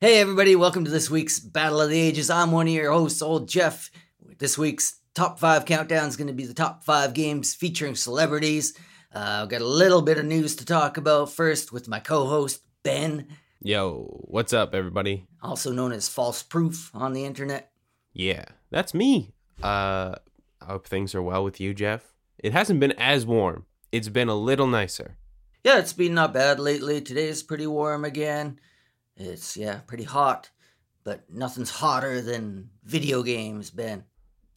Hey, 0.00 0.18
everybody, 0.20 0.56
welcome 0.56 0.84
to 0.86 0.90
this 0.90 1.10
week's 1.10 1.38
Battle 1.38 1.80
of 1.80 1.90
the 1.90 2.00
Ages. 2.00 2.30
I'm 2.30 2.52
one 2.52 2.66
of 2.66 2.72
your 2.72 2.90
hosts, 2.90 3.20
Old 3.20 3.48
Jeff. 3.48 3.90
This 4.38 4.56
week's 4.56 4.98
top 5.14 5.38
five 5.38 5.66
countdown 5.66 6.08
is 6.08 6.16
going 6.16 6.28
to 6.28 6.32
be 6.32 6.46
the 6.46 6.54
top 6.54 6.84
five 6.84 7.12
games 7.12 7.54
featuring 7.54 7.94
celebrities. 7.94 8.72
Uh, 9.14 9.40
I've 9.42 9.50
got 9.50 9.60
a 9.60 9.66
little 9.66 10.00
bit 10.00 10.16
of 10.16 10.24
news 10.24 10.56
to 10.56 10.64
talk 10.64 10.96
about 10.96 11.30
first 11.30 11.70
with 11.70 11.86
my 11.86 12.00
co 12.00 12.26
host, 12.26 12.62
Ben, 12.82 13.28
Yo, 13.62 14.22
what's 14.22 14.54
up, 14.54 14.74
everybody? 14.74 15.26
also 15.42 15.70
known 15.70 15.92
as 15.92 16.08
False 16.08 16.42
Proof 16.42 16.90
on 16.94 17.12
the 17.12 17.26
internet. 17.26 17.70
Yeah, 18.14 18.46
that's 18.70 18.94
me. 18.94 19.34
Uh, 19.62 20.14
I 20.62 20.64
hope 20.64 20.86
things 20.86 21.14
are 21.14 21.20
well 21.22 21.44
with 21.44 21.60
you, 21.60 21.74
Jeff. 21.74 22.14
It 22.38 22.54
hasn't 22.54 22.80
been 22.80 22.92
as 22.92 23.26
warm. 23.26 23.66
It's 23.92 24.08
been 24.08 24.28
a 24.28 24.34
little 24.34 24.66
nicer. 24.66 25.18
Yeah, 25.62 25.78
it's 25.78 25.92
been 25.92 26.14
not 26.14 26.32
bad 26.32 26.58
lately. 26.58 27.02
Today's 27.02 27.42
pretty 27.42 27.66
warm 27.66 28.06
again. 28.06 28.58
It's, 29.20 29.56
yeah, 29.56 29.80
pretty 29.86 30.04
hot, 30.04 30.50
but 31.04 31.30
nothing's 31.30 31.70
hotter 31.70 32.20
than 32.20 32.70
video 32.84 33.22
games, 33.22 33.70
Ben. 33.70 34.04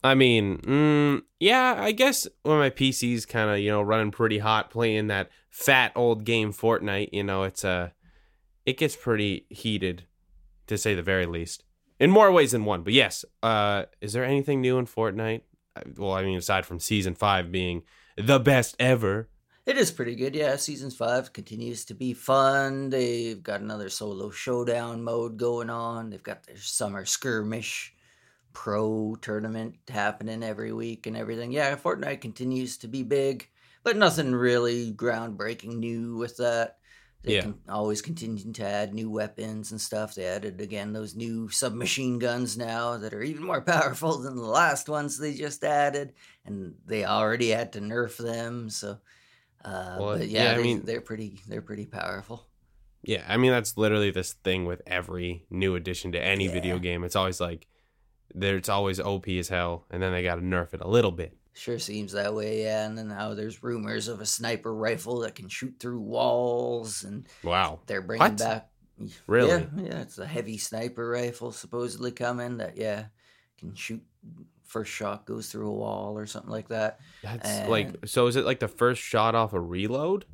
I 0.03 0.15
mean, 0.15 0.57
mm, 0.59 1.21
yeah, 1.39 1.75
I 1.77 1.93
guess 1.93 2.27
when 2.43 2.57
my 2.57 2.69
PC's 2.69 3.25
kind 3.25 3.49
of 3.49 3.59
you 3.59 3.71
know 3.71 3.81
running 3.81 4.11
pretty 4.11 4.39
hot, 4.39 4.69
playing 4.69 5.07
that 5.07 5.29
fat 5.49 5.93
old 5.95 6.25
game 6.25 6.51
Fortnite, 6.51 7.09
you 7.13 7.23
know, 7.23 7.43
it's 7.43 7.63
uh, 7.63 7.89
it 8.65 8.77
gets 8.77 8.95
pretty 8.97 9.45
heated, 9.49 10.05
to 10.67 10.77
say 10.77 10.93
the 10.93 11.01
very 11.01 11.25
least. 11.25 11.63
In 11.99 12.09
more 12.09 12.31
ways 12.31 12.51
than 12.51 12.65
one, 12.65 12.83
but 12.83 12.91
yes. 12.91 13.23
Uh, 13.41 13.83
is 14.01 14.11
there 14.11 14.25
anything 14.25 14.59
new 14.59 14.77
in 14.77 14.85
Fortnite? 14.85 15.41
Well, 15.97 16.11
I 16.13 16.23
mean, 16.23 16.37
aside 16.37 16.65
from 16.65 16.79
season 16.79 17.15
five 17.15 17.51
being 17.51 17.83
the 18.17 18.39
best 18.39 18.75
ever, 18.79 19.29
It 19.65 19.77
is 19.77 19.91
pretty 19.91 20.15
good, 20.15 20.35
yeah. 20.35 20.57
Season 20.57 20.91
five 20.91 21.31
continues 21.31 21.85
to 21.85 21.93
be 21.93 22.13
fun. 22.13 22.89
They've 22.89 23.41
got 23.41 23.61
another 23.61 23.89
solo 23.89 24.29
showdown 24.29 25.03
mode 25.03 25.37
going 25.37 25.69
on. 25.69 26.09
They've 26.09 26.21
got 26.21 26.43
their 26.43 26.57
summer 26.57 27.05
skirmish 27.05 27.93
pro 28.51 29.15
tournament 29.21 29.75
happening 29.87 30.43
every 30.43 30.73
week 30.73 31.07
and 31.07 31.15
everything. 31.15 31.51
Yeah, 31.53 31.75
Fortnite 31.77 32.19
continues 32.19 32.77
to 32.79 32.89
be 32.89 33.03
big, 33.03 33.47
but 33.83 33.95
nothing 33.95 34.33
really 34.35 34.91
groundbreaking 34.91 35.77
new 35.77 36.17
with 36.17 36.35
that. 36.37 36.77
They 37.23 37.35
Yeah. 37.35 37.43
can 37.43 37.59
always 37.69 38.01
continue 38.01 38.51
to 38.51 38.65
add 38.65 38.93
new 38.93 39.09
weapons 39.09 39.71
and 39.71 39.79
stuff. 39.79 40.13
They 40.13 40.25
added 40.25 40.59
again 40.59 40.91
those 40.91 41.15
new 41.15 41.47
submachine 41.47 42.19
guns 42.19 42.57
now 42.57 42.97
that 42.97 43.13
are 43.13 43.23
even 43.23 43.45
more 43.45 43.61
powerful 44.01 44.17
than 44.17 44.35
the 44.35 44.41
last 44.43 44.89
ones 44.89 45.17
they 45.17 45.33
just 45.33 45.63
added, 45.63 46.13
and 46.43 46.75
they 46.85 47.05
already 47.05 47.51
had 47.51 47.71
to 47.73 47.79
nerf 47.79 48.17
them. 48.17 48.69
So, 48.69 48.99
uh, 49.65 49.97
Well, 49.99 50.17
but 50.17 50.27
yeah, 50.27 50.43
yeah, 50.43 50.51
I 50.51 50.55
they, 50.57 50.63
mean- 50.63 50.81
they're 50.85 51.01
pretty 51.01 51.39
they're 51.47 51.61
pretty 51.61 51.85
powerful. 51.85 52.45
Yeah, 53.03 53.23
I 53.27 53.35
mean 53.37 53.51
that's 53.51 53.77
literally 53.77 54.11
this 54.11 54.33
thing 54.33 54.65
with 54.65 54.81
every 54.87 55.45
new 55.49 55.75
addition 55.75 56.13
to 56.13 56.23
any 56.23 56.47
video 56.47 56.79
game. 56.79 57.03
It's 57.03 57.15
always 57.17 57.41
like 57.41 57.67
there 58.33 58.55
it's 58.57 58.69
always 58.69 58.99
OP 58.99 59.27
as 59.27 59.49
hell, 59.49 59.85
and 59.91 60.01
then 60.01 60.11
they 60.13 60.23
got 60.23 60.35
to 60.35 60.41
nerf 60.41 60.73
it 60.73 60.81
a 60.81 60.87
little 60.87 61.11
bit. 61.11 61.37
Sure 61.55 61.77
seems 61.77 62.13
that 62.13 62.33
way, 62.33 62.63
yeah. 62.63 62.85
And 62.85 62.97
then 62.97 63.09
now 63.09 63.33
there's 63.35 63.61
rumors 63.61 64.07
of 64.07 64.21
a 64.21 64.25
sniper 64.25 64.73
rifle 64.73 65.19
that 65.19 65.35
can 65.35 65.49
shoot 65.49 65.75
through 65.79 65.99
walls, 65.99 67.03
and 67.03 67.27
Wow, 67.43 67.81
they're 67.85 68.01
bringing 68.01 68.23
What? 68.29 68.37
back. 68.37 68.69
Really? 69.27 69.49
Yeah, 69.49 69.65
yeah. 69.75 70.01
It's 70.01 70.17
a 70.17 70.25
heavy 70.25 70.57
sniper 70.57 71.07
rifle 71.09 71.51
supposedly 71.51 72.11
coming 72.11 72.57
that 72.57 72.77
yeah 72.77 73.05
can 73.63 73.75
shoot. 73.75 74.01
First 74.65 74.91
shot 74.91 75.25
goes 75.25 75.51
through 75.51 75.67
a 75.69 75.73
wall 75.73 76.17
or 76.17 76.25
something 76.25 76.49
like 76.49 76.69
that. 76.69 76.99
that's 77.21 77.67
like 77.69 77.95
so. 78.05 78.27
Is 78.27 78.35
it 78.35 78.45
like 78.45 78.59
the 78.59 78.67
first 78.67 79.01
shot 79.01 79.35
off 79.35 79.53
a 79.53 79.59
reload? 79.59 80.25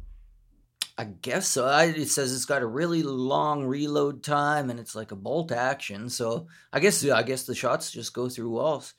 I 0.98 1.06
guess 1.06 1.48
so. 1.48 1.66
I, 1.66 1.86
it 1.86 2.10
says 2.10 2.34
it's 2.34 2.46
got 2.46 2.62
a 2.62 2.66
really 2.68 3.04
long 3.04 3.64
reload 3.66 4.22
time 4.24 4.70
and 4.70 4.80
it's 4.80 4.96
like 4.96 5.12
a 5.12 5.16
bolt 5.16 5.52
action. 5.52 6.10
So 6.10 6.48
I 6.74 6.80
guess 6.80 7.04
I 7.10 7.24
guess 7.24 7.44
the 7.44 7.56
shots 7.56 7.92
just 7.92 8.14
go 8.14 8.30
through 8.30 8.50
walls. 8.52 8.94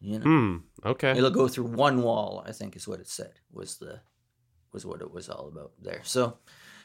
You 0.00 0.18
know, 0.20 0.24
Hmm. 0.24 0.56
Okay. 0.84 1.10
it'll 1.10 1.30
go 1.30 1.48
through 1.48 1.64
one 1.66 2.02
wall. 2.02 2.44
I 2.46 2.52
think 2.52 2.76
is 2.76 2.86
what 2.86 3.00
it 3.00 3.08
said 3.08 3.32
was 3.52 3.76
the 3.78 4.00
was 4.72 4.86
what 4.86 5.00
it 5.00 5.12
was 5.12 5.28
all 5.28 5.48
about 5.48 5.72
there. 5.80 6.00
So 6.04 6.38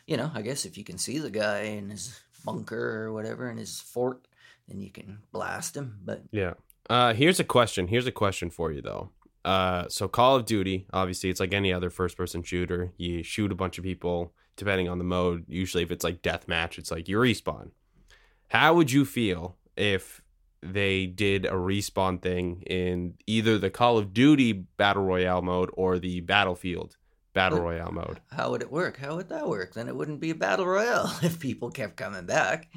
you 0.08 0.18
know, 0.18 0.32
I 0.34 0.42
guess 0.42 0.66
if 0.66 0.78
you 0.78 0.84
can 0.84 0.98
see 0.98 1.18
the 1.20 1.30
guy 1.32 1.62
in 1.62 1.90
his 1.90 2.20
bunker 2.44 3.04
or 3.06 3.14
whatever 3.14 3.50
in 3.50 3.58
his 3.58 3.80
fort, 3.80 4.28
then 4.68 4.80
you 4.82 4.92
can 4.92 5.20
blast 5.32 5.74
them. 5.74 6.00
But 6.04 6.24
Yeah. 6.32 6.54
Uh, 6.90 7.14
here's 7.14 7.40
a 7.40 7.44
question. 7.46 7.88
Here's 7.88 8.08
a 8.08 8.12
question 8.12 8.50
for 8.50 8.72
you 8.72 8.82
though. 8.82 9.10
Uh, 9.46 9.86
so 9.90 10.08
Call 10.08 10.36
of 10.38 10.46
Duty, 10.46 10.86
obviously, 10.94 11.30
it's 11.30 11.40
like 11.40 11.54
any 11.54 11.74
other 11.74 11.90
first-person 11.90 12.44
shooter. 12.44 12.94
You 12.98 13.24
shoot 13.24 13.52
a 13.52 13.56
bunch 13.56 13.78
of 13.78 13.84
people, 13.84 14.34
depending 14.56 14.88
on 14.88 14.98
the 15.00 15.04
mode. 15.04 15.44
Usually, 15.50 15.84
if 15.84 15.92
it's 15.92 16.04
like 16.04 16.22
deathmatch, 16.22 16.78
it's 16.78 16.92
like 16.92 17.08
you 17.10 17.18
respawn. 17.18 17.72
How 18.50 18.74
would 18.76 18.92
you 18.92 19.04
feel 19.04 19.58
if 19.76 20.22
they 20.62 21.06
did 21.08 21.46
a 21.46 21.52
respawn 21.52 22.22
thing 22.22 22.62
in 22.68 23.16
either 23.28 23.58
the 23.58 23.70
Call 23.70 23.98
of 23.98 24.14
Duty 24.14 24.54
Battle 24.54 25.04
Royale 25.04 25.42
mode 25.42 25.70
or 25.74 26.00
the 26.00 26.22
Battlefield 26.22 26.96
Battle 27.34 27.58
But- 27.60 27.64
Royale 27.66 27.92
mode? 27.92 28.22
how 28.32 28.52
would 28.52 28.62
it 28.62 28.72
work? 28.72 28.96
How 28.98 29.16
would 29.18 29.28
that 29.30 29.48
work? 29.50 29.74
Then 29.74 29.90
it 29.90 29.96
wouldn't 29.96 30.22
be 30.22 30.30
a 30.30 30.36
battle 30.36 30.66
royale 30.68 31.14
if 31.22 31.40
people 31.40 31.70
kept 31.70 31.98
coming 31.98 32.26
back. 32.26 32.70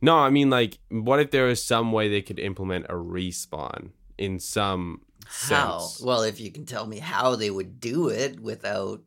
No, 0.00 0.16
I 0.16 0.30
mean, 0.30 0.50
like, 0.50 0.78
what 0.90 1.20
if 1.20 1.30
there 1.30 1.46
was 1.46 1.62
some 1.64 1.92
way 1.92 2.08
they 2.08 2.22
could 2.22 2.38
implement 2.38 2.86
a 2.88 2.94
respawn 2.94 3.90
in 4.16 4.38
some 4.38 5.02
How? 5.26 5.78
sense? 5.78 6.00
Well, 6.02 6.22
if 6.22 6.40
you 6.40 6.50
can 6.52 6.66
tell 6.66 6.86
me 6.86 6.98
how 6.98 7.34
they 7.36 7.50
would 7.50 7.80
do 7.80 8.08
it 8.08 8.38
without, 8.40 9.02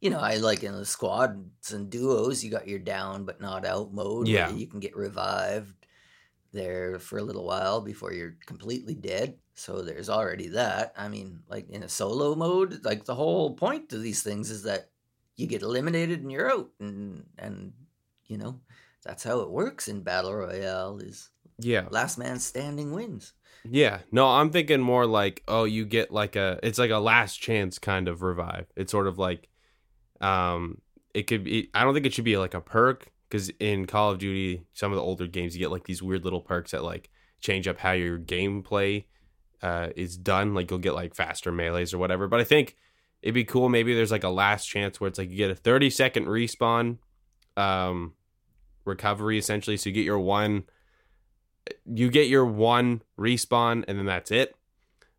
you 0.00 0.10
know, 0.10 0.20
I 0.20 0.36
like 0.36 0.62
in 0.62 0.72
the 0.72 0.86
squads 0.86 1.72
and 1.72 1.90
duos, 1.90 2.44
you 2.44 2.50
got 2.50 2.68
your 2.68 2.78
down 2.78 3.24
but 3.24 3.40
not 3.40 3.64
out 3.66 3.92
mode. 3.92 4.26
where 4.26 4.34
Yeah. 4.34 4.50
you 4.50 4.66
can 4.66 4.80
get 4.80 4.96
revived 4.96 5.74
there 6.52 6.98
for 6.98 7.18
a 7.18 7.22
little 7.22 7.44
while 7.44 7.80
before 7.80 8.12
you're 8.12 8.36
completely 8.46 8.94
dead. 8.94 9.36
So 9.54 9.82
there's 9.82 10.08
already 10.08 10.48
that. 10.48 10.94
I 10.96 11.08
mean, 11.08 11.40
like 11.48 11.68
in 11.68 11.82
a 11.82 11.88
solo 11.88 12.34
mode, 12.34 12.84
like 12.84 13.04
the 13.04 13.14
whole 13.14 13.54
point 13.54 13.92
of 13.92 14.02
these 14.02 14.22
things 14.22 14.50
is 14.50 14.62
that 14.62 14.90
you 15.36 15.46
get 15.46 15.62
eliminated 15.62 16.20
and 16.22 16.30
you're 16.32 16.50
out, 16.50 16.70
and 16.80 17.24
and 17.38 17.72
you 18.26 18.36
know 18.38 18.60
that's 19.04 19.22
how 19.24 19.40
it 19.40 19.50
works 19.50 19.88
in 19.88 20.02
battle 20.02 20.34
royale. 20.34 20.98
Is 20.98 21.30
Yeah. 21.58 21.86
last 21.90 22.18
man 22.18 22.38
standing 22.38 22.92
wins. 22.92 23.32
Yeah. 23.68 24.00
No, 24.10 24.26
I'm 24.26 24.50
thinking 24.50 24.80
more 24.80 25.04
like, 25.06 25.42
oh, 25.46 25.64
you 25.64 25.84
get 25.84 26.10
like 26.10 26.36
a 26.36 26.58
it's 26.62 26.78
like 26.78 26.90
a 26.90 26.98
last 26.98 27.36
chance 27.40 27.78
kind 27.78 28.08
of 28.08 28.22
revive. 28.22 28.66
It's 28.76 28.90
sort 28.92 29.06
of 29.06 29.18
like 29.18 29.48
um 30.20 30.80
it 31.14 31.24
could 31.24 31.44
be 31.44 31.70
I 31.74 31.84
don't 31.84 31.94
think 31.94 32.06
it 32.06 32.14
should 32.14 32.24
be 32.24 32.36
like 32.36 32.54
a 32.54 32.60
perk 32.60 33.10
cuz 33.30 33.50
in 33.60 33.86
Call 33.86 34.10
of 34.10 34.18
Duty, 34.18 34.62
some 34.72 34.92
of 34.92 34.96
the 34.96 35.02
older 35.02 35.26
games 35.26 35.54
you 35.54 35.60
get 35.60 35.70
like 35.70 35.84
these 35.84 36.02
weird 36.02 36.24
little 36.24 36.40
perks 36.40 36.70
that 36.72 36.84
like 36.84 37.10
change 37.40 37.66
up 37.68 37.78
how 37.78 37.92
your 37.92 38.18
gameplay 38.18 39.04
uh 39.62 39.88
is 39.96 40.16
done, 40.16 40.54
like 40.54 40.70
you'll 40.70 40.78
get 40.80 40.94
like 40.94 41.14
faster 41.14 41.52
melees 41.52 41.92
or 41.94 41.98
whatever. 41.98 42.28
But 42.28 42.40
I 42.40 42.44
think 42.44 42.76
it'd 43.22 43.34
be 43.34 43.44
cool 43.44 43.68
maybe 43.68 43.94
there's 43.94 44.10
like 44.10 44.24
a 44.24 44.30
last 44.30 44.66
chance 44.66 44.98
where 45.00 45.08
it's 45.08 45.18
like 45.18 45.30
you 45.30 45.36
get 45.36 45.50
a 45.50 45.54
30 45.54 45.90
second 45.90 46.26
respawn 46.26 46.96
um 47.56 48.14
recovery 48.90 49.38
essentially 49.38 49.76
so 49.78 49.88
you 49.88 49.94
get 49.94 50.04
your 50.04 50.18
one 50.18 50.64
you 51.84 52.10
get 52.10 52.28
your 52.28 52.44
one 52.44 53.02
respawn 53.18 53.84
and 53.86 53.98
then 53.98 54.06
that's 54.06 54.30
it. 54.30 54.54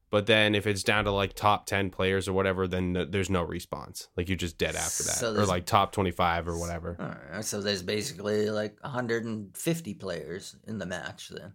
But 0.09 0.25
then 0.25 0.55
if 0.55 0.67
it's 0.67 0.83
down 0.83 1.05
to 1.05 1.11
like 1.11 1.33
top 1.33 1.65
10 1.65 1.89
players 1.89 2.27
or 2.27 2.33
whatever, 2.33 2.67
then 2.67 2.93
th- 2.93 3.07
there's 3.11 3.29
no 3.29 3.43
response. 3.43 4.09
Like 4.17 4.27
you're 4.27 4.35
just 4.35 4.57
dead 4.57 4.75
after 4.75 5.03
that. 5.03 5.15
So 5.15 5.33
or 5.33 5.45
like 5.45 5.65
top 5.65 5.93
25 5.93 6.49
or 6.49 6.57
whatever. 6.57 7.17
So 7.41 7.61
there's 7.61 7.81
basically 7.81 8.49
like 8.49 8.77
150 8.81 9.93
players 9.93 10.57
in 10.67 10.79
the 10.79 10.85
match. 10.85 11.29
Then 11.29 11.53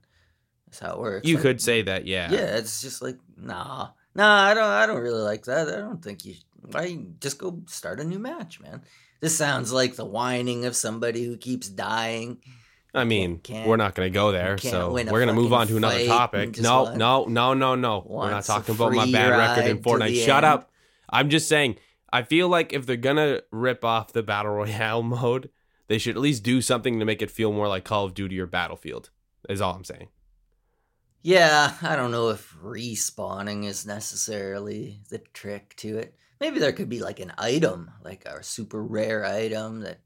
that's 0.67 0.79
how 0.79 0.95
it 0.95 1.01
works. 1.01 1.29
You 1.29 1.35
Like, 1.35 1.43
could 1.43 1.61
say 1.61 1.83
that, 1.83 2.07
yeah. 2.07 2.33
yeah. 2.33 2.57
It's 2.57 2.81
just 2.81 3.03
like 3.03 3.19
nah, 3.37 3.89
nah. 4.15 4.45
I 4.45 4.55
don't. 4.55 4.65
I 4.65 4.87
don't 4.87 5.03
really 5.03 5.23
like 5.23 5.45
that. 5.45 5.69
I 5.69 5.77
don't 5.77 6.03
think 6.03 6.25
you. 6.25 6.37
Why 6.63 6.97
just 7.21 7.39
go 7.39 7.61
start 7.67 8.01
a 8.01 8.05
new 8.05 8.19
match, 8.19 8.59
man? 8.61 8.81
This 9.21 9.37
sounds 9.37 9.73
like 9.73 9.97
the 9.97 10.05
whining 10.05 10.65
of 10.65 10.77
somebody 10.77 11.25
who 11.25 11.37
keeps 11.37 11.69
dying. 11.69 12.39
I 12.95 13.05
mean, 13.05 13.41
we're 13.67 13.77
not 13.77 13.95
going 13.95 14.11
to 14.11 14.15
go 14.15 14.33
there. 14.33 14.57
So 14.59 14.93
we're 14.93 15.05
going 15.05 15.29
to 15.29 15.35
move 15.35 15.53
on 15.53 15.67
to 15.69 15.77
another 15.77 16.07
topic. 16.07 16.59
No, 16.59 16.95
no, 16.95 17.27
no, 17.27 17.53
no, 17.53 17.75
no. 17.75 18.05
We're 18.07 18.31
not 18.31 18.45
talking 18.45 18.75
about 18.75 18.93
my 18.93 19.11
bad 19.11 19.29
record 19.29 19.71
in 19.71 19.79
Fortnite. 19.79 20.25
Shut 20.25 20.45
end. 20.45 20.47
up. 20.47 20.71
I'm 21.09 21.29
just 21.29 21.49
saying, 21.49 21.77
I 22.13 22.23
feel 22.23 22.49
like 22.49 22.73
if 22.73 22.87
they're 22.87 22.97
going 22.97 23.17
to 23.17 23.45
rip 23.51 23.85
off 23.85 24.13
the 24.13 24.23
Battle 24.23 24.53
Royale 24.53 25.03
mode, 25.05 25.51
they 25.89 25.99
should 25.99 26.17
at 26.17 26.23
least 26.23 26.43
do 26.43 26.61
something 26.61 26.99
to 26.99 27.05
make 27.05 27.23
it 27.23 27.31
feel 27.31 27.53
more 27.53 27.69
like 27.69 27.85
Call 27.85 28.05
of 28.05 28.15
Duty 28.15 28.41
or 28.41 28.47
Battlefield, 28.47 29.11
is 29.49 29.61
all 29.61 29.75
I'm 29.75 29.85
saying. 29.85 30.09
Yeah, 31.23 31.75
I 31.83 31.97
don't 31.97 32.13
know 32.13 32.31
if 32.31 32.57
respawning 32.63 33.65
is 33.65 33.85
necessarily 33.85 35.01
the 35.11 35.19
trick 35.19 35.75
to 35.79 35.99
it. 35.99 36.15
Maybe 36.41 36.59
there 36.59 36.73
could 36.73 36.89
be 36.89 37.01
like 37.01 37.21
an 37.21 37.33
item, 37.39 37.91
like 38.05 38.25
a 38.27 38.43
super 38.43 38.83
rare 38.83 39.25
item 39.25 39.81
that 39.81 40.01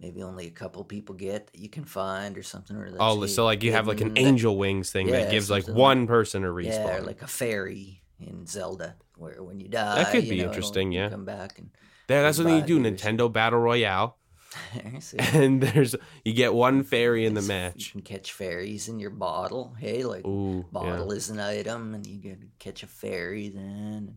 maybe 0.00 0.22
only 0.22 0.46
a 0.46 0.50
couple 0.50 0.84
people 0.84 1.14
get 1.14 1.48
that 1.48 1.58
you 1.58 1.68
can 1.68 1.84
find 1.84 2.36
or 2.38 2.42
something. 2.42 2.76
Or 2.76 2.90
Oh, 2.98 3.24
so 3.26 3.44
like 3.44 3.62
you 3.62 3.72
have 3.72 3.86
like 3.86 4.00
an 4.00 4.14
that- 4.14 4.20
angel 4.20 4.56
wings 4.56 4.90
thing 4.90 5.08
Yeah, 5.08 5.20
that 5.22 5.30
gives 5.30 5.50
like 5.50 5.68
one 5.68 6.06
person 6.06 6.44
a 6.44 6.48
respawn. 6.48 6.64
Yeah, 6.86 6.96
or 6.98 7.02
like 7.02 7.22
a 7.22 7.26
fairy 7.26 8.02
in 8.20 8.46
Zelda, 8.46 8.96
where 9.16 9.42
when 9.42 9.60
you 9.60 9.68
die, 9.68 9.96
That 10.02 10.12
could 10.12 10.24
you 10.24 10.30
be 10.30 10.38
know, 10.38 10.44
interesting, 10.48 10.92
yeah. 10.92 11.10
come 11.10 11.24
back 11.26 11.58
and 11.58 11.70
There, 12.06 12.22
that's 12.22 12.38
what 12.38 12.48
you 12.48 12.62
do. 12.62 12.78
Nintendo 12.80 13.30
Battle 13.32 13.58
Royale. 13.58 14.16
And 15.34 15.60
there's 15.62 15.94
you 16.24 16.32
get 16.32 16.54
one 16.54 16.82
fairy 16.82 17.26
in 17.26 17.34
the 17.34 17.42
match. 17.42 17.86
You 17.88 17.92
can 17.92 18.02
catch 18.02 18.32
fairies 18.32 18.88
in 18.88 18.98
your 18.98 19.10
bottle. 19.10 19.74
Hey, 19.78 20.02
like 20.04 20.24
Ooh, 20.26 20.58
yeah. 20.58 20.62
bottle 20.72 21.12
is 21.12 21.28
an 21.28 21.40
item, 21.40 21.94
and 21.94 22.06
you 22.06 22.20
can 22.22 22.50
catch 22.58 22.82
a 22.82 22.86
fairy 22.86 23.48
then. 23.48 24.16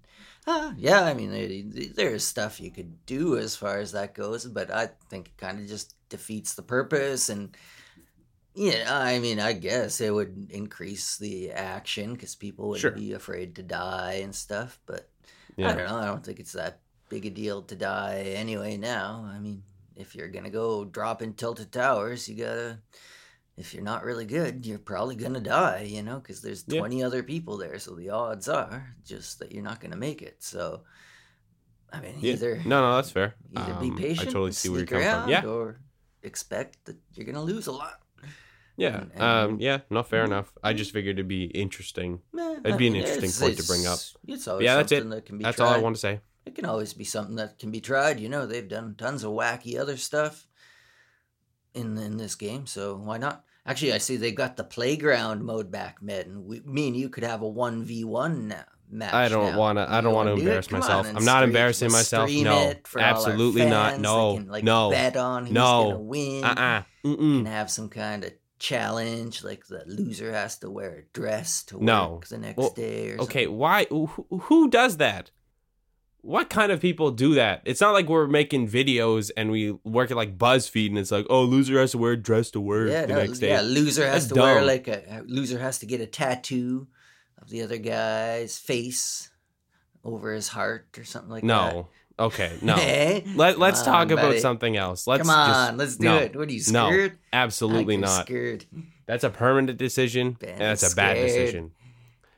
Ah, 0.52 0.74
yeah, 0.78 1.04
I 1.04 1.14
mean, 1.14 1.30
there- 1.32 1.94
there's 1.94 2.24
stuff 2.24 2.60
you 2.60 2.72
could 2.72 3.06
do 3.06 3.38
as 3.38 3.56
far 3.56 3.78
as 3.78 3.92
that 3.92 4.16
goes, 4.16 4.46
but 4.46 4.72
I 4.72 4.88
think 5.10 5.28
it 5.28 5.38
kind 5.38 5.60
of 5.60 5.68
just 5.68 5.94
defeats 6.10 6.56
the 6.56 6.64
purpose. 6.64 7.30
And 7.30 7.56
yeah, 8.56 8.88
I 8.90 9.20
mean, 9.20 9.40
I 9.40 9.54
guess 9.54 10.02
it 10.02 10.12
would 10.12 10.48
increase 10.50 11.18
the 11.18 11.52
action 11.52 12.14
because 12.14 12.34
people 12.34 12.70
would 12.70 12.80
Sure. 12.82 12.90
be 12.92 13.14
afraid 13.14 13.56
to 13.56 13.64
die 13.64 14.14
and 14.24 14.34
stuff. 14.36 14.80
But 14.88 15.08
I 15.60 15.74
don't 15.76 15.86
know. 15.88 15.98
I 15.98 16.06
don't 16.06 16.26
think 16.26 16.40
it's 16.40 16.54
that 16.54 16.80
big 17.10 17.28
a 17.28 17.30
deal 17.30 17.62
to 17.64 17.76
die 17.76 18.22
anyway. 18.36 18.76
Now, 18.78 19.30
I 19.32 19.38
mean, 19.40 19.62
if 19.96 20.16
you're 20.16 20.30
gonna 20.30 20.50
go 20.50 20.84
drop 20.84 21.22
in 21.22 21.34
tilted 21.36 21.72
towers, 21.72 22.28
you 22.28 22.36
gotta. 22.44 22.80
If 23.60 23.74
you're 23.74 23.84
not 23.84 24.06
really 24.06 24.26
good, 24.26 24.66
you're 24.66 24.80
probably 24.80 25.16
gonna 25.16 25.42
die. 25.42 25.82
You 25.82 26.02
know, 26.02 26.20
because 26.20 26.42
there's 26.42 26.64
Yeah. 26.66 26.80
20 26.80 27.04
other 27.04 27.22
people 27.24 27.58
there, 27.58 27.78
so 27.78 27.94
the 27.94 28.10
odds 28.10 28.48
are 28.48 28.96
just 29.06 29.40
that 29.40 29.52
you're 29.52 29.64
not 29.64 29.82
gonna 29.82 29.98
make 29.98 30.22
it. 30.22 30.42
So, 30.42 30.86
I 31.92 32.00
mean, 32.00 32.16
Yeah. 32.20 32.34
either 32.34 32.56
No, 32.66 32.82
no, 32.82 32.96
that's 32.96 33.12
fair. 33.12 33.36
either 33.56 33.74
Um, 33.74 33.80
be 33.82 33.92
patient, 34.02 34.30
I 34.30 34.32
totally 34.32 34.54
see 34.54 34.70
where 34.70 34.80
you're 34.80 34.88
coming 34.88 35.04
from. 35.10 35.30
Yeah, 35.30 35.46
or 35.46 35.82
expect 36.24 36.86
that 36.86 36.98
you're 37.14 37.26
gonna 37.26 37.44
lose 37.44 37.68
a 37.68 37.72
lot. 37.74 38.02
yeah, 38.78 39.04
and- 39.14 39.22
um, 39.22 39.60
yeah. 39.60 39.82
No, 39.90 40.04
fair 40.04 40.24
enough. 40.24 40.54
I 40.64 40.72
just 40.72 40.92
figured 40.94 41.18
it'd 41.18 41.28
be 41.28 41.46
interesting. 41.48 42.22
Eh, 42.38 42.52
It'd 42.64 42.74
I 42.74 42.78
be 42.78 42.88
an 42.88 42.96
interesting 42.96 43.32
point 43.32 43.58
to 43.58 43.64
bring 43.68 43.86
up. 43.86 44.00
it's- 44.24 44.48
always 44.48 44.64
Yeah, 44.64 44.76
that's 44.78 44.92
it. 44.94 45.10
that 45.10 45.26
can 45.26 45.38
be 45.38 45.44
That's 45.44 45.58
tried. 45.58 45.68
all 45.68 45.74
I 45.74 45.80
want 45.80 45.98
to 45.98 46.00
say. 46.00 46.22
it 46.46 46.56
can 46.56 46.64
always 46.66 46.94
be 46.94 47.04
something 47.04 47.36
that 47.36 47.60
can 47.60 47.72
be 47.72 47.82
tried. 47.82 48.20
You 48.22 48.30
know, 48.30 48.46
they've 48.48 48.68
done 48.68 48.96
tons 48.96 49.24
of 49.26 49.32
wacky 49.34 49.78
other 49.78 49.98
stuff 49.98 50.48
in 51.74 51.98
in 51.98 52.16
this 52.18 52.36
game, 52.36 52.66
so 52.66 52.96
why 52.96 53.18
not? 53.18 53.44
Actually, 53.66 53.94
I 53.94 53.98
see 54.00 54.18
they 54.18 54.32
got 54.32 54.58
the 54.58 54.64
playground 54.64 55.44
mode 55.44 55.72
back, 55.72 56.02
Med, 56.02 56.26
and 56.28 56.46
we, 56.46 56.62
me 56.62 56.88
and 56.88 56.98
you 56.98 57.10
could 57.10 57.24
have 57.24 57.42
a 57.42 57.48
one 57.48 57.84
v 57.84 58.04
one 58.04 58.48
now. 58.48 58.64
Match 58.92 59.14
I 59.14 59.30
don't 59.30 59.56
want 59.56 59.78
to. 59.78 59.88
I 59.88 60.02
don't 60.02 60.16
want 60.16 60.30
to 60.30 60.36
do 60.36 60.42
embarrass 60.42 60.72
myself. 60.72 61.06
I'm 61.08 61.24
not 61.24 61.38
stream- 61.38 61.44
embarrassing 61.44 61.92
myself. 61.92 62.32
No, 62.32 62.70
it 62.70 62.88
for 62.88 63.00
all 63.00 63.06
our 63.06 63.12
absolutely 63.12 63.68
not. 63.68 64.00
No, 64.00 64.34
can, 64.34 64.48
like, 64.48 64.64
no, 64.64 64.90
bet 64.90 65.16
on 65.16 65.46
who's 65.46 65.54
no. 65.54 65.84
gonna 65.84 66.00
win. 66.00 66.44
uh, 66.44 66.48
uh 66.48 66.82
Can 67.04 67.18
mm 67.18 67.48
have 67.48 67.70
some 67.70 67.90
kind 67.90 68.24
of 68.24 68.32
challenge, 68.58 69.44
like 69.44 69.68
the 69.68 69.84
loser 69.86 70.34
has 70.34 70.58
to 70.60 70.70
wear 70.70 70.96
a 70.96 71.04
dress 71.14 71.64
to 71.66 71.84
No. 71.84 72.14
work 72.14 72.28
the 72.28 72.38
next 72.40 72.58
Well, 72.58 72.72
day. 72.72 73.12
Or 73.12 73.22
Okay, 73.22 73.46
why? 73.48 73.86
Who, 73.90 74.08
who 74.08 74.70
does 74.70 74.98
that? 74.98 75.32
What 76.22 76.50
kind 76.50 76.72
of 76.72 76.82
people 76.82 77.12
do 77.12 77.36
that? 77.36 77.62
It's 77.64 77.80
not 77.80 77.94
like 77.94 78.08
we're 78.08 78.28
making 78.28 78.68
videos 78.68 79.32
and 79.38 79.52
we 79.52 79.72
work 79.84 80.12
at 80.12 80.18
like 80.18 80.38
BuzzFeed 80.38 80.88
and 80.90 80.98
it's 80.98 81.12
like, 81.12 81.26
oh, 81.30 81.44
loser 81.44 81.80
has 81.80 81.92
to 81.92 81.98
wear 81.98 82.12
a 82.12 82.18
dress 82.18 82.52
to 82.52 82.60
work 82.60 82.90
yeah, 82.90 83.06
the 83.06 83.14
no, 83.14 83.20
next 83.20 83.40
day. 83.40 83.50
yeah. 83.50 83.62
Loser 83.62 84.06
has 84.06 84.28
That's 84.28 84.36
to 84.36 84.42
wear 84.42 84.62
like 84.64 84.88
a 84.88 85.24
loser 85.26 85.60
has 85.60 85.80
to 85.80 85.86
get 85.86 86.02
a 86.02 86.06
tattoo 86.06 86.88
of 87.42 87.50
the 87.50 87.62
other 87.62 87.78
guy's 87.78 88.58
face 88.58 89.30
over 90.04 90.34
his 90.34 90.50
heart 90.50 90.88
or 90.98 91.04
something 91.06 91.32
like 91.32 91.42
that. 91.44 91.48
no, 91.48 91.88
okay, 92.20 92.52
no. 92.62 92.76
Hey? 92.76 93.24
Eh? 93.26 93.32
Let 93.36 93.58
Let's 93.60 93.82
talk 93.84 94.08
on, 94.08 94.12
about 94.12 94.30
buddy. 94.30 94.40
something 94.40 94.76
else. 94.76 95.08
Let's 95.08 95.22
Come 95.22 95.30
on, 95.30 95.50
just, 95.50 95.78
let's 95.78 95.96
do 95.96 96.06
no, 96.06 96.18
it. 96.18 96.36
What 96.36 96.50
are 96.50 96.52
you 96.52 96.60
scared? 96.60 96.74
no, 96.74 96.90
scared? 96.90 97.18
Absolutely 97.32 97.98
not. 97.98 98.26
Scared. 98.26 98.66
That's 99.06 99.24
a 99.24 99.30
permanent 99.30 99.78
decision. 99.78 100.34
Ben 100.40 100.50
and 100.50 100.62
that's 100.62 100.84
is 100.84 100.94
a 100.94 100.96
bad 100.96 101.16
decision. 101.16 101.72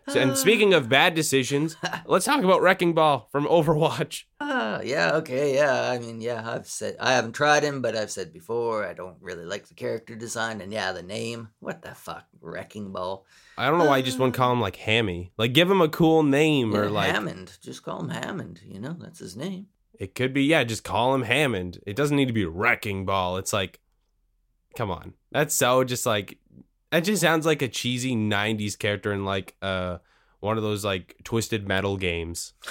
So- 0.09 0.19
and 0.19 0.35
speaking 0.37 0.73
of 0.73 0.89
bad 0.89 1.13
decisions, 1.13 1.75
let's 2.05 2.25
talk 2.25 2.43
about 2.43 2.61
Wrecking 2.61 2.93
Ball 2.93 3.27
from 3.31 3.45
Overwatch. 3.45 4.23
Ah, 4.39 4.81
yeah, 4.81 5.11
okay, 5.15 5.53
yeah. 5.55 5.89
I 5.91 5.99
mean, 5.99 6.21
yeah, 6.21 6.49
I've 6.49 6.67
said 6.67 6.97
I 6.99 7.13
haven't 7.13 7.33
tried 7.33 7.63
him, 7.63 7.81
but 7.81 7.95
I've 7.95 8.11
said 8.11 8.33
before 8.33 8.85
I 8.85 8.93
don't 8.93 9.17
really 9.21 9.45
like 9.45 9.67
the 9.67 9.73
character 9.75 10.15
design, 10.15 10.59
and 10.61 10.71
yeah, 10.73 10.91
the 10.91 11.03
name. 11.03 11.49
What 11.59 11.81
the 11.83 11.93
fuck, 11.93 12.25
Wrecking 12.41 12.91
Ball? 12.91 13.25
I 13.57 13.69
don't 13.69 13.77
know 13.77 13.85
why 13.85 13.97
you 13.97 14.03
just 14.03 14.17
wouldn't 14.17 14.35
call 14.35 14.51
him 14.51 14.59
like 14.61 14.75
Hammy. 14.77 15.31
Like, 15.37 15.53
give 15.53 15.69
him 15.69 15.81
a 15.81 15.89
cool 15.89 16.23
name 16.23 16.75
or 16.75 16.89
like 16.89 17.11
Hammond. 17.11 17.57
Just 17.61 17.83
call 17.83 18.01
him 18.01 18.09
Hammond. 18.09 18.61
You 18.65 18.79
know, 18.79 18.95
that's 18.99 19.19
his 19.19 19.37
name. 19.37 19.67
It 19.99 20.15
could 20.15 20.33
be, 20.33 20.45
yeah, 20.45 20.63
just 20.63 20.83
call 20.83 21.13
him 21.13 21.21
Hammond. 21.21 21.79
It 21.85 21.95
doesn't 21.95 22.17
need 22.17 22.25
to 22.27 22.33
be 22.33 22.45
Wrecking 22.45 23.05
Ball. 23.05 23.37
It's 23.37 23.53
like, 23.53 23.79
come 24.75 24.89
on. 24.89 25.13
That's 25.31 25.53
so 25.53 25.83
just 25.83 26.07
like, 26.07 26.39
that 26.91 27.01
just 27.03 27.21
sounds 27.21 27.45
like 27.45 27.61
a 27.61 27.67
cheesy 27.67 28.15
90s 28.15 28.77
character 28.77 29.11
in 29.13 29.25
like 29.25 29.55
uh 29.61 29.97
one 30.39 30.57
of 30.57 30.63
those 30.63 30.83
like 30.85 31.15
twisted 31.23 31.67
metal 31.67 31.97
games. 31.97 32.53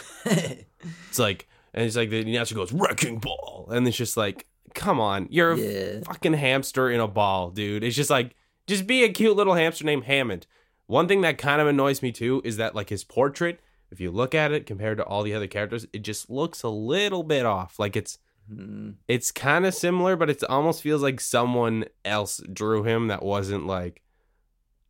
It's 1.08 1.18
like, 1.18 1.46
and 1.74 1.84
it's 1.84 1.94
like 1.96 2.08
the 2.10 2.20
announcer 2.22 2.54
goes, 2.54 2.72
Wrecking 2.72 3.18
Ball. 3.18 3.68
And 3.70 3.86
it's 3.86 3.96
just 3.96 4.16
like, 4.16 4.46
come 4.74 4.98
on. 4.98 5.28
You're 5.30 5.52
a 5.52 6.00
fucking 6.04 6.32
hamster 6.32 6.90
in 6.90 7.00
a 7.00 7.06
ball, 7.08 7.50
dude. 7.50 7.84
It's 7.84 7.94
just 7.96 8.08
like, 8.10 8.34
just 8.66 8.86
be 8.86 9.04
a 9.04 9.10
cute 9.12 9.36
little 9.36 9.54
hamster 9.54 9.84
named 9.84 10.04
Hammond. 10.04 10.46
One 10.86 11.06
thing 11.06 11.20
that 11.20 11.36
kind 11.38 11.60
of 11.60 11.66
annoys 11.66 12.00
me 12.02 12.12
too 12.12 12.40
is 12.44 12.56
that 12.56 12.74
like 12.74 12.88
his 12.88 13.04
portrait, 13.04 13.60
if 13.90 14.00
you 14.00 14.10
look 14.10 14.34
at 14.34 14.52
it 14.52 14.64
compared 14.66 14.96
to 14.98 15.04
all 15.04 15.22
the 15.22 15.34
other 15.34 15.46
characters, 15.46 15.86
it 15.92 15.98
just 16.00 16.30
looks 16.30 16.62
a 16.62 16.68
little 16.70 17.22
bit 17.24 17.44
off. 17.44 17.78
Like 17.78 17.94
it's 17.96 18.18
Hmm. 18.48 18.92
it's 19.06 19.30
kind 19.30 19.64
of 19.66 19.74
similar, 19.74 20.16
but 20.16 20.28
it 20.30 20.42
almost 20.44 20.82
feels 20.82 21.02
like 21.02 21.20
someone 21.20 21.84
else 22.04 22.40
drew 22.52 22.82
him 22.82 23.06
that 23.08 23.22
wasn't 23.22 23.66
like 23.66 24.02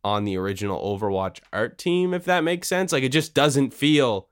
on 0.03 0.25
the 0.25 0.37
original 0.37 0.81
Overwatch 0.81 1.39
art 1.53 1.77
team, 1.77 2.13
if 2.13 2.25
that 2.25 2.43
makes 2.43 2.67
sense. 2.67 2.91
Like 2.91 3.03
it 3.03 3.09
just 3.09 3.33
doesn't 3.33 3.73
feel 3.73 4.29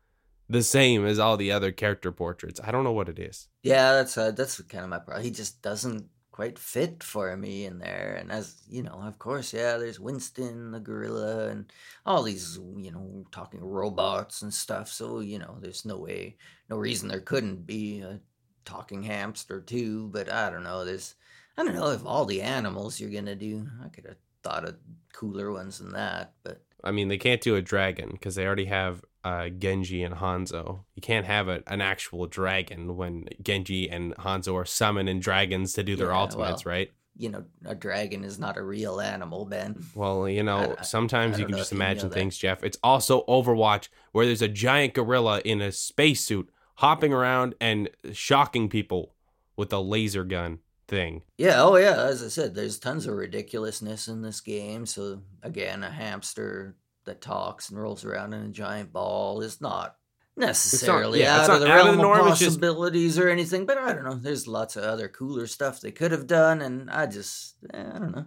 the 0.50 0.64
same 0.64 1.06
as 1.06 1.20
all 1.20 1.38
the 1.38 1.52
other 1.52 1.72
character 1.72 2.12
portraits. 2.12 2.60
I 2.64 2.72
don't 2.72 2.84
know 2.84 2.92
what 2.92 3.10
it 3.10 3.20
is. 3.20 3.48
Yeah, 3.62 3.94
that's 3.94 4.18
uh, 4.18 4.32
that's 4.32 4.60
kind 4.62 4.84
of 4.84 4.90
my 4.90 5.00
problem. 5.00 5.24
He 5.24 5.32
just 5.32 5.62
doesn't 5.62 6.06
quite 6.32 6.58
fit 6.58 7.04
for 7.04 7.36
me 7.36 7.66
in 7.66 7.80
there. 7.80 8.18
And 8.20 8.32
as 8.32 8.62
you 8.70 8.82
know, 8.82 9.02
of 9.04 9.20
course, 9.20 9.54
yeah, 9.54 9.78
there's 9.78 10.00
Winston 10.00 10.72
the 10.72 10.80
gorilla 10.80 11.50
and 11.50 11.72
all 12.06 12.24
these, 12.24 12.58
you 12.78 12.92
know, 12.92 13.26
talking 13.32 13.62
robots 13.62 14.42
and 14.42 14.54
stuff. 14.54 14.90
So 14.90 15.20
you 15.20 15.38
know, 15.38 15.58
there's 15.60 15.86
no 15.86 15.98
way, 15.98 16.38
no 16.70 16.78
reason 16.78 17.10
there 17.10 17.20
couldn't 17.20 17.68
be 17.68 18.00
a 18.00 18.20
talking 18.66 19.04
hamster 19.04 19.62
too. 19.62 20.08
But 20.14 20.32
I 20.32 20.50
don't 20.50 20.64
know. 20.64 20.84
There's, 20.84 21.16
I 21.58 21.64
don't 21.64 21.76
know 21.76 21.92
if 21.92 22.06
all 22.06 22.26
the 22.26 22.42
animals 22.42 23.00
you're 23.00 23.12
gonna 23.12 23.36
do. 23.36 23.68
I 23.84 23.90
could 23.90 24.06
have 24.06 24.18
thought 24.44 24.66
of 24.66 24.76
cooler 25.14 25.52
ones 25.52 25.80
than 25.80 25.92
that, 25.94 26.34
but 26.44 26.62
I 26.84 26.92
mean, 26.92 27.10
they 27.10 27.18
can't 27.18 27.42
do 27.42 27.56
a 27.56 27.62
dragon 27.62 28.10
because 28.12 28.36
they 28.36 28.46
already 28.46 28.66
have 28.66 29.04
uh, 29.26 29.50
Genji 29.50 30.02
and 30.04 30.16
Hanzo. 30.16 30.80
You 30.96 31.02
can't 31.02 31.26
have 31.26 31.50
a, 31.50 31.62
an 31.68 31.82
actual 31.82 32.26
dragon 32.26 32.96
when 32.96 33.28
Genji 33.42 33.90
and 33.90 34.16
Hanzo 34.16 34.56
are 34.56 34.66
summoning 34.66 35.20
dragons 35.20 35.74
to 35.74 35.84
do 35.84 35.98
their 35.98 36.08
Yeah, 36.08 36.20
ultimates, 36.22 36.64
well, 36.66 36.74
right? 36.74 36.92
you 37.18 37.30
know, 37.30 37.44
a 37.66 37.76
dragon 37.76 38.24
is 38.24 38.40
not 38.40 38.56
a 38.56 38.64
real 38.64 39.02
animal, 39.02 39.44
Ben. 39.44 39.84
Well, 39.94 40.30
you 40.30 40.42
know, 40.42 40.76
I- 40.80 40.84
sometimes 40.84 41.36
I 41.36 41.40
you 41.42 41.46
can 41.48 41.58
just 41.58 41.74
if 41.74 41.74
you 41.74 41.80
know 41.80 41.84
imagine 41.84 42.10
things, 42.12 42.38
Jeff. 42.38 42.64
It's 42.64 42.78
also 42.82 43.26
Overwatch 43.28 43.90
where 44.14 44.26
there's 44.26 44.42
a 44.42 44.48
giant 44.48 44.94
gorilla 44.94 45.42
in 45.44 45.60
a 45.62 45.74
spacesuit 45.74 46.50
hopping 46.76 47.12
around 47.12 47.56
and 47.60 47.90
shocking 48.14 48.70
people 48.70 49.16
with 49.58 49.74
a 49.74 49.80
laser 49.80 50.24
gun 50.24 50.60
thing. 50.90 51.22
Yeah, 51.38 51.62
oh 51.64 51.76
yeah, 51.78 51.96
as 52.04 52.24
I 52.24 52.28
said, 52.28 52.54
there's 52.56 52.80
tons 52.80 53.06
of 53.06 53.16
ridiculousness 53.16 54.08
in 54.08 54.22
this 54.22 54.42
game. 54.42 54.86
So 54.86 55.22
again, 55.44 55.84
a 55.84 55.90
hamster 55.92 56.76
that 57.06 57.22
talks 57.22 57.70
and 57.70 57.80
rolls 57.80 58.04
around 58.04 58.34
in 58.34 58.44
a 58.44 58.50
giant 58.50 58.92
ball 58.92 59.42
is 59.42 59.62
not 59.62 59.96
necessarily 60.36 61.20
yeah, 61.20 61.42
it's 61.42 61.50
out 61.50 61.56
of 61.56 61.62
not 61.62 61.66
the 61.68 61.72
out 61.74 61.88
of 61.88 61.98
realm 62.00 62.20
of, 62.20 62.28
it's 62.28 62.40
just- 62.40 62.52
possibilities 62.60 63.18
or 63.20 63.30
anything. 63.30 63.66
But 63.66 63.78
I 63.78 63.94
don't 63.94 64.04
know. 64.04 64.16
There's 64.16 64.48
lots 64.48 64.76
of 64.76 64.84
other 64.84 65.08
cooler 65.08 65.48
stuff 65.48 65.82
they 65.82 65.92
could 65.92 66.12
have 66.12 66.28
done, 66.28 66.62
and 66.62 66.90
I 66.90 67.06
just 67.06 67.56
eh, 67.74 67.84
I 67.94 68.00
don't 68.00 68.12
know. 68.16 68.26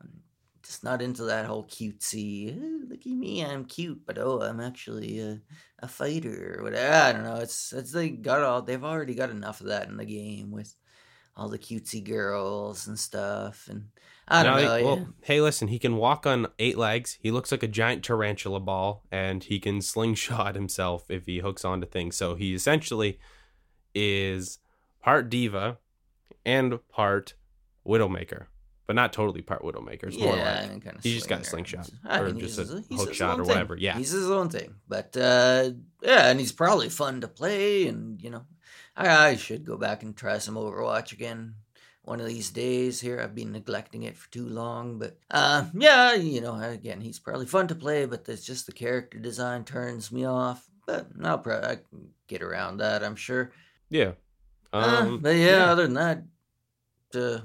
I'm 0.00 0.10
just 0.62 0.84
not 0.84 1.02
into 1.02 1.24
that 1.24 1.46
whole 1.46 1.66
cutesy. 1.66 2.50
"Eh, 2.56 2.86
look 2.88 3.00
at 3.00 3.06
me, 3.12 3.44
I'm 3.44 3.64
cute, 3.64 4.02
but 4.06 4.18
oh, 4.18 4.40
I'm 4.42 4.60
actually 4.60 5.18
a, 5.20 5.40
a 5.80 5.88
fighter 5.88 6.56
or 6.58 6.64
whatever. 6.64 6.92
I 6.94 7.12
don't 7.12 7.24
know. 7.24 7.36
It's 7.36 7.72
it's 7.72 7.92
they 7.92 8.10
got 8.10 8.42
all 8.42 8.62
they've 8.62 8.84
already 8.84 9.14
got 9.14 9.30
enough 9.30 9.60
of 9.60 9.68
that 9.68 9.88
in 9.88 9.96
the 9.96 10.04
game 10.04 10.50
with 10.50 10.74
all 11.36 11.48
the 11.48 11.58
cutesy 11.58 12.02
girls 12.02 12.86
and 12.86 12.98
stuff, 12.98 13.68
and 13.70 13.88
I 14.28 14.42
don't 14.42 14.56
Now, 14.56 14.62
know. 14.62 14.76
he- 14.76 15.00
yeah. 15.00 15.06
hey, 15.22 15.40
listen, 15.40 15.68
he 15.68 15.78
can 15.78 15.96
walk 15.96 16.26
on 16.26 16.46
eight 16.58 16.76
legs. 16.78 17.18
He 17.20 17.30
looks 17.30 17.52
like 17.52 17.62
a 17.62 17.68
giant 17.68 18.02
tarantula 18.04 18.58
ball, 18.60 19.04
and 19.12 19.44
he 19.44 19.58
can 19.60 19.80
slingshot 19.82 20.54
himself 20.56 21.10
if 21.10 21.26
he 21.26 21.38
hooks 21.38 21.64
onto 21.64 21.86
things. 21.86 22.16
So 22.16 22.34
he 22.34 22.54
essentially 22.54 23.18
is 23.94 24.58
part 25.02 25.28
D.Va 25.30 25.78
and 26.44 26.78
part 26.88 27.34
widowmaker, 27.86 28.46
but 28.86 28.96
not 28.96 29.12
totally 29.12 29.42
part 29.42 29.62
widowmaker. 29.62 30.04
It's 30.04 30.18
more 30.18 30.36
yeah, 30.36 30.60
like 30.60 30.64
I 30.64 30.72
mean, 30.72 30.80
kind 30.80 30.96
of 30.96 31.02
he's 31.02 31.14
just 31.14 31.28
got 31.28 31.40
a 31.40 31.44
slingshot, 31.44 31.90
or 32.08 32.32
just 32.32 32.58
a 32.58 32.64
hook 32.64 33.14
shot 33.14 33.40
or 33.40 33.44
thing. 33.44 33.48
whatever, 33.48 33.76
yeah. 33.76 33.96
he's 33.96 34.10
his 34.10 34.30
own 34.30 34.48
thing. 34.48 34.76
But 34.88 35.16
uh, 35.16 35.70
yeah, 36.02 36.30
and 36.30 36.38
he's 36.38 36.52
probably 36.52 36.88
fun 36.88 37.20
to 37.22 37.28
play, 37.28 37.88
and 37.88 38.20
you 38.22 38.30
know, 38.30 38.44
I, 38.96 39.28
I 39.28 39.36
should 39.36 39.64
go 39.64 39.76
back 39.76 40.02
and 40.02 40.16
try 40.16 40.38
some 40.38 40.54
Overwatch 40.54 41.12
again 41.12 41.54
one 42.02 42.20
of 42.20 42.26
these 42.26 42.50
days. 42.50 43.00
Here, 43.00 43.20
I've 43.20 43.34
been 43.34 43.52
neglecting 43.52 44.04
it 44.04 44.16
for 44.16 44.30
too 44.30 44.48
long, 44.48 44.98
but 44.98 45.18
uh, 45.30 45.64
yeah, 45.74 46.14
you 46.14 46.40
know, 46.40 46.54
again, 46.60 47.00
he's 47.00 47.18
probably 47.18 47.46
fun 47.46 47.66
to 47.68 47.74
play, 47.74 48.06
but 48.06 48.24
there's 48.24 48.44
just 48.44 48.66
the 48.66 48.72
character 48.72 49.18
design 49.18 49.64
turns 49.64 50.12
me 50.12 50.24
off. 50.24 50.68
But 50.86 51.08
I'll 51.24 51.38
probably 51.38 51.78
get 52.28 52.42
around 52.42 52.76
that, 52.76 53.02
I'm 53.02 53.16
sure. 53.16 53.50
yeah. 53.90 54.12
Uh, 54.72 54.98
Um, 55.00 55.18
but 55.18 55.34
yeah, 55.36 55.70
other 55.72 55.82
than 55.82 55.94
that, 55.94 56.22
uh, 57.14 57.40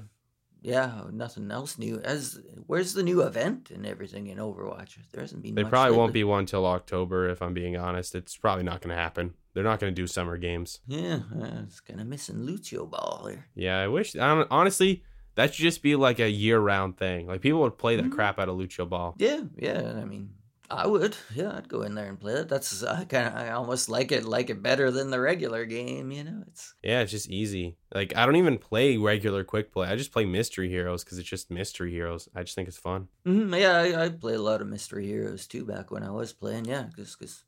yeah, 0.62 1.02
nothing 1.12 1.50
else 1.50 1.76
new. 1.78 2.00
As 2.00 2.40
where's 2.66 2.94
the 2.94 3.02
new 3.02 3.22
event 3.22 3.70
and 3.70 3.84
everything 3.84 4.28
in 4.28 4.38
Overwatch? 4.38 4.96
There 5.12 5.20
hasn't 5.20 5.42
been. 5.42 5.54
They 5.54 5.64
probably 5.64 5.96
won't 5.96 6.12
be 6.12 6.24
one 6.24 6.46
till 6.46 6.64
October, 6.66 7.28
if 7.28 7.42
I'm 7.42 7.52
being 7.54 7.76
honest. 7.76 8.14
It's 8.14 8.36
probably 8.36 8.64
not 8.64 8.80
going 8.80 8.94
to 8.94 9.00
happen. 9.02 9.34
They're 9.54 9.64
not 9.64 9.80
going 9.80 9.94
to 9.94 10.00
do 10.00 10.06
summer 10.06 10.38
games. 10.38 10.80
Yeah, 10.86 11.20
uh, 11.38 11.62
it's 11.64 11.80
kind 11.80 12.00
of 12.00 12.06
missing 12.06 12.42
Lucio 12.44 12.86
Ball 12.86 13.26
here. 13.30 13.46
Yeah, 13.54 13.78
I 13.80 13.88
wish. 13.88 14.16
I 14.16 14.34
don't, 14.34 14.48
honestly, 14.50 15.02
that 15.34 15.52
should 15.54 15.62
just 15.64 15.82
be 15.82 15.94
like 15.96 16.20
a 16.20 16.30
year-round 16.30 16.96
thing. 16.96 17.26
Like 17.26 17.42
people 17.42 17.60
would 17.60 17.76
play 17.76 17.96
that 17.96 18.06
Mhm. 18.06 18.12
crap 18.12 18.38
out 18.38 18.48
of 18.48 18.56
Lucio 18.56 18.86
Ball. 18.86 19.14
Yeah, 19.18 19.42
yeah. 19.56 19.94
I 20.00 20.04
mean, 20.06 20.30
I 20.70 20.86
would. 20.86 21.16
Yeah, 21.34 21.56
I'd 21.56 21.68
go 21.68 21.82
in 21.82 21.94
there 21.94 22.08
and 22.08 22.18
play 22.18 22.34
it. 22.34 22.48
That's 22.48 22.82
I 22.82 23.04
kind 23.04 23.26
of 23.28 23.34
I 23.34 23.50
almost 23.50 23.88
like 23.88 24.10
it 24.10 24.24
like 24.24 24.48
it 24.48 24.62
better 24.62 24.90
than 24.90 25.10
the 25.10 25.20
regular 25.20 25.66
game. 25.66 26.10
You 26.10 26.24
know, 26.24 26.44
it's 26.46 26.74
Yeah, 26.82 27.00
it's 27.00 27.10
just 27.10 27.28
easy. 27.28 27.76
Like 27.94 28.16
I 28.16 28.24
don't 28.24 28.36
even 28.36 28.58
play 28.58 28.96
regular 28.96 29.44
quick 29.44 29.72
play. 29.72 29.88
I 29.88 29.96
just 29.96 30.12
play 30.12 30.24
mystery 30.24 30.68
heroes 30.70 31.04
because 31.04 31.18
it's 31.18 31.28
just 31.28 31.50
mystery 31.50 31.92
heroes. 31.92 32.28
I 32.34 32.42
just 32.42 32.54
think 32.54 32.68
it's 32.68 32.78
fun. 32.78 33.08
Mhm, 33.26 33.58
yeah. 33.60 33.76
I, 33.98 34.04
I 34.04 34.08
played 34.08 34.36
a 34.36 34.42
lot 34.42 34.60
of 34.60 34.66
Mystery 34.66 35.06
Heroes 35.06 35.46
too 35.46 35.64
back 35.64 35.90
when 35.90 36.02
I 36.02 36.10
was 36.10 36.32
playing. 36.32 36.64
Yeah, 36.64 36.84
because 36.84 37.44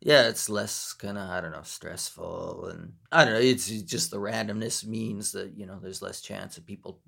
yeah, 0.00 0.28
it's 0.28 0.48
less 0.48 0.92
kind 0.94 1.18
of 1.18 1.28
I 1.28 1.40
don't 1.40 1.52
know 1.52 1.62
stressful 1.62 2.66
and 2.66 2.94
I 3.12 3.24
don't 3.24 3.34
know. 3.34 3.40
It's 3.40 3.68
just 3.82 4.10
the 4.10 4.18
randomness 4.18 4.84
means 4.86 5.32
that 5.32 5.56
you 5.56 5.66
know 5.66 5.78
there's 5.80 6.02
less 6.02 6.20
chance 6.20 6.56
of 6.58 6.66
people 6.66 7.00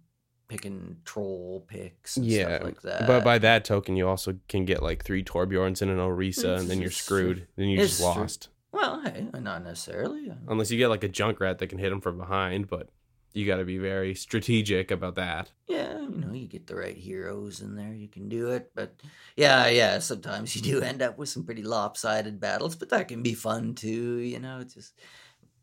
picking 0.52 0.98
troll 1.06 1.64
picks 1.66 2.18
and 2.18 2.26
Yeah, 2.26 2.56
stuff 2.56 2.62
like 2.64 2.82
that. 2.82 3.06
but 3.06 3.24
by 3.24 3.38
that 3.38 3.64
token, 3.64 3.96
you 3.96 4.06
also 4.06 4.36
can 4.48 4.66
get 4.66 4.82
like 4.82 5.02
three 5.02 5.24
Torbjorns 5.24 5.80
and 5.80 5.90
an 5.90 5.96
Orisa, 5.96 6.58
and 6.58 6.68
then 6.68 6.80
you're 6.82 6.90
screwed. 6.90 7.46
Then 7.56 7.68
you 7.68 7.78
just 7.78 7.96
true. 7.96 8.06
lost. 8.06 8.48
well, 8.70 9.00
hey, 9.02 9.26
not 9.40 9.64
necessarily. 9.64 10.30
Unless 10.46 10.70
you 10.70 10.76
get 10.78 10.88
like 10.88 11.04
a 11.04 11.08
Junkrat 11.08 11.58
that 11.58 11.68
can 11.68 11.78
hit 11.78 11.88
them 11.88 12.02
from 12.02 12.18
behind, 12.18 12.68
but 12.68 12.90
you 13.32 13.46
got 13.46 13.56
to 13.56 13.64
be 13.64 13.78
very 13.78 14.14
strategic 14.14 14.90
about 14.90 15.14
that. 15.14 15.50
Yeah, 15.66 15.98
you 16.02 16.08
know, 16.18 16.34
you 16.34 16.46
get 16.46 16.66
the 16.66 16.76
right 16.76 16.96
heroes 16.96 17.62
in 17.62 17.76
there, 17.76 17.94
you 17.94 18.08
can 18.08 18.28
do 18.28 18.50
it. 18.50 18.70
But 18.74 18.94
yeah, 19.36 19.68
yeah, 19.68 20.00
sometimes 20.00 20.54
you 20.54 20.60
do 20.60 20.82
end 20.82 21.00
up 21.00 21.16
with 21.16 21.30
some 21.30 21.44
pretty 21.44 21.62
lopsided 21.62 22.40
battles, 22.40 22.76
but 22.76 22.90
that 22.90 23.08
can 23.08 23.22
be 23.22 23.32
fun 23.32 23.74
too, 23.74 24.18
you 24.18 24.38
know, 24.38 24.58
it's 24.60 24.74
just 24.74 24.98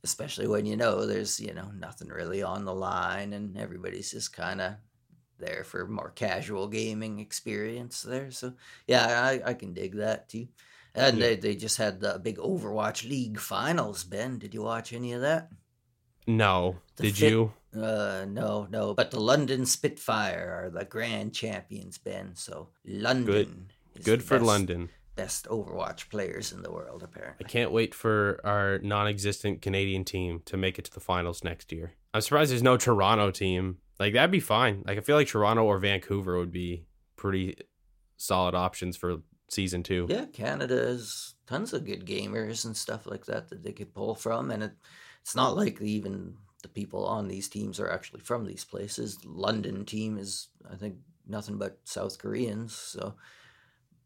especially 0.03 0.47
when 0.47 0.65
you 0.65 0.75
know 0.77 1.05
there's, 1.05 1.39
you 1.39 1.53
know, 1.53 1.71
nothing 1.77 2.07
really 2.09 2.41
on 2.43 2.65
the 2.65 2.73
line 2.73 3.33
and 3.33 3.57
everybody's 3.57 4.11
just 4.11 4.33
kind 4.33 4.61
of 4.61 4.73
there 5.37 5.63
for 5.63 5.87
more 5.87 6.11
casual 6.15 6.67
gaming 6.67 7.19
experience 7.19 8.01
there. 8.01 8.31
So 8.31 8.53
yeah, 8.87 9.21
I, 9.23 9.41
I 9.49 9.53
can 9.53 9.73
dig 9.73 9.95
that 9.95 10.29
too. 10.29 10.47
And 10.95 11.17
Yeah. 11.17 11.27
they, 11.27 11.35
they 11.35 11.55
just 11.55 11.77
had 11.77 11.99
the 11.99 12.19
big 12.21 12.37
Overwatch 12.37 13.07
League 13.07 13.39
finals, 13.39 14.03
Ben. 14.03 14.37
Did 14.39 14.53
you 14.53 14.63
watch 14.63 14.91
any 14.93 15.13
of 15.13 15.21
that? 15.21 15.49
No, 16.27 16.77
The 16.97 17.03
did 17.03 17.17
fit- 17.17 17.31
you? 17.31 17.53
Uh, 17.75 18.25
no, 18.27 18.67
no. 18.71 18.93
But 18.95 19.11
the 19.11 19.19
London 19.19 19.65
Spitfire 19.65 20.63
are 20.65 20.69
the 20.71 20.85
grand 20.85 21.33
champions, 21.33 21.97
Ben. 21.99 22.35
So 22.35 22.69
London. 22.85 23.67
is 23.95 24.03
Good 24.03 24.21
the 24.21 24.23
for 24.23 24.35
best- 24.37 24.47
London. 24.47 24.89
Best 25.19 25.47
Overwatch 25.49 26.07
players 26.09 26.53
in 26.53 26.61
the 26.61 26.71
world, 26.71 27.03
apparently. 27.03 27.45
I 27.45 27.49
can't 27.49 27.73
wait 27.73 27.93
for 27.93 28.39
our 28.45 28.79
non-existent 28.79 29.61
Canadian 29.61 30.05
team 30.05 30.41
to 30.45 30.55
make 30.55 30.79
it 30.79 30.85
to 30.85 30.93
the 30.93 31.01
finals 31.01 31.43
next 31.43 31.73
year. 31.73 31.91
I'm 32.13 32.21
surprised 32.21 32.51
there's 32.51 32.63
no 32.63 32.77
Toronto 32.77 33.29
team. 33.29 33.79
Like 33.99 34.13
that'd 34.13 34.31
be 34.31 34.39
fine. 34.39 34.81
Like 34.87 34.97
I 34.97 35.01
feel 35.01 35.17
like 35.17 35.27
Toronto 35.27 35.65
or 35.65 35.77
Vancouver 35.77 36.37
would 36.37 36.53
be 36.53 36.85
pretty 37.17 37.57
solid 38.15 38.55
options 38.55 38.95
for 38.95 39.17
season 39.49 39.83
two. 39.83 40.07
Yeah, 40.09 40.23
Canada's 40.31 41.35
tons 41.47 41.73
of 41.73 41.83
good 41.83 42.05
gamers 42.05 42.63
and 42.63 42.77
stuff 42.77 43.05
like 43.05 43.25
that 43.25 43.49
that 43.49 43.61
they 43.61 43.73
could 43.73 43.93
pull 43.93 44.15
from, 44.15 44.51
and 44.51 44.63
it, 44.63 44.71
it's 45.21 45.35
not 45.35 45.57
like 45.57 45.81
even 45.81 46.35
the 46.63 46.69
people 46.69 47.05
on 47.05 47.27
these 47.27 47.49
teams 47.49 47.77
are 47.77 47.91
actually 47.91 48.21
from 48.21 48.45
these 48.45 48.63
places. 48.63 49.17
London 49.25 49.83
team 49.83 50.17
is, 50.17 50.47
I 50.71 50.77
think, 50.77 50.95
nothing 51.27 51.57
but 51.57 51.77
South 51.83 52.17
Koreans, 52.19 52.73
so 52.73 53.15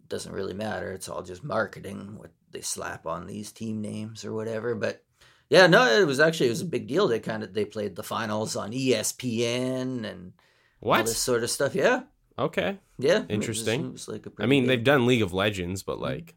doesn't 0.09 0.31
really 0.33 0.53
matter. 0.53 0.91
It's 0.91 1.09
all 1.09 1.23
just 1.23 1.43
marketing 1.43 2.17
what 2.17 2.31
they 2.51 2.61
slap 2.61 3.05
on 3.05 3.25
these 3.27 3.51
team 3.51 3.81
names 3.81 4.23
or 4.25 4.33
whatever. 4.33 4.75
But 4.75 5.03
yeah, 5.49 5.67
no, 5.67 5.85
it 5.87 6.05
was 6.05 6.19
actually 6.19 6.47
it 6.47 6.51
was 6.51 6.61
a 6.61 6.65
big 6.65 6.87
deal. 6.87 7.07
They 7.07 7.19
kind 7.19 7.43
of 7.43 7.53
they 7.53 7.65
played 7.65 7.95
the 7.95 8.03
finals 8.03 8.55
on 8.55 8.71
ESPN 8.71 10.05
and 10.05 10.33
all 10.81 10.89
What? 10.89 11.05
this 11.05 11.17
sort 11.17 11.43
of 11.43 11.49
stuff. 11.49 11.75
Yeah, 11.75 12.03
Okay. 12.37 12.79
yeah, 12.97 13.17
it 13.17 13.21
was- 13.21 13.29
Interesting. 13.29 13.85
It 13.87 13.91
was, 13.93 14.07
like 14.07 14.25
I 14.39 14.45
mean, 14.45 14.67
they've 14.67 14.83
done 14.83 15.05
League 15.05 15.21
of 15.21 15.33
Legends, 15.33 15.83
but 15.83 15.99
like 15.99 16.35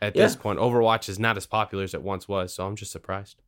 at 0.00 0.14
Yeah. 0.14 0.24
this 0.24 0.36
point, 0.36 0.58
Overwatch 0.58 1.08
is 1.08 1.18
not 1.18 1.36
as 1.36 1.46
popular 1.46 1.84
as 1.84 1.94
it 1.94 2.02
once 2.02 2.28
was. 2.28 2.54
So 2.54 2.66
I'm 2.66 2.76
just 2.76 2.92
surprised. 2.92 3.42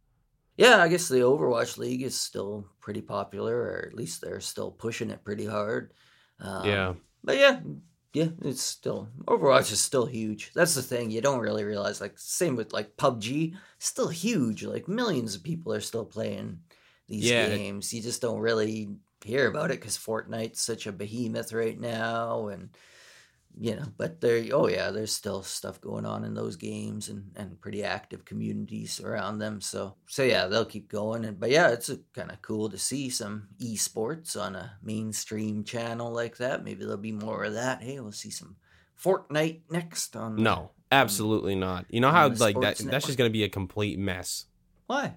Yeah, 0.57 0.83
I 0.83 0.89
guess 0.89 1.09
the 1.09 1.21
Overwatch 1.21 1.79
League 1.79 2.03
is 2.03 2.19
still 2.21 2.67
pretty 2.81 3.01
popular, 3.01 3.57
or 3.57 3.85
at 3.87 3.95
least 3.95 4.21
they're 4.21 4.41
still 4.41 4.71
pushing 4.71 5.09
it 5.11 5.25
pretty 5.25 5.47
hard. 5.47 5.93
Um, 6.41 6.67
yeah. 6.67 6.95
But 7.23 7.39
yeah, 7.39 7.61
yeah, 8.13 8.29
it's 8.43 8.63
still 8.63 9.09
Overwatch 9.27 9.73
is 9.73 9.81
still 9.81 10.07
huge. 10.07 10.53
That's 10.55 10.75
the 10.75 10.83
thing 10.83 11.11
you 11.11 11.21
don't 11.21 11.41
really 11.41 11.65
realize. 11.65 12.01
Like 12.01 12.19
same 12.19 12.57
with 12.57 12.73
like 12.73 12.97
PUBG, 12.97 13.57
still 13.79 14.09
huge. 14.09 14.65
Like 14.65 14.89
millions 14.89 15.35
of 15.35 15.43
people 15.45 15.73
are 15.73 15.81
still 15.81 16.05
playing 16.07 16.61
these 17.09 17.31
Yeah. 17.31 17.33
games. 17.33 17.93
You 17.93 18.03
just 18.03 18.21
don't 18.23 18.41
really 18.41 18.97
hear 19.25 19.49
about 19.49 19.71
it 19.71 19.81
because 19.81 19.97
Fortnite's 19.99 20.61
such 20.61 20.87
a 20.87 20.93
behemoth 20.93 21.53
right 21.53 21.79
now, 21.79 22.49
and 22.49 22.77
you 23.59 23.75
know. 23.77 23.87
But 23.97 24.21
there, 24.21 24.45
oh 24.53 24.69
yeah, 24.69 24.91
there's 24.91 25.13
still 25.13 25.43
stuff 25.43 25.81
going 25.81 26.07
on 26.07 26.25
in 26.25 26.35
those 26.35 26.57
games 26.57 27.09
and 27.09 27.31
and 27.37 27.61
pretty 27.61 27.83
active 27.83 28.25
communities 28.25 29.01
around 29.01 29.39
them. 29.39 29.61
So 29.61 29.97
so 30.07 30.23
yeah, 30.23 30.47
they'll 30.47 30.65
keep 30.65 30.89
going. 30.89 31.25
And 31.25 31.39
but 31.39 31.51
yeah, 31.51 31.69
it's 31.71 31.91
kind 32.15 32.31
of 32.31 32.43
cool 32.43 32.69
to 32.71 32.79
see 32.79 33.11
some 33.11 33.49
esports 33.61 34.41
on 34.41 34.57
a 34.57 34.73
mainstream 34.83 35.65
channel 35.65 36.11
like 36.13 36.37
that. 36.39 36.65
Maybe 36.65 36.85
there'll 36.85 36.97
be 36.99 37.13
more 37.13 37.45
of 37.45 37.55
that. 37.55 37.83
Hey, 37.83 37.99
we'll 38.01 38.13
see 38.13 38.31
some 38.31 38.57
Fortnite 39.03 39.63
next 39.71 40.15
on 40.17 40.37
No, 40.37 40.71
absolutely 40.93 41.55
not. 41.55 41.87
You 41.89 42.01
know 42.01 42.11
how 42.11 42.29
like 42.29 42.61
that? 42.61 42.79
That's 42.79 43.07
just 43.07 43.19
gonna 43.19 43.31
be 43.31 43.45
a 43.45 43.49
complete 43.49 43.99
mess. 43.99 44.47
Why? 44.87 45.15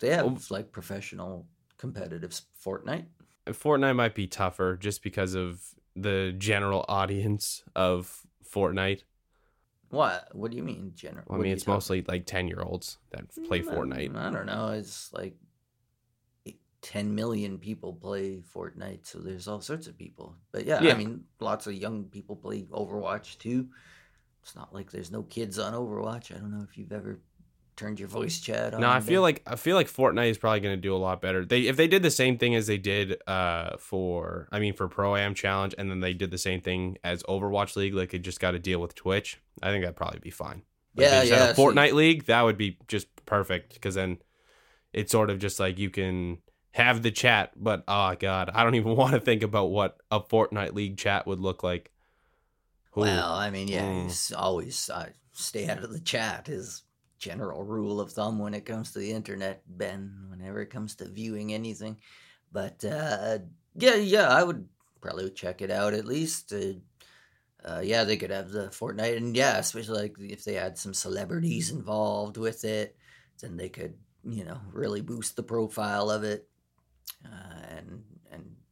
They 0.00 0.10
have 0.10 0.26
Oh. 0.26 0.38
like 0.50 0.72
professional 0.72 1.46
competitive 1.76 2.38
Fortnite. 2.64 3.06
Fortnite 3.48 3.96
might 3.96 4.14
be 4.14 4.26
tougher 4.26 4.76
just 4.76 5.02
because 5.02 5.34
of 5.34 5.62
the 6.02 6.34
general 6.36 6.84
audience 6.88 7.62
of 7.74 8.22
Fortnite. 8.48 9.02
What? 9.90 10.28
What 10.32 10.50
do 10.50 10.56
you 10.56 10.62
mean, 10.62 10.92
general? 10.94 11.26
I 11.30 11.36
mean, 11.38 11.52
it's 11.52 11.66
mostly 11.66 12.02
like 12.06 12.24
ten 12.26 12.46
year 12.48 12.62
olds 12.62 12.98
that 13.10 13.24
play 13.46 13.60
Mm, 13.60 13.74
Fortnite. 13.74 14.16
I 14.16 14.30
don't 14.30 14.46
know. 14.46 14.68
It's 14.68 15.12
like 15.12 15.36
10 16.82 17.14
million 17.14 17.58
people 17.58 17.92
play 17.92 18.42
Fortnite, 18.54 19.06
so 19.06 19.18
there's 19.18 19.46
all 19.46 19.60
sorts 19.60 19.86
of 19.86 19.98
people. 19.98 20.36
But 20.50 20.64
yeah, 20.64 20.80
Yeah. 20.82 20.92
I 20.92 20.96
mean, 20.96 21.24
lots 21.38 21.66
of 21.66 21.74
young 21.74 22.04
people 22.04 22.36
play 22.36 22.62
Overwatch 22.62 23.38
too. 23.38 23.68
It's 24.42 24.56
not 24.56 24.72
like 24.74 24.90
there's 24.90 25.10
no 25.10 25.22
kids 25.24 25.58
on 25.58 25.74
Overwatch. 25.74 26.34
I 26.34 26.38
don't 26.38 26.50
know 26.50 26.66
if 26.68 26.78
you've 26.78 26.92
ever 26.92 27.20
turned 27.76 27.98
your 27.98 28.08
voice 28.08 28.40
chat 28.40 28.74
on. 28.74 28.80
No, 28.80 28.90
I 28.90 29.00
feel 29.00 29.22
like 29.22 29.42
I 29.46 29.56
feel 29.56 29.76
like 29.76 29.88
Fortnite 29.88 30.30
is 30.30 30.38
probably 30.38 30.60
going 30.60 30.76
to 30.76 30.80
do 30.80 30.94
a 30.94 30.98
lot 30.98 31.20
better. 31.22 31.44
They 31.44 31.62
if 31.62 31.76
they 31.76 31.88
did 31.88 32.02
the 32.02 32.10
same 32.10 32.36
thing 32.38 32.54
as 32.54 32.66
they 32.66 32.78
did 32.78 33.16
uh 33.26 33.76
for 33.78 34.48
I 34.52 34.58
mean 34.58 34.74
for 34.74 34.88
Pro 34.88 35.16
Am 35.16 35.34
Challenge, 35.34 35.74
and 35.78 35.90
then 35.90 36.00
they 36.00 36.12
did 36.14 36.30
the 36.30 36.38
same 36.38 36.60
thing 36.60 36.98
as 37.02 37.22
Overwatch 37.24 37.76
League, 37.76 37.94
like 37.94 38.10
they 38.10 38.18
just 38.18 38.40
got 38.40 38.50
to 38.52 38.58
deal 38.58 38.80
with 38.80 38.94
Twitch. 38.94 39.40
I 39.62 39.70
think 39.70 39.82
that'd 39.84 39.96
probably 39.96 40.20
be 40.20 40.30
fine. 40.30 40.62
Like, 40.94 41.04
Yeah, 41.06 41.20
they 41.20 41.28
just 41.28 41.40
had 41.40 41.58
yeah, 41.58 41.64
Fortnite 41.64 41.92
League 41.94 42.24
that 42.26 42.42
would 42.42 42.58
be 42.58 42.78
just 42.88 43.06
perfect 43.26 43.74
because 43.74 43.94
then 43.94 44.18
it's 44.92 45.12
sort 45.12 45.30
of 45.30 45.38
just 45.38 45.58
like 45.60 45.78
you 45.78 45.90
can 45.90 46.38
have 46.72 47.02
the 47.02 47.10
chat, 47.10 47.52
but 47.56 47.84
oh 47.88 48.14
god, 48.18 48.50
I 48.52 48.62
don't 48.64 48.74
even 48.76 48.96
want 48.96 49.14
to 49.14 49.20
think 49.20 49.42
about 49.42 49.66
what 49.70 49.96
a 50.10 50.20
Fortnite 50.20 50.74
League 50.74 50.96
chat 50.96 51.26
would 51.26 51.40
look 51.40 51.62
like. 51.62 51.90
Ooh. 52.96 53.02
Well, 53.02 53.32
I 53.32 53.50
mean, 53.50 53.68
yeah, 53.68 53.84
Mm. 53.84 54.32
always 54.36 54.90
uh, 54.90 55.10
stay 55.32 55.68
out 55.68 55.84
of 55.84 55.92
the 55.92 56.00
chat 56.00 56.48
is 56.48 56.82
general 57.20 57.62
rule 57.62 58.00
of 58.00 58.10
thumb 58.10 58.38
when 58.38 58.54
it 58.54 58.64
comes 58.66 58.92
to 58.92 58.98
the 58.98 59.12
internet, 59.12 59.62
Ben. 59.68 60.26
Whenever 60.30 60.60
it 60.60 60.70
comes 60.70 60.96
to 60.96 61.08
viewing 61.08 61.54
anything, 61.54 61.98
but 62.50 62.84
uh, 62.84 63.38
yeah, 63.76 63.94
yeah, 63.94 64.28
I 64.28 64.42
would 64.42 64.66
probably 65.00 65.30
check 65.30 65.62
it 65.62 65.70
out 65.70 65.94
at 65.94 66.06
least. 66.06 66.52
Uh, 66.52 66.80
uh, 67.64 67.80
yeah, 67.84 68.04
they 68.04 68.16
could 68.16 68.30
have 68.30 68.50
the 68.50 68.68
Fortnite, 68.68 69.18
and 69.18 69.36
yeah, 69.36 69.58
especially 69.58 70.00
like 70.00 70.16
if 70.18 70.44
they 70.44 70.54
had 70.54 70.78
some 70.78 70.94
celebrities 70.94 71.70
involved 71.70 72.38
with 72.38 72.64
it, 72.64 72.96
then 73.40 73.56
they 73.56 73.68
could, 73.68 73.94
you 74.24 74.44
know, 74.44 74.58
really 74.72 75.02
boost 75.02 75.36
the 75.36 75.42
profile 75.42 76.10
of 76.10 76.24
it, 76.24 76.48
uh, 77.24 77.60
and 77.68 77.88
and 77.88 78.09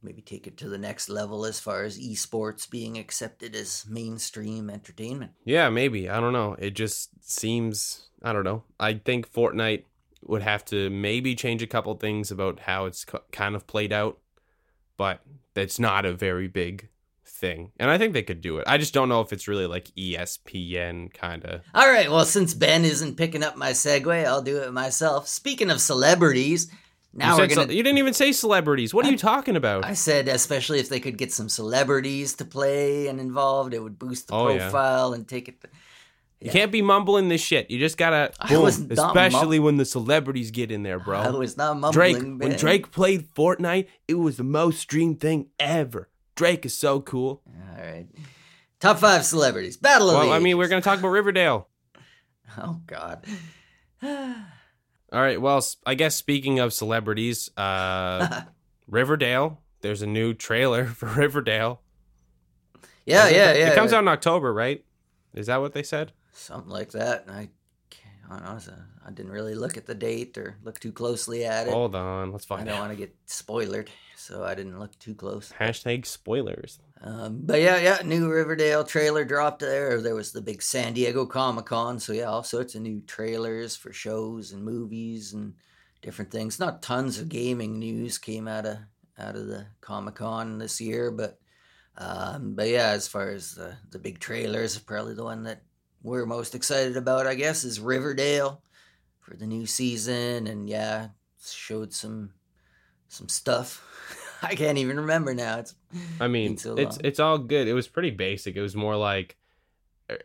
maybe 0.01 0.21
take 0.21 0.47
it 0.47 0.57
to 0.57 0.69
the 0.69 0.77
next 0.77 1.09
level 1.09 1.45
as 1.45 1.59
far 1.59 1.83
as 1.83 1.99
esports 1.99 2.69
being 2.69 2.97
accepted 2.97 3.55
as 3.55 3.85
mainstream 3.89 4.69
entertainment. 4.69 5.31
Yeah, 5.45 5.69
maybe. 5.69 6.09
I 6.09 6.19
don't 6.19 6.33
know. 6.33 6.55
It 6.59 6.71
just 6.71 7.09
seems 7.21 8.09
I 8.21 8.33
don't 8.33 8.43
know. 8.43 8.63
I 8.79 8.93
think 8.93 9.31
Fortnite 9.31 9.83
would 10.23 10.41
have 10.41 10.65
to 10.65 10.89
maybe 10.89 11.35
change 11.35 11.63
a 11.63 11.67
couple 11.67 11.93
things 11.95 12.31
about 12.31 12.61
how 12.61 12.85
it's 12.85 13.05
co- 13.05 13.23
kind 13.31 13.55
of 13.55 13.67
played 13.67 13.93
out, 13.93 14.17
but 14.97 15.21
that's 15.53 15.79
not 15.79 16.05
a 16.05 16.13
very 16.13 16.47
big 16.47 16.89
thing. 17.25 17.71
And 17.79 17.89
I 17.89 17.97
think 17.97 18.13
they 18.13 18.23
could 18.23 18.41
do 18.41 18.57
it. 18.57 18.65
I 18.67 18.77
just 18.77 18.93
don't 18.93 19.09
know 19.09 19.21
if 19.21 19.31
it's 19.31 19.47
really 19.47 19.67
like 19.67 19.85
ESPN 19.97 21.13
kind 21.13 21.45
of. 21.45 21.61
All 21.73 21.89
right, 21.89 22.11
well, 22.11 22.25
since 22.25 22.53
Ben 22.53 22.83
isn't 22.83 23.15
picking 23.15 23.43
up 23.43 23.55
my 23.55 23.71
segue, 23.71 24.25
I'll 24.25 24.41
do 24.41 24.57
it 24.57 24.73
myself. 24.73 25.27
Speaking 25.27 25.71
of 25.71 25.79
celebrities, 25.79 26.69
Now 27.13 27.35
you, 27.35 27.41
we're 27.41 27.47
gonna. 27.47 27.67
ce- 27.67 27.71
you 27.75 27.81
didn't 27.83 27.97
even 27.97 28.13
say 28.13 28.31
celebrities. 28.31 28.93
What 28.93 29.05
are 29.05 29.09
you 29.11 29.17
talking 29.17 29.55
about? 29.55 29.83
I 29.85 29.93
said, 29.93 30.27
especially 30.27 30.79
if 30.79 30.89
they 30.89 30.99
could 30.99 31.17
get 31.17 31.31
some 31.33 31.49
celebrities 31.49 32.35
to 32.35 32.45
play 32.45 33.07
and 33.07 33.19
involved, 33.19 33.73
it 33.73 33.79
would 33.81 33.97
boost 33.97 34.27
the 34.27 34.35
Oh, 34.35 34.49
yeah. 34.49 34.57
profile 34.69 35.13
and 35.13 35.27
take 35.27 35.47
it. 35.49 35.65
You 36.39 36.51
can't 36.51 36.71
be 36.71 36.81
mumbling 36.81 37.27
this 37.27 37.41
shit. 37.41 37.69
You 37.69 37.79
just 37.79 37.97
gotta 37.97 38.31
I 38.39 38.49
boom. 38.49 38.61
was 38.63 38.79
not 38.79 39.17
Especially 39.17 39.59
when 39.59 39.75
the 39.77 39.83
celebrities 39.85 40.51
get 40.51 40.71
in 40.71 40.83
there, 40.83 40.97
bro. 40.99 41.17
I 41.19 41.29
was 41.31 41.57
not 41.57 41.73
mumbling. 41.77 41.91
Drake, 41.91 42.17
Ben. 42.19 42.37
when 42.37 42.57
Drake 42.57 42.91
played 42.91 43.27
Fortnite, 43.33 43.87
it 44.07 44.13
was 44.13 44.37
the 44.37 44.43
most 44.45 44.79
streamed 44.79 45.19
thing 45.19 45.47
ever. 45.59 46.07
Drake 46.35 46.65
is 46.65 46.73
so 46.77 47.01
cool. 47.01 47.41
All 47.47 47.83
right. 47.83 48.07
Top 48.79 48.99
five 48.99 49.25
celebrities. 49.25 49.75
Battle 49.75 50.09
of 50.11 50.13
the- 50.13 50.19
Well, 50.27 50.31
I 50.31 50.39
mean, 50.39 50.57
we're 50.57 50.69
gonna 50.69 50.81
talk 50.81 50.99
about 50.99 51.09
Riverdale. 51.09 51.67
Oh 52.57 52.79
God. 52.87 53.25
All 55.11 55.19
right. 55.21 55.41
Well, 55.41 55.63
I 55.85 55.95
guess 55.95 56.15
speaking 56.15 56.59
of 56.59 56.73
celebrities, 56.73 57.49
uh, 57.57 58.41
Riverdale. 58.87 59.61
There's 59.81 60.01
a 60.01 60.07
new 60.07 60.33
trailer 60.33 60.85
for 60.99 61.07
Riverdale. 61.07 61.81
yeah, 63.05 63.25
Is 63.25 63.31
it- 63.31 63.35
yeah, 63.35 63.53
yeah. 63.53 63.69
It 63.71 63.75
comes 63.75 63.91
yeah. 63.91 63.97
out 63.97 64.01
in 64.03 64.07
October, 64.07 64.53
right? 64.53 64.83
Is 65.33 65.47
that 65.47 65.57
what 65.61 65.73
they 65.73 65.83
said? 65.83 66.11
Something 66.33 66.71
like 66.71 66.91
that. 66.91 67.25
I, 67.29 67.49
can't- 67.89 68.43
know. 68.67 68.73
I 69.05 69.11
didn't 69.11 69.31
really 69.31 69.55
look 69.55 69.77
at 69.77 69.85
the 69.87 69.95
date 69.95 70.37
or 70.37 70.57
look 70.63 70.79
too 70.79 70.91
closely 70.91 71.43
at 71.45 71.67
it. 71.67 71.73
Hold 71.73 71.95
on, 71.95 72.31
let's 72.31 72.45
find. 72.45 72.61
I 72.61 72.65
don't 72.65 72.75
out. 72.75 72.87
want 72.87 72.91
to 72.91 72.97
get 72.97 73.15
spoilered, 73.25 73.87
so 74.19 74.43
I 74.43 74.53
didn't 74.53 74.79
look 74.79 74.97
too 74.99 75.15
close. 75.15 75.51
Hashtag 75.59 76.05
spoilers. 76.05 76.79
Um, 77.01 77.41
but 77.43 77.61
yeah, 77.61 77.77
yeah, 77.77 77.99
new 78.03 78.29
Riverdale 78.29 78.83
trailer 78.83 79.23
dropped 79.23 79.61
there. 79.61 80.01
There 80.01 80.15
was 80.15 80.31
the 80.31 80.41
big 80.41 80.61
San 80.61 80.93
Diego 80.93 81.25
Comic 81.25 81.65
Con, 81.65 81.99
so 81.99 82.11
yeah, 82.11 82.25
all 82.25 82.43
sorts 82.43 82.75
of 82.75 82.81
new 82.81 83.01
trailers 83.07 83.75
for 83.75 83.93
shows 83.93 84.51
and 84.51 84.63
movies 84.63 85.33
and 85.33 85.53
different 86.01 86.31
things. 86.31 86.59
Not 86.59 86.81
tons 86.81 87.19
of 87.19 87.29
gaming 87.29 87.79
news 87.79 88.17
came 88.17 88.47
out 88.47 88.65
of 88.65 88.77
out 89.17 89.35
of 89.35 89.47
the 89.47 89.65
Comic 89.81 90.15
Con 90.15 90.57
this 90.57 90.81
year, 90.81 91.11
but 91.11 91.39
um, 91.97 92.55
but 92.55 92.67
yeah, 92.67 92.89
as 92.89 93.07
far 93.07 93.29
as 93.29 93.55
the 93.55 93.75
the 93.91 93.99
big 93.99 94.19
trailers, 94.19 94.77
probably 94.77 95.13
the 95.13 95.23
one 95.23 95.43
that 95.43 95.61
we're 96.03 96.25
most 96.25 96.55
excited 96.55 96.97
about, 96.97 97.27
I 97.27 97.35
guess, 97.35 97.63
is 97.63 97.79
Riverdale 97.79 98.61
for 99.21 99.37
the 99.37 99.47
new 99.47 99.65
season, 99.65 100.47
and 100.47 100.69
yeah, 100.69 101.09
showed 101.41 101.93
some 101.93 102.31
some 103.09 103.27
stuff. 103.29 103.85
I 104.41 104.55
can't 104.55 104.77
even 104.77 104.97
remember 105.01 105.33
now. 105.33 105.59
It's 105.59 105.75
I 106.19 106.27
mean, 106.27 106.57
so 106.57 106.75
it's 106.75 106.97
it's 107.03 107.19
all 107.19 107.37
good. 107.37 107.67
It 107.67 107.73
was 107.73 107.87
pretty 107.87 108.11
basic. 108.11 108.55
It 108.55 108.61
was 108.61 108.75
more 108.75 108.95
like 108.95 109.35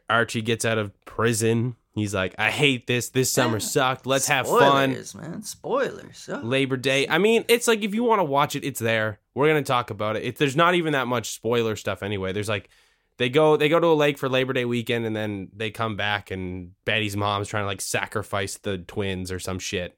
Archie 0.08 0.42
gets 0.42 0.64
out 0.64 0.78
of 0.78 0.92
prison. 1.04 1.76
He's 1.94 2.14
like, 2.14 2.34
I 2.38 2.50
hate 2.50 2.86
this. 2.86 3.10
This 3.10 3.30
summer 3.30 3.56
Yeah. 3.58 3.66
sucked. 3.66 4.06
Let's 4.06 4.26
have 4.28 4.46
fun. 4.46 4.90
Spoilers, 4.90 5.14
man. 5.14 5.42
Spoilers. 5.42 6.28
Labor 6.28 6.76
Day. 6.76 7.06
I 7.08 7.18
mean, 7.18 7.44
it's 7.48 7.68
like 7.68 7.82
if 7.82 7.94
you 7.94 8.02
want 8.04 8.20
to 8.20 8.24
watch 8.24 8.56
it, 8.56 8.64
it's 8.64 8.80
there. 8.80 9.20
We're 9.34 9.48
gonna 9.48 9.62
talk 9.62 9.90
about 9.90 10.16
it. 10.16 10.22
If 10.24 10.38
There's 10.38 10.56
not 10.56 10.74
even 10.74 10.92
that 10.92 11.06
much 11.06 11.30
spoiler 11.32 11.76
stuff 11.76 12.02
anyway. 12.02 12.32
There's 12.32 12.48
like 12.48 12.68
they 13.16 13.28
go 13.28 13.56
they 13.56 13.68
go 13.68 13.78
to 13.78 13.86
a 13.88 13.94
lake 13.94 14.18
for 14.18 14.28
Labor 14.28 14.52
Day 14.52 14.64
weekend 14.64 15.06
and 15.06 15.14
then 15.14 15.48
they 15.54 15.70
come 15.70 15.96
back 15.96 16.30
and 16.30 16.72
Betty's 16.84 17.16
mom's 17.16 17.48
trying 17.48 17.62
to 17.62 17.66
like 17.68 17.80
sacrifice 17.80 18.56
the 18.58 18.78
twins 18.78 19.30
or 19.30 19.38
some 19.38 19.58
shit, 19.60 19.96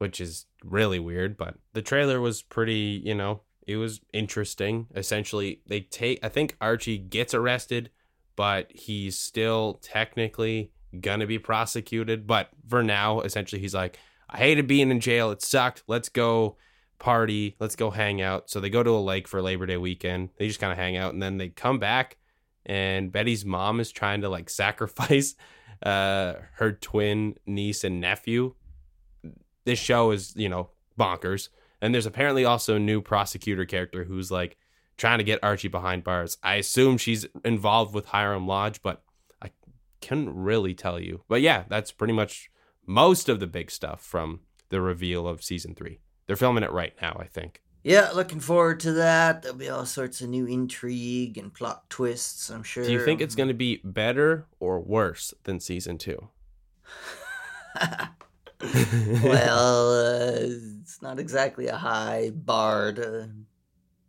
which 0.00 0.20
is 0.20 0.46
really 0.64 0.98
weird. 0.98 1.36
But 1.36 1.54
the 1.72 1.82
trailer 1.82 2.20
was 2.20 2.42
pretty, 2.42 3.00
you 3.04 3.14
know, 3.14 3.42
it 3.66 3.76
was 3.76 4.00
interesting. 4.12 4.86
Essentially, 4.94 5.62
they 5.66 5.80
take 5.80 6.18
I 6.22 6.28
think 6.28 6.56
Archie 6.60 6.98
gets 6.98 7.34
arrested, 7.34 7.90
but 8.36 8.70
he's 8.74 9.18
still 9.18 9.80
technically 9.82 10.72
gonna 11.00 11.26
be 11.26 11.38
prosecuted. 11.38 12.26
But 12.26 12.50
for 12.68 12.82
now, 12.82 13.20
essentially, 13.20 13.60
he's 13.60 13.74
like. 13.74 13.98
I 14.32 14.38
hated 14.38 14.68
being 14.68 14.92
in 14.92 15.00
jail. 15.00 15.32
It 15.32 15.42
sucked. 15.42 15.82
Let's 15.88 16.08
go 16.08 16.56
party. 17.00 17.56
Let's 17.58 17.74
go 17.74 17.90
hang 17.90 18.22
out. 18.22 18.48
So 18.48 18.60
they 18.60 18.70
go 18.70 18.84
to 18.84 18.90
a 18.90 19.00
lake 19.00 19.26
for 19.26 19.42
Labor 19.42 19.66
Day 19.66 19.76
weekend. 19.76 20.28
They 20.38 20.46
just 20.46 20.60
kind 20.60 20.70
of 20.70 20.78
hang 20.78 20.96
out 20.96 21.12
and 21.12 21.20
then 21.20 21.38
they 21.38 21.48
come 21.48 21.80
back 21.80 22.16
and 22.64 23.10
Betty's 23.10 23.44
mom 23.44 23.80
is 23.80 23.90
trying 23.90 24.20
to 24.20 24.28
like 24.28 24.48
sacrifice 24.62 25.34
uh 25.82 26.34
her 26.54 26.72
twin 26.72 27.34
niece 27.46 27.82
and 27.82 28.00
nephew. 28.00 28.54
This 29.64 29.78
show 29.78 30.10
is, 30.10 30.34
you 30.36 30.48
know, 30.48 30.70
bonkers. 30.98 31.48
And 31.80 31.94
there's 31.94 32.06
apparently 32.06 32.44
also 32.44 32.76
a 32.76 32.80
new 32.80 33.00
prosecutor 33.00 33.64
character 33.64 34.04
who's 34.04 34.30
like 34.30 34.56
trying 34.96 35.18
to 35.18 35.24
get 35.24 35.42
Archie 35.42 35.68
behind 35.68 36.04
bars. 36.04 36.36
I 36.42 36.56
assume 36.56 36.98
she's 36.98 37.26
involved 37.44 37.94
with 37.94 38.06
Hiram 38.06 38.46
Lodge, 38.46 38.82
but 38.82 39.02
I 39.40 39.50
couldn't 40.02 40.34
really 40.34 40.74
tell 40.74 41.00
you. 41.00 41.22
But 41.28 41.40
yeah, 41.40 41.64
that's 41.68 41.90
pretty 41.90 42.12
much 42.12 42.50
most 42.86 43.28
of 43.28 43.40
the 43.40 43.46
big 43.46 43.70
stuff 43.70 44.02
from 44.02 44.40
the 44.68 44.80
reveal 44.80 45.26
of 45.26 45.42
season 45.42 45.74
three. 45.74 46.00
They're 46.26 46.36
filming 46.36 46.64
it 46.64 46.72
right 46.72 46.92
now, 47.00 47.16
I 47.18 47.26
think. 47.26 47.62
Yeah, 47.82 48.10
looking 48.10 48.40
forward 48.40 48.80
to 48.80 48.92
that. 48.92 49.42
There'll 49.42 49.56
be 49.56 49.70
all 49.70 49.86
sorts 49.86 50.20
of 50.20 50.28
new 50.28 50.44
intrigue 50.44 51.38
and 51.38 51.52
plot 51.52 51.88
twists, 51.88 52.50
I'm 52.50 52.62
sure. 52.62 52.84
Do 52.84 52.92
you 52.92 53.02
think 53.04 53.22
it's 53.22 53.34
going 53.34 53.48
to 53.48 53.54
be 53.54 53.80
better 53.82 54.46
or 54.58 54.80
worse 54.80 55.32
than 55.44 55.60
season 55.60 55.96
two? 55.96 56.28
well, 59.22 59.92
uh, 59.92 60.32
it's 60.80 61.00
not 61.00 61.18
exactly 61.18 61.68
a 61.68 61.76
high 61.76 62.30
bar 62.34 62.92
to, 62.92 63.30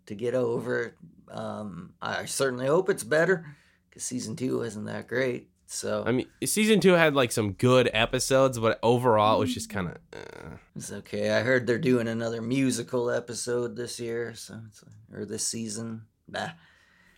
to 0.07 0.15
get 0.15 0.33
over. 0.33 0.95
Um, 1.29 1.93
I 2.01 2.25
certainly 2.25 2.67
hope 2.67 2.89
it's 2.89 3.03
better 3.03 3.45
because 3.89 4.03
season 4.03 4.35
two 4.35 4.59
wasn't 4.59 4.87
that 4.87 5.07
great. 5.07 5.49
So 5.67 6.03
I 6.05 6.11
mean, 6.11 6.27
season 6.43 6.81
two 6.81 6.93
had 6.93 7.15
like 7.15 7.31
some 7.31 7.53
good 7.53 7.89
episodes, 7.93 8.59
but 8.59 8.77
overall 8.83 9.37
it 9.37 9.39
was 9.39 9.53
just 9.53 9.69
kind 9.69 9.87
of. 9.87 9.97
Uh, 10.13 10.57
it's 10.75 10.91
okay. 10.91 11.31
I 11.31 11.41
heard 11.43 11.65
they're 11.65 11.77
doing 11.77 12.09
another 12.09 12.41
musical 12.41 13.09
episode 13.09 13.77
this 13.77 13.97
year, 13.97 14.35
so 14.35 14.59
it's, 14.67 14.83
or 15.13 15.23
this 15.23 15.47
season. 15.47 16.01
Bah. 16.27 16.49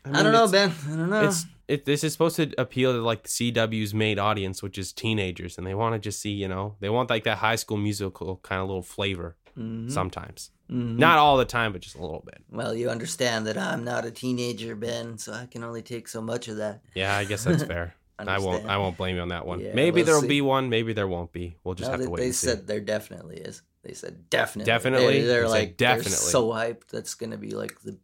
I, 0.06 0.10
mean, 0.12 0.24
don't 0.24 0.34
know, 0.34 0.48
Ben. 0.48 0.74
I 0.92 0.96
don't 0.96 1.10
know. 1.10 1.26
It's 1.28 1.46
it. 1.68 1.86
This 1.86 2.04
is 2.04 2.12
supposed 2.14 2.36
to 2.38 2.52
appeal 2.58 2.92
to 2.94 3.02
like 3.02 3.24
CW's 3.26 3.94
main 3.94 4.20
audience, 4.20 4.62
which 4.62 4.78
is 4.78 4.92
teenagers, 4.92 5.58
and 5.58 5.66
they 5.66 5.74
want 5.74 5.94
to 5.96 6.00
just 6.00 6.20
see, 6.20 6.32
you 6.32 6.48
know, 6.48 6.76
they 6.80 6.90
want 6.90 7.10
like 7.10 7.24
that 7.24 7.38
High 7.38 7.56
School 7.56 7.78
Musical 7.78 8.38
kind 8.44 8.62
of 8.62 8.68
little 8.68 8.82
flavor 8.82 9.36
Mhm. 9.58 9.90
sometimes, 9.92 10.52
Mhm. 10.70 10.98
not 10.98 11.20
all 11.20 11.38
the 11.38 11.46
time, 11.46 11.72
but 11.72 11.82
just 11.82 11.96
a 11.96 12.02
little 12.02 12.24
bit. 12.26 12.44
Well, 12.52 12.74
you 12.76 12.90
understand 12.90 13.46
that 13.48 13.58
I'm 13.58 13.84
not 13.84 14.04
a 14.04 14.12
teenager, 14.12 14.76
Ben, 14.76 15.18
so 15.18 15.32
I 15.32 15.46
can 15.46 15.64
only 15.64 15.82
take 15.84 16.08
so 16.08 16.22
much 16.22 16.48
of 16.48 16.58
that. 16.58 16.82
Yeah, 16.96 17.16
I 17.16 17.24
guess 17.24 17.44
that's 17.46 17.64
fair. 17.64 17.96
I 18.20 18.40
won't. 18.40 18.66
I 18.68 18.78
won't 18.78 18.96
blame 18.98 19.16
you 19.16 19.22
on 19.22 19.30
that 19.30 19.46
one. 19.46 19.60
Yeah, 19.60 19.74
maybe 19.74 19.98
we'll 19.98 20.06
there'll 20.06 20.22
see. 20.22 20.28
be 20.28 20.42
one. 20.42 20.70
Maybe 20.70 20.94
there 20.94 21.08
won't 21.08 21.32
be. 21.32 21.56
We'll 21.64 21.76
just 21.76 21.88
No, 21.88 21.92
have 21.94 22.00
they, 22.00 22.06
to 22.06 22.12
wait. 22.12 22.20
they 22.20 22.26
and 22.28 22.36
see. 22.36 22.48
said 22.48 22.68
there 22.68 22.80
definitely 22.80 23.38
is. 23.38 23.62
They 23.84 23.94
said 23.94 24.30
definitely. 24.30 24.66
Definitely? 24.72 25.22
They're, 25.22 25.28
they're 25.28 25.42
They 25.44 25.48
said 25.48 25.52
like 25.60 25.78
they're 25.78 25.88
definitely. 25.98 26.12
so 26.12 26.48
hyped. 26.50 26.88
That's 26.92 27.16
gonna 27.16 27.38
be 27.38 27.52
like 27.52 27.82
the 27.82 27.98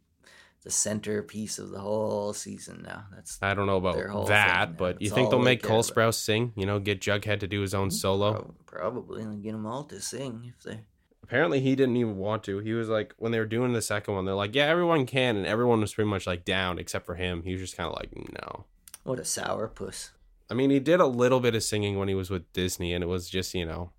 the 0.62 0.70
centerpiece 0.70 1.58
of 1.58 1.70
the 1.70 1.80
whole 1.80 2.32
season 2.32 2.82
now. 2.86 3.04
That's 3.14 3.38
I 3.40 3.54
don't 3.54 3.66
know 3.66 3.76
about 3.76 4.26
that, 4.28 4.76
but 4.76 5.00
you 5.00 5.10
think 5.10 5.30
they'll 5.30 5.38
make 5.38 5.62
Cole 5.62 5.80
about. 5.80 5.94
Sprouse 5.94 6.14
sing? 6.14 6.52
You 6.56 6.66
know, 6.66 6.78
get 6.78 7.00
Jughead 7.00 7.40
to 7.40 7.46
do 7.46 7.60
his 7.60 7.74
own 7.74 7.88
mm-hmm. 7.88 7.96
solo. 7.96 8.54
probably 8.66 9.22
and 9.22 9.42
get 9.42 9.52
them 9.52 9.66
all 9.66 9.84
to 9.84 10.00
sing 10.00 10.52
if 10.54 10.62
they. 10.62 10.80
Apparently, 11.22 11.60
he 11.60 11.76
didn't 11.76 11.96
even 11.96 12.16
want 12.16 12.42
to. 12.44 12.58
He 12.58 12.72
was 12.72 12.88
like, 12.88 13.14
when 13.18 13.30
they 13.30 13.38
were 13.38 13.46
doing 13.46 13.72
the 13.72 13.82
second 13.82 14.14
one, 14.14 14.24
they're 14.24 14.34
like, 14.34 14.54
yeah, 14.54 14.64
everyone 14.64 15.06
can, 15.06 15.36
and 15.36 15.46
everyone 15.46 15.80
was 15.80 15.94
pretty 15.94 16.10
much 16.10 16.26
like 16.26 16.44
down 16.44 16.78
except 16.78 17.06
for 17.06 17.14
him. 17.14 17.42
He 17.44 17.52
was 17.52 17.60
just 17.60 17.76
kind 17.76 17.88
of 17.88 17.94
like, 17.94 18.10
no. 18.32 18.64
What 19.04 19.20
a 19.20 19.22
sourpuss. 19.22 20.10
I 20.50 20.54
mean, 20.54 20.70
he 20.70 20.80
did 20.80 20.98
a 20.98 21.06
little 21.06 21.38
bit 21.38 21.54
of 21.54 21.62
singing 21.62 21.98
when 21.98 22.08
he 22.08 22.14
was 22.14 22.30
with 22.30 22.52
Disney, 22.52 22.92
and 22.92 23.04
it 23.04 23.06
was 23.06 23.30
just 23.30 23.54
you 23.54 23.64
know, 23.64 23.92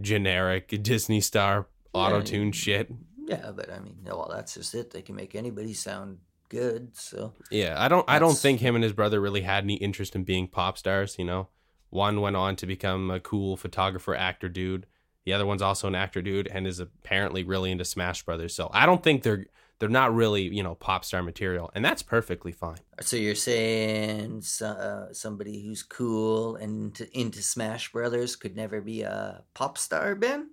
generic 0.00 0.82
Disney 0.82 1.20
star 1.20 1.68
auto 1.92 2.20
tune 2.20 2.48
Yeah. 2.48 2.52
shit. 2.52 2.92
Yeah, 3.26 3.50
but 3.50 3.72
I 3.72 3.80
mean, 3.80 3.98
well, 4.04 4.30
that's 4.32 4.54
just 4.54 4.74
it. 4.74 4.90
They 4.90 5.02
can 5.02 5.16
make 5.16 5.34
anybody 5.34 5.74
sound 5.74 6.18
good. 6.48 6.96
So 6.96 7.32
Yeah, 7.50 7.74
I 7.76 7.88
don't. 7.88 8.08
I 8.08 8.18
don't 8.18 8.38
think 8.38 8.60
him 8.60 8.74
and 8.74 8.84
his 8.84 8.92
brother 8.92 9.20
really 9.20 9.42
had 9.42 9.64
any 9.64 9.74
interest 9.74 10.14
in 10.14 10.24
being 10.24 10.48
pop 10.48 10.78
stars. 10.78 11.16
You 11.18 11.24
know, 11.24 11.48
one 11.90 12.20
went 12.20 12.36
on 12.36 12.56
to 12.56 12.66
become 12.66 13.10
a 13.10 13.20
cool 13.20 13.56
photographer, 13.56 14.14
actor 14.14 14.48
dude. 14.48 14.86
The 15.24 15.32
other 15.32 15.46
one's 15.46 15.62
also 15.62 15.88
an 15.88 15.96
actor 15.96 16.22
dude 16.22 16.46
and 16.46 16.68
is 16.68 16.78
apparently 16.78 17.42
really 17.42 17.72
into 17.72 17.84
Smash 17.84 18.22
Brothers. 18.22 18.54
So 18.54 18.70
I 18.72 18.86
don't 18.86 19.02
think 19.02 19.24
they're 19.24 19.46
they're 19.78 19.88
not 19.88 20.14
really 20.14 20.42
you 20.42 20.62
know 20.62 20.76
pop 20.76 21.04
star 21.04 21.22
material, 21.22 21.70
and 21.74 21.84
that's 21.84 22.02
perfectly 22.02 22.52
fine. 22.52 22.78
So 23.00 23.16
you're 23.16 23.34
saying 23.34 24.42
uh, 24.62 25.12
somebody 25.12 25.62
who's 25.64 25.82
cool 25.82 26.56
and 26.56 26.86
into, 26.86 27.18
into 27.18 27.42
Smash 27.42 27.90
Brothers 27.92 28.36
could 28.36 28.56
never 28.56 28.80
be 28.80 29.02
a 29.02 29.42
pop 29.54 29.78
star, 29.78 30.14
Ben? 30.14 30.50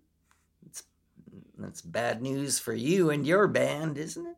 That's 1.57 1.81
bad 1.81 2.21
news 2.21 2.59
for 2.59 2.73
you 2.73 3.09
and 3.09 3.25
your 3.27 3.47
band, 3.47 3.97
isn't 3.97 4.25
it? 4.25 4.35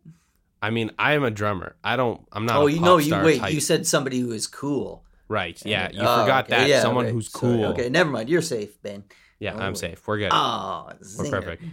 I 0.61 0.69
mean, 0.69 0.91
I 0.97 1.13
am 1.13 1.23
a 1.23 1.31
drummer. 1.31 1.75
I 1.83 1.95
don't. 1.95 2.21
I'm 2.31 2.45
not. 2.45 2.57
oh, 2.57 2.67
you 2.67 2.79
know, 2.81 2.97
you 2.97 3.15
wait. 3.23 3.39
type. 3.39 3.53
You 3.53 3.59
said 3.61 3.85
somebody 3.87 4.19
who 4.19 4.31
is 4.31 4.47
cool. 4.47 5.03
right. 5.27 5.59
Yeah, 5.65 5.89
you 5.91 5.99
Oh, 6.01 6.21
forgot 6.21 6.45
okay, 6.45 6.55
that. 6.57 6.69
yeah, 6.69 6.81
Someone 6.81 7.07
who's 7.07 7.29
cool. 7.29 7.65
Okay, 7.67 7.89
never 7.89 8.09
mind. 8.09 8.29
You're 8.29 8.41
safe, 8.41 8.81
Ben. 8.81 9.03
Yeah, 9.39 9.53
Oh, 9.55 9.59
I'm 9.59 9.75
safe. 9.75 10.05
We're 10.07 10.17
good. 10.19 10.29
Oh, 10.31 10.89
We're 11.19 11.29
perfect. 11.29 11.63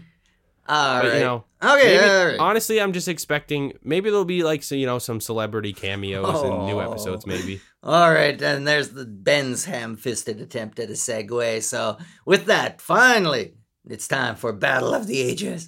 All 0.69 1.03
but 1.03 1.09
right. 1.09 1.15
you 1.19 1.25
know, 1.25 1.45
okay, 1.63 1.97
maybe, 1.99 2.07
right. 2.33 2.37
honestly, 2.39 2.81
I'm 2.81 2.93
just 2.93 3.09
expecting 3.09 3.73
maybe 3.83 4.11
there'll 4.11 4.25
be 4.25 4.45
like 4.45 4.63
so, 4.63 4.77
you 4.77 4.87
know 4.87 5.01
some 5.01 5.21
celebrity 5.21 5.73
cameos 5.73 6.43
in 6.45 6.67
new 6.67 6.79
Oh. 6.81 6.91
episodes. 6.91 7.27
Maybe. 7.27 7.61
All 7.83 8.13
right, 8.13 8.41
and 8.41 8.67
there's 8.67 8.91
the 8.91 9.05
Ben's 9.05 9.65
ham-fisted 9.65 10.41
attempt 10.41 10.79
at 10.79 10.89
a 10.89 10.93
segue. 10.93 11.63
So, 11.65 11.99
with 12.25 12.47
that, 12.47 12.81
finally, 12.81 13.55
It's 13.91 14.07
time 14.07 14.37
for 14.37 14.53
Battle 14.53 14.95
of 14.95 15.09
the 15.09 15.21
Ages. 15.21 15.67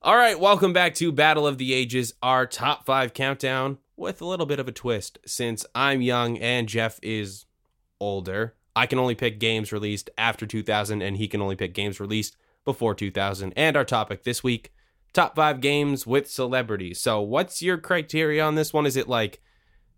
All 0.00 0.16
right, 0.16 0.38
welcome 0.38 0.72
back 0.72 0.94
to 0.94 1.10
Battle 1.10 1.44
of 1.44 1.58
the 1.58 1.74
Ages, 1.74 2.14
our 2.22 2.46
top 2.46 2.86
five 2.86 3.14
countdown 3.14 3.78
with 3.96 4.20
a 4.20 4.24
little 4.24 4.46
bit 4.46 4.60
of 4.60 4.68
a 4.68 4.72
twist. 4.72 5.18
Since 5.26 5.66
I'm 5.74 6.02
young 6.02 6.38
and 6.38 6.68
Jeff 6.68 7.00
is 7.02 7.46
older, 7.98 8.54
I 8.76 8.86
can 8.86 9.00
only 9.00 9.16
pick 9.16 9.40
games 9.40 9.72
released 9.72 10.08
after 10.16 10.46
2000, 10.46 11.02
and 11.02 11.16
he 11.16 11.26
can 11.26 11.42
only 11.42 11.56
pick 11.56 11.74
games 11.74 11.98
released 11.98 12.36
before 12.64 12.94
2000. 12.94 13.54
And 13.56 13.76
our 13.76 13.84
topic 13.84 14.22
this 14.22 14.44
week 14.44 14.72
top 15.12 15.34
five 15.34 15.60
games 15.60 16.06
with 16.06 16.30
celebrities. 16.30 17.00
So, 17.00 17.20
what's 17.20 17.60
your 17.60 17.76
criteria 17.76 18.44
on 18.44 18.54
this 18.54 18.72
one? 18.72 18.86
Is 18.86 18.96
it 18.96 19.08
like 19.08 19.40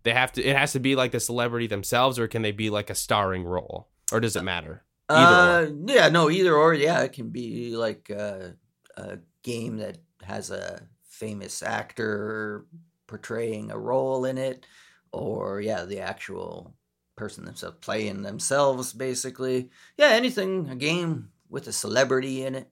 they 0.01 0.13
have 0.13 0.31
to, 0.31 0.43
it 0.43 0.55
has 0.55 0.71
to 0.71 0.79
be 0.79 0.95
like 0.95 1.11
the 1.11 1.19
celebrity 1.19 1.67
themselves, 1.67 2.17
or 2.17 2.27
can 2.27 2.41
they 2.41 2.51
be 2.51 2.71
like 2.71 2.89
a 2.89 2.95
starring 2.95 3.43
role? 3.43 3.87
Or 4.11 4.19
does 4.19 4.35
it 4.35 4.43
matter? 4.43 4.83
uh, 5.09 5.67
yeah, 5.85 6.09
no, 6.09 6.29
either 6.29 6.55
or. 6.55 6.73
Yeah, 6.73 7.01
it 7.01 7.13
can 7.13 7.29
be 7.29 7.75
like 7.75 8.09
a, 8.09 8.55
a 8.97 9.19
game 9.43 9.77
that 9.77 9.97
has 10.23 10.51
a 10.51 10.81
famous 11.03 11.63
actor 11.63 12.65
portraying 13.07 13.71
a 13.71 13.77
role 13.77 14.25
in 14.25 14.37
it, 14.37 14.65
or 15.11 15.61
yeah, 15.61 15.85
the 15.85 15.99
actual 15.99 16.75
person 17.15 17.43
themselves 17.43 17.77
playing 17.81 18.21
themselves, 18.21 18.93
basically. 18.93 19.69
Yeah, 19.97 20.09
anything, 20.09 20.69
a 20.69 20.75
game 20.75 21.29
with 21.49 21.67
a 21.67 21.73
celebrity 21.73 22.45
in 22.45 22.55
it. 22.55 22.69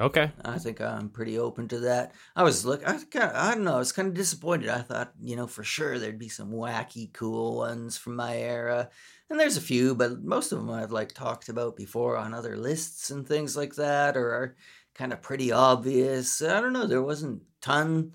Okay. 0.00 0.32
I 0.44 0.58
think 0.58 0.80
I'm 0.80 1.10
pretty 1.10 1.38
open 1.38 1.68
to 1.68 1.80
that. 1.80 2.12
I 2.34 2.42
was 2.42 2.64
look, 2.64 2.86
I 2.88 2.98
kind 3.10 3.30
of, 3.30 3.36
I 3.36 3.54
don't 3.54 3.64
know, 3.64 3.74
I 3.74 3.78
was 3.78 3.92
kind 3.92 4.08
of 4.08 4.14
disappointed. 4.14 4.68
I 4.68 4.80
thought, 4.80 5.12
you 5.20 5.36
know, 5.36 5.46
for 5.46 5.62
sure 5.62 5.98
there'd 5.98 6.18
be 6.18 6.28
some 6.30 6.50
wacky, 6.50 7.12
cool 7.12 7.58
ones 7.58 7.98
from 7.98 8.16
my 8.16 8.36
era, 8.36 8.88
and 9.32 9.40
there's 9.40 9.56
a 9.56 9.62
few, 9.62 9.94
but 9.94 10.22
most 10.22 10.52
of 10.52 10.58
them 10.58 10.70
I've 10.70 10.92
like 10.92 11.12
talked 11.12 11.48
about 11.48 11.74
before 11.74 12.16
on 12.18 12.34
other 12.34 12.56
lists 12.56 13.10
and 13.10 13.26
things 13.26 13.56
like 13.56 13.74
that, 13.76 14.16
or 14.16 14.30
are 14.30 14.56
kind 14.94 15.12
of 15.12 15.22
pretty 15.22 15.50
obvious. 15.50 16.42
I 16.42 16.60
don't 16.60 16.74
know. 16.74 16.86
There 16.86 17.02
wasn't 17.02 17.42
ton, 17.62 18.12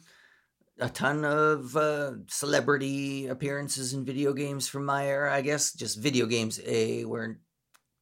a 0.79 0.89
ton 0.89 1.25
of 1.25 1.75
uh, 1.75 2.11
celebrity 2.27 3.27
appearances 3.27 3.93
in 3.93 4.05
video 4.05 4.31
games 4.31 4.67
from 4.67 4.85
my 4.85 5.07
era. 5.07 5.33
I 5.33 5.41
guess 5.41 5.73
just 5.73 5.99
video 5.99 6.27
games 6.27 6.59
a 6.65 7.03
weren't 7.05 7.39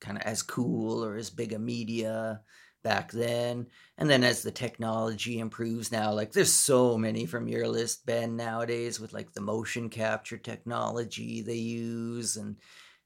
kind 0.02 0.18
of 0.18 0.24
as 0.24 0.42
cool 0.42 1.04
or 1.04 1.16
as 1.16 1.30
big 1.30 1.54
a 1.54 1.60
media 1.60 2.42
back 2.84 3.14
then. 3.14 3.68
And 3.98 4.10
then 4.10 4.26
as 4.26 4.44
the 4.44 4.52
technology 4.52 5.40
improves 5.40 5.90
now, 5.90 6.12
like 6.12 6.34
there's 6.34 6.52
so 6.52 6.98
many 6.98 7.26
from 7.26 7.48
your 7.48 7.68
list, 7.68 8.06
Ben, 8.06 8.36
nowadays 8.36 9.00
with 9.00 9.14
like 9.14 9.32
the 9.32 9.42
motion 9.42 9.90
capture 9.90 10.38
technology 10.38 11.42
they 11.42 11.56
use 11.56 12.36
and 12.36 12.58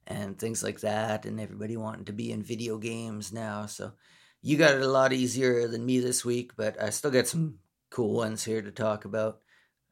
and 0.09 0.37
things 0.37 0.63
like 0.63 0.81
that, 0.81 1.25
and 1.25 1.39
everybody 1.39 1.77
wanting 1.77 2.05
to 2.05 2.13
be 2.13 2.31
in 2.31 2.43
video 2.43 2.77
games 2.77 3.31
now. 3.31 3.67
So 3.67 3.93
you 4.41 4.57
got 4.57 4.75
it 4.75 4.81
a 4.81 4.87
lot 4.87 5.13
easier 5.13 5.67
than 5.67 5.85
me 5.85 5.99
this 5.99 6.25
week, 6.25 6.53
but 6.57 6.81
I 6.81 6.89
still 6.89 7.11
got 7.11 7.27
some 7.27 7.59
cool 7.89 8.15
ones 8.15 8.43
here 8.43 8.61
to 8.61 8.71
talk 8.71 9.05
about. 9.05 9.39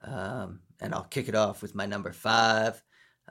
Um, 0.04 0.62
and 0.82 0.94
I'll 0.94 1.04
kick 1.04 1.30
it 1.30 1.36
off 1.36 1.62
with 1.62 1.76
my 1.76 1.86
number 1.86 2.12
five. 2.12 2.82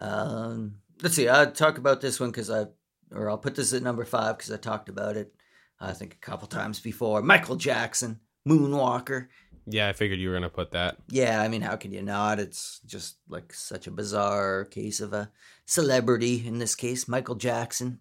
Um, 0.01 0.77
let's 1.03 1.14
see, 1.14 1.29
I'll 1.29 1.51
talk 1.51 1.79
about 1.79 2.01
this 2.01 2.18
one 2.18 2.31
because 2.31 2.51
I, 2.51 2.66
or 3.11 3.29
I'll 3.29 3.38
put 3.38 3.55
this 3.55 3.72
at 3.75 3.83
number 3.83 4.05
five 4.05 4.38
because 4.38 4.53
I 4.53 4.57
talked 4.57 4.88
about 4.88 5.16
it 5.16 5.33
I 5.81 5.92
think 5.92 6.14
a 6.14 6.27
couple 6.27 6.49
times 6.49 6.81
before. 6.81 7.22
Michael 7.22 7.57
Jackson, 7.57 8.20
Moonwalker. 8.49 9.29
Yeah, 9.66 9.88
I 9.88 9.92
figured 9.92 10.20
you 10.20 10.29
were 10.29 10.35
gonna 10.35 10.48
put 10.48 10.70
that. 10.72 10.96
Yeah, 11.09 11.40
I 11.40 11.48
mean, 11.48 11.62
how 11.62 11.76
can 11.76 11.92
you 11.92 12.02
not? 12.02 12.38
It's 12.38 12.81
just 12.87 13.16
like 13.29 13.52
such 13.52 13.87
a 13.87 13.90
bizarre 13.90 14.64
case 14.64 15.00
of 15.00 15.12
a 15.12 15.31
celebrity. 15.64 16.46
In 16.46 16.59
this 16.59 16.74
case, 16.74 17.09
Michael 17.09 17.35
Jackson, 17.35 18.00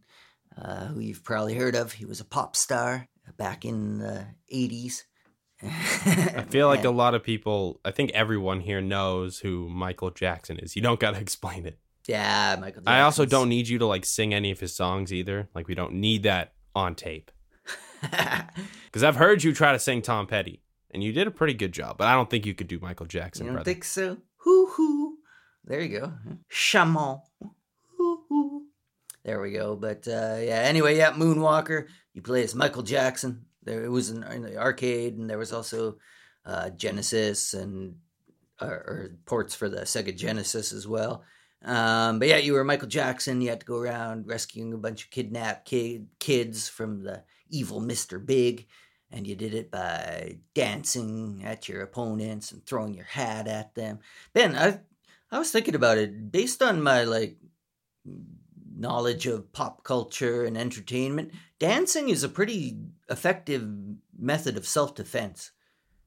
uh, 0.58 0.88
who 0.88 0.99
you've 0.99 1.23
probably 1.23 1.56
heard 1.56 1.75
of. 1.75 1.93
He 1.93 2.06
was 2.06 2.19
a 2.19 2.25
pop 2.25 2.56
star 2.56 3.08
back 3.38 3.65
in 3.65 3.97
the 3.99 4.28
'80s. 4.54 5.04
I 5.63 6.45
feel 6.49 6.67
like 6.67 6.84
a 6.84 6.89
lot 6.91 7.15
of 7.15 7.23
people, 7.23 7.80
I 7.86 7.91
think 7.91 8.12
everyone 8.12 8.60
here 8.60 8.82
knows 8.82 9.39
who 9.39 9.69
Michael 9.69 10.12
Jackson 10.12 10.60
is. 10.60 10.75
You 10.75 10.82
don't 10.82 10.99
got 10.99 11.12
to 11.15 11.19
explain 11.21 11.65
it. 11.65 11.80
Yeah, 12.08 12.58
Michael. 12.60 12.84
I 12.86 13.01
also 13.01 13.25
don't 13.25 13.49
need 13.49 13.67
you 13.67 13.80
to 13.80 13.86
like 13.88 14.06
sing 14.06 14.34
any 14.34 14.51
of 14.51 14.60
his 14.60 14.75
songs 14.75 15.12
either. 15.12 15.49
Like 15.56 15.67
we 15.67 15.73
don't 15.73 15.93
need 15.93 16.23
that 16.23 16.54
on 16.75 16.95
tape. 16.95 17.32
Because 18.86 19.04
I've 19.04 19.15
heard 19.17 19.43
you 19.43 19.51
try 19.51 19.73
to 19.73 19.80
sing 19.80 20.01
Tom 20.01 20.25
Petty, 20.25 20.62
and 20.95 21.03
you 21.03 21.12
did 21.12 21.27
a 21.27 21.31
pretty 21.31 21.53
good 21.53 21.73
job. 21.73 21.97
But 21.97 22.08
I 22.08 22.13
don't 22.13 22.29
think 22.29 22.45
you 22.45 22.55
could 22.55 22.69
do 22.69 22.79
Michael 22.79 23.05
Jackson. 23.05 23.45
You 23.45 23.49
don't 23.49 23.58
brother. 23.58 23.71
think 23.71 23.84
so? 23.84 24.17
Hoo 24.38 24.67
hoo. 24.67 25.17
There 25.65 25.81
you 25.81 25.99
go. 25.99 26.13
Shaman. 26.47 27.19
Hoo 27.97 28.23
hoo. 28.29 28.63
There 29.23 29.41
we 29.41 29.51
go. 29.51 29.75
But 29.75 30.08
uh, 30.08 30.38
yeah. 30.39 30.62
Anyway, 30.63 30.97
yeah. 30.97 31.12
Moonwalker. 31.12 31.88
You 32.13 32.21
play 32.21 32.43
as 32.43 32.55
Michael 32.55 32.84
Jackson. 32.84 33.45
There 33.63 33.84
it 33.84 33.89
was 33.89 34.10
in, 34.10 34.23
in 34.23 34.43
the 34.43 34.58
arcade, 34.58 35.17
and 35.17 35.29
there 35.29 35.38
was 35.38 35.51
also 35.51 35.97
uh, 36.45 36.69
Genesis 36.69 37.53
and 37.53 37.95
or, 38.62 38.69
or 38.69 39.12
ports 39.25 39.53
for 39.53 39.67
the 39.67 39.81
Sega 39.81 40.15
Genesis 40.15 40.71
as 40.71 40.88
well. 40.88 41.23
Um, 41.63 42.19
but 42.19 42.29
yeah, 42.29 42.38
you 42.38 42.53
were 42.53 42.63
Michael 42.63 42.88
Jackson. 42.88 43.41
You 43.41 43.49
had 43.49 43.60
to 43.60 43.65
go 43.65 43.77
around 43.77 44.27
rescuing 44.27 44.71
a 44.71 44.77
bunch 44.77 45.03
of 45.03 45.10
kidnapped 45.10 45.65
kid, 45.65 46.08
kids 46.19 46.69
from 46.69 47.03
the 47.03 47.23
evil 47.49 47.81
Mr. 47.81 48.23
Big. 48.23 48.67
And 49.15 49.25
you 49.25 49.36
did 49.36 49.54
it 49.54 49.71
by 49.71 50.39
dancing 50.54 51.41
at 51.45 51.69
your 51.69 51.82
opponents 51.82 52.51
and 52.51 52.65
throwing 52.65 52.93
your 52.93 53.06
hat 53.06 53.47
at 53.47 53.73
them. 53.73 53.99
Ben, 54.34 54.58
I 54.58 54.82
I 55.32 55.39
was 55.39 55.51
thinking 55.51 55.73
about 55.73 55.97
it 55.97 56.32
based 56.32 56.62
on 56.62 56.84
my 56.84 57.06
like 57.06 57.38
knowledge 58.78 59.25
of 59.25 59.51
pop 59.54 59.84
culture 59.84 60.43
and 60.43 60.58
entertainment. 60.58 61.32
Dancing 61.60 62.10
is 62.10 62.23
a 62.23 62.30
pretty 62.30 62.78
effective 63.10 63.67
method 64.17 64.58
of 64.58 64.67
self 64.67 64.95
defense. 64.95 65.51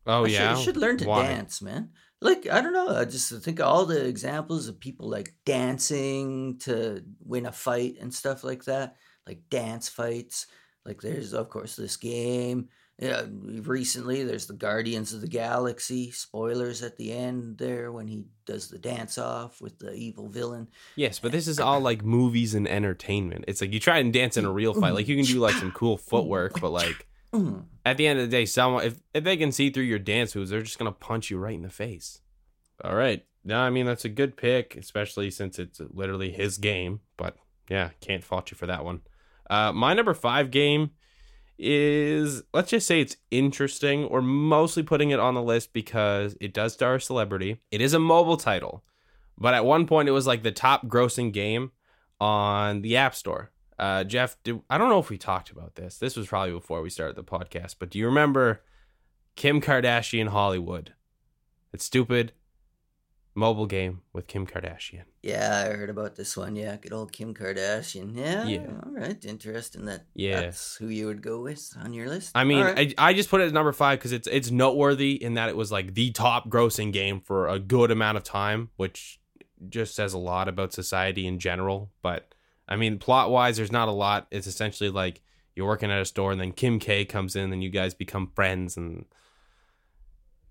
Oh 0.07 0.25
I 0.25 0.29
yeah, 0.29 0.39
should, 0.39 0.49
I 0.49 0.63
should 0.63 0.77
learn 0.77 0.99
to 0.99 1.09
Why? 1.09 1.23
dance, 1.23 1.63
man. 1.63 1.91
Like 2.21 2.49
I 2.49 2.61
don't 2.61 2.73
know, 2.73 2.89
I 2.89 3.05
just 3.05 3.33
think 3.43 3.61
of 3.61 3.67
all 3.67 3.87
the 3.87 4.07
examples 4.07 4.69
of 4.69 4.81
people 4.81 5.09
like 5.09 5.35
dancing 5.45 6.59
to 6.61 7.05
win 7.25 7.47
a 7.47 7.53
fight 7.53 7.97
and 8.01 8.13
stuff 8.13 8.45
like 8.45 8.65
that, 8.65 8.97
like 9.27 9.49
dance 9.51 9.89
fights. 9.89 10.47
Like 10.85 11.01
there's 11.01 11.33
of 11.33 11.49
course 11.49 11.77
this 11.77 11.97
game. 11.97 12.69
Yeah, 13.01 13.23
recently 13.31 14.25
there's 14.25 14.47
the 14.47 14.55
Guardians 14.55 15.13
of 15.13 15.21
the 15.21 15.29
Galaxy 15.29 16.11
spoilers 16.11 16.83
at 16.83 16.97
the 16.97 17.13
end 17.13 17.59
there 17.59 17.93
when 17.93 18.09
he 18.09 18.25
does 18.45 18.69
the 18.69 18.79
dance 18.79 19.19
off 19.19 19.61
with 19.61 19.79
the 19.79 19.93
evil 19.93 20.29
villain. 20.29 20.67
Yes, 20.97 21.21
but 21.21 21.31
this 21.31 21.47
is 21.47 21.61
all 21.61 21.79
like 21.79 22.05
movies 22.05 22.55
and 22.55 22.67
entertainment. 22.67 23.45
It's 23.47 23.61
like 23.61 23.73
you 23.73 23.79
try 23.79 23.99
and 23.99 24.13
dance 24.13 24.37
in 24.37 24.45
a 24.45 24.51
real 24.51 24.75
fight. 24.75 24.95
Like 24.95 25.07
you 25.07 25.15
can 25.15 25.25
do 25.25 25.39
like 25.39 25.55
some 25.55 25.71
cool 25.71 25.97
footwork, 25.97 26.61
but 26.61 26.71
like 26.71 27.07
at 27.85 27.97
the 27.99 28.09
end 28.09 28.19
of 28.19 28.29
the 28.29 28.37
day, 28.37 28.45
someone 28.45 28.85
if 28.85 29.01
if 29.15 29.23
they 29.23 29.37
can 29.37 29.53
see 29.53 29.71
through 29.71 29.85
your 29.85 30.01
dance 30.01 30.35
moves, 30.35 30.51
they're 30.51 30.63
just 30.63 30.79
gonna 30.79 30.91
punch 30.91 31.31
you 31.31 31.39
right 31.39 31.55
in 31.55 31.63
the 31.63 31.71
face. 31.71 32.21
All 32.83 32.97
right. 32.97 33.25
No, 33.45 33.61
I 33.61 33.71
mean 33.71 33.87
that's 33.87 34.05
a 34.05 34.11
good 34.11 34.37
pick, 34.37 34.77
especially 34.77 35.31
since 35.31 35.61
it's 35.61 35.81
literally 35.91 36.33
his 36.33 36.59
game. 36.59 37.01
But 37.17 37.37
yeah, 37.71 37.91
can't 38.01 38.25
fault 38.25 38.51
you 38.51 38.57
for 38.57 38.67
that 38.67 38.85
one. 38.85 39.03
Uh, 39.49 39.73
my 39.73 39.95
number 39.95 40.15
five 40.15 40.51
game 40.51 40.91
is 41.59 42.43
let's 42.55 42.71
just 42.71 42.87
say 42.87 43.01
it's 43.01 43.17
interesting. 43.31 44.09
We're 44.09 44.23
mostly 44.23 44.83
putting 44.83 45.11
it 45.11 45.21
on 45.21 45.35
the 45.35 45.43
list 45.43 45.73
because 45.73 46.37
it 46.41 46.55
does 46.55 46.75
star 46.75 46.97
a 46.97 47.01
celebrity. 47.01 47.61
It 47.71 47.81
is 47.81 47.95
a 47.95 47.99
mobile 47.99 48.37
title, 48.37 48.85
but 49.37 49.55
at 49.55 49.65
one 49.65 49.87
point 49.87 50.09
it 50.09 50.13
was 50.13 50.27
like 50.27 50.43
the 50.43 50.53
top 50.53 50.87
grossing 50.87 51.33
game 51.33 51.73
on 52.21 52.83
the 52.83 52.97
App 52.97 53.15
Store. 53.15 53.51
Uh, 53.79 54.05
Jeff, 54.05 54.37
do, 54.43 54.63
I 54.69 54.79
don't 54.79 54.89
know 54.89 54.99
if 54.99 55.11
we 55.11 55.19
talked 55.19 55.51
about 55.51 55.77
this. 55.77 55.99
This 55.99 56.17
was 56.17 56.27
probably 56.27 56.53
before 56.53 56.83
we 56.83 56.91
started 56.91 57.17
the 57.17 57.25
podcast, 57.25 57.77
but 57.79 57.91
do 57.91 57.99
you 57.99 58.07
remember 58.07 58.63
Kim 59.37 59.61
Kardashian 59.61 60.29
Hollywood? 60.29 60.95
It's 61.73 61.85
stupid 61.85 62.33
mobile 63.35 63.67
game 63.67 64.01
with 64.13 64.27
Kim 64.27 64.47
Kardashian. 64.47 65.05
Yeah, 65.23 65.65
I 65.67 65.77
heard 65.77 65.91
about 65.91 66.17
this 66.17 66.37
one. 66.37 66.57
Yeah, 66.57 66.77
good 66.77 66.93
old 66.93 67.13
Kim 67.13 67.35
Kardashian. 67.35 68.17
Yeah, 68.17 68.47
Yeah. 68.47 68.67
all 68.85 68.93
right, 68.93 69.25
interesting 69.25 69.85
that. 69.87 70.07
Yeah. 70.15 70.41
that's 70.41 70.77
who 70.77 70.89
you 70.89 71.07
would 71.07 71.23
go 71.23 71.41
with 71.41 71.73
on 71.81 71.93
your 71.93 72.09
list. 72.09 72.33
I 72.35 72.45
mean, 72.45 72.65
right. 72.65 72.95
I, 72.99 73.09
I 73.11 73.15
just 73.15 73.31
put 73.31 73.41
it 73.41 73.47
at 73.47 73.53
number 73.53 73.73
five 73.73 73.99
because 73.99 74.13
it's 74.13 74.27
it's 74.27 74.51
noteworthy 74.51 75.13
in 75.23 75.35
that 75.35 75.49
it 75.49 75.57
was 75.57 75.71
like 75.71 75.95
the 75.95 76.11
top 76.11 76.49
grossing 76.49 76.93
game 76.93 77.21
for 77.21 77.49
a 77.49 77.59
good 77.59 77.91
amount 77.91 78.17
of 78.17 78.25
time, 78.25 78.71
which 78.77 79.21
just 79.69 79.95
says 79.95 80.15
a 80.15 80.19
lot 80.19 80.49
about 80.49 80.73
society 80.73 81.27
in 81.27 81.39
general. 81.39 81.91
But 82.03 82.35
I 82.69 82.77
mean, 82.77 82.99
plot 82.99 83.31
wise, 83.31 83.57
there's 83.57 83.73
not 83.73 83.89
a 83.89 83.93
lot. 83.93 84.27
It's 84.31 84.47
essentially 84.47 84.91
like 84.91 85.21
you're 85.55 85.67
working 85.67 85.91
at 85.91 86.01
a 86.01 86.05
store 86.05 86.33
and 86.33 86.41
then 86.41 86.53
Kim 86.53 86.79
K 86.79 87.05
comes 87.05 87.35
in 87.35 87.53
and 87.53 87.63
you 87.63 87.71
guys 87.71 87.93
become 87.95 88.31
friends 88.35 88.77
and 88.77 89.05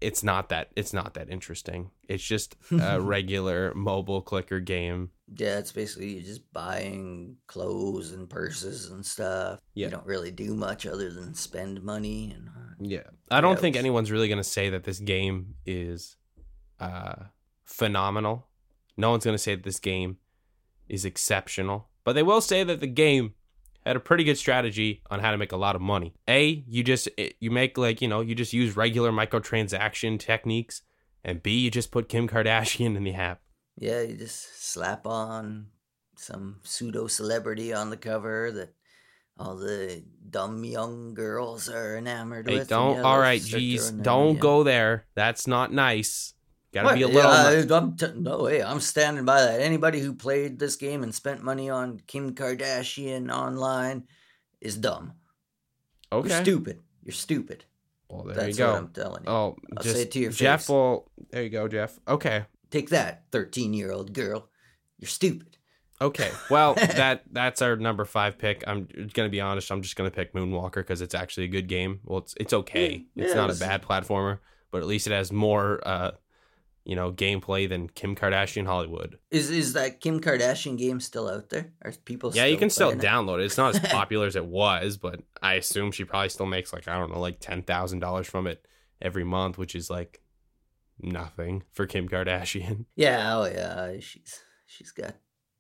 it's 0.02 0.24
not 0.24 0.50
that 0.50 0.70
it's 0.76 0.94
not 0.94 1.14
that 1.16 1.30
interesting. 1.30 1.92
It's 2.08 2.24
just 2.24 2.56
a 2.72 3.00
regular 3.02 3.74
mobile 3.74 4.22
clicker 4.22 4.60
game. 4.60 5.12
yeah, 5.36 5.58
it's 5.58 5.72
basically 5.72 6.14
you're 6.14 6.24
just 6.24 6.52
buying 6.54 7.38
clothes 7.48 8.12
and 8.14 8.30
purses 8.30 8.90
and 8.90 9.06
stuff. 9.06 9.60
Yeah. 9.74 9.88
You 9.88 9.92
don't 9.92 10.06
really 10.06 10.32
do 10.32 10.54
much 10.56 10.86
other 10.86 11.12
than 11.12 11.34
spend 11.34 11.82
money 11.84 12.32
and. 12.36 12.48
Uh, 12.50 12.74
Yeah. 12.80 13.04
I 13.32 13.42
don't 13.42 13.56
Yeah, 13.56 13.62
think 13.62 13.76
it's- 13.76 13.84
anyone's 13.84 14.12
really 14.12 14.28
going 14.28 14.38
to 14.38 14.44
say 14.44 14.70
that 14.70 14.84
this 14.84 15.00
game 15.00 15.56
is 15.66 16.16
uh, 16.80 17.16
phenomenal. 17.64 18.48
No 18.98 19.12
one's 19.12 19.26
going 19.26 19.36
to 19.36 19.42
say 19.42 19.56
that 19.56 19.64
this 19.64 19.80
game 19.80 20.18
is 20.88 21.06
exceptional. 21.06 21.90
But 22.04 22.14
they 22.14 22.24
will 22.24 22.42
say 22.42 22.64
that 22.64 22.80
the 22.80 22.88
game 22.88 23.34
had 23.88 23.96
a 23.98 24.02
pretty 24.02 24.24
good 24.24 24.38
strategy 24.38 25.02
on 25.10 25.20
how 25.20 25.32
to 25.32 25.38
make 25.38 25.52
a 25.52 25.58
lot 25.58 25.76
of 25.76 25.82
money. 25.82 26.14
A, 26.28 26.64
you 26.68 26.84
just 26.84 27.08
eh, 27.18 27.30
you 27.40 27.52
make 27.52 27.78
like 27.78 28.02
you 28.02 28.08
know 28.08 28.22
you 28.22 28.36
just 28.36 28.54
use 28.54 28.76
regular 28.76 29.12
microtransaction 29.12 30.20
techniques, 30.20 30.82
and 31.24 31.42
B, 31.42 31.58
you 31.60 31.72
just 31.72 31.92
put 31.92 32.10
Kim 32.10 32.28
Kardashian 32.28 32.96
in 32.96 33.04
the 33.04 33.14
app. 33.14 33.42
Yeah, 33.78 34.02
you 34.02 34.16
just 34.18 34.64
slap 34.72 35.06
on 35.06 35.68
some 36.18 36.60
pseudo 36.64 37.08
celebrity 37.08 37.74
on 37.74 37.90
the 37.92 37.98
cover 37.98 38.52
that 38.52 38.74
all 39.38 39.56
the 39.56 40.04
dumb 40.30 40.64
young 40.64 41.14
girls 41.14 41.70
are 41.70 41.96
enamored 41.96 42.50
Hey, 42.50 42.58
with. 42.60 42.70
don't. 42.70 42.96
yeah, 42.96 43.02
All 43.04 43.20
right, 43.20 43.42
geez, 43.42 43.92
don't 43.92 44.32
in. 44.32 44.38
go 44.38 44.64
there. 44.64 45.06
That's 45.14 45.46
not 45.46 45.72
nice. 45.72 46.34
Gotta 46.74 46.96
be 46.96 47.02
a 47.04 47.08
little. 47.08 47.22
Yeah, 47.32 47.66
I- 47.74 47.78
I'm 47.78 47.96
t- 47.96 48.08
no 48.16 48.44
way. 48.44 48.62
I'm 48.62 48.80
standing 48.82 49.26
by 49.26 49.42
that. 49.42 49.62
Anybody 49.62 50.00
who 50.00 50.14
played 50.14 50.60
this 50.60 50.76
game 50.76 51.02
and 51.04 51.14
spent 51.16 51.42
money 51.44 51.70
on 51.70 52.02
Kim 52.08 52.36
Kardashian 52.36 53.34
online 53.34 54.04
is 54.62 54.76
dumb. 54.78 55.14
Okay. 56.12 56.30
You're 56.30 56.42
stupid. 56.44 56.80
You're 57.04 57.14
stupid. 57.14 57.66
Well, 58.10 58.24
there 58.24 58.36
That's 58.36 58.58
you 58.58 58.64
go. 58.66 58.72
what 58.74 58.78
I'm 58.82 58.88
telling 58.90 59.24
you. 59.24 59.30
Oh, 59.30 59.56
I'll 59.76 59.84
just 59.84 59.96
say 59.96 60.02
it 60.04 60.12
to 60.12 60.20
your 60.20 60.32
Jeff 60.32 60.62
face. 60.62 60.70
will. 60.70 61.10
There 61.32 61.44
you 61.44 61.50
go, 61.50 61.68
Jeff. 61.68 62.00
Okay. 62.08 62.46
Take 62.70 62.90
that, 62.90 63.24
13 63.32 63.74
year 63.74 63.92
old 63.92 64.14
girl. 64.14 64.50
You're 65.00 65.10
stupid. 65.10 65.58
Okay. 66.00 66.32
Well, 66.50 66.74
that 66.76 67.24
that's 67.32 67.62
our 67.62 67.76
number 67.76 68.06
five 68.06 68.38
pick. 68.38 68.64
I'm 68.68 68.88
gonna 69.14 69.30
be 69.30 69.42
honest. 69.42 69.72
I'm 69.72 69.82
just 69.82 69.96
gonna 69.96 70.12
pick 70.12 70.34
Moonwalker 70.34 70.76
because 70.76 71.02
it's 71.02 71.16
actually 71.16 71.46
a 71.46 71.50
good 71.50 71.68
game. 71.68 72.02
Well, 72.04 72.20
it's 72.20 72.34
it's 72.40 72.54
okay. 72.54 73.06
Yeah, 73.16 73.24
it's 73.26 73.34
yeah, 73.34 73.42
not 73.42 73.50
a 73.50 73.56
bad 73.60 73.84
platformer, 73.84 74.40
but 74.72 74.82
at 74.82 74.88
least 74.88 75.08
it 75.08 75.12
has 75.12 75.32
more, 75.32 75.82
uh, 75.88 76.12
you 76.88 76.96
know, 76.96 77.12
gameplay 77.12 77.68
than 77.68 77.90
Kim 77.90 78.16
Kardashian 78.16 78.66
Hollywood. 78.66 79.20
Is 79.30 79.52
is 79.52 79.74
that 79.74 80.00
Kim 80.00 80.22
Kardashian 80.22 80.78
game 80.78 81.02
still 81.02 81.28
out 81.28 81.50
there? 81.50 81.74
Are 81.84 81.92
people? 82.06 82.32
Yeah, 82.34 82.46
you 82.46 82.56
can 82.56 82.70
still 82.70 82.92
it? 82.92 83.00
download 83.00 83.42
it. 83.42 83.46
It's 83.46 83.58
not 83.58 83.76
as 83.76 83.92
popular 83.92 84.26
as 84.26 84.38
it 84.38 84.46
was, 84.46 84.96
but 84.96 85.20
I 85.42 85.56
assume 85.56 85.92
she 85.92 86.06
probably 86.06 86.30
still 86.30 86.46
makes 86.46 86.72
like 86.72 86.88
I 86.88 86.98
don't 86.98 87.12
know, 87.12 87.20
like 87.20 87.42
ten 87.42 87.62
thousand 87.62 88.00
dollars 88.00 88.26
from 88.26 88.48
it 88.48 88.66
every 89.02 89.26
month, 89.26 89.58
which 89.58 89.76
is 89.76 89.90
like 89.90 90.22
nothing 90.98 91.64
for 91.74 91.86
Kim 91.86 92.08
Kardashian. 92.08 92.86
Yeah, 92.96 93.38
oh 93.38 93.46
yeah, 93.46 94.00
she's 94.00 94.42
she's 94.66 94.92
got 94.92 95.16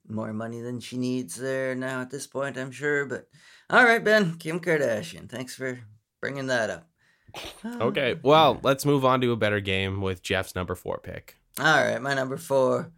more 0.07 0.31
money 0.31 0.61
than 0.61 0.79
she 0.79 0.97
needs 0.97 1.35
there 1.35 1.75
now 1.75 1.99
at 1.99 2.09
this 2.09 2.25
point, 2.25 2.57
I'm 2.57 2.71
sure. 2.71 3.05
But 3.05 3.27
all 3.69 3.83
right, 3.83 4.01
Ben, 4.01 4.35
Kim 4.35 4.61
Kardashian, 4.61 5.29
thanks 5.29 5.55
for 5.55 5.81
bringing 6.21 6.47
that 6.47 6.69
up. 6.69 6.87
Okay, 7.65 8.19
well, 8.23 8.59
let's 8.63 8.85
move 8.85 9.05
on 9.05 9.21
to 9.21 9.31
a 9.31 9.35
better 9.35 9.59
game 9.59 10.01
with 10.01 10.21
Jeff's 10.21 10.55
number 10.55 10.75
four 10.75 10.99
pick. 10.99 11.35
all 11.59 11.65
right, 11.65 12.01
my 12.01 12.13
number 12.13 12.37
four. 12.37 12.91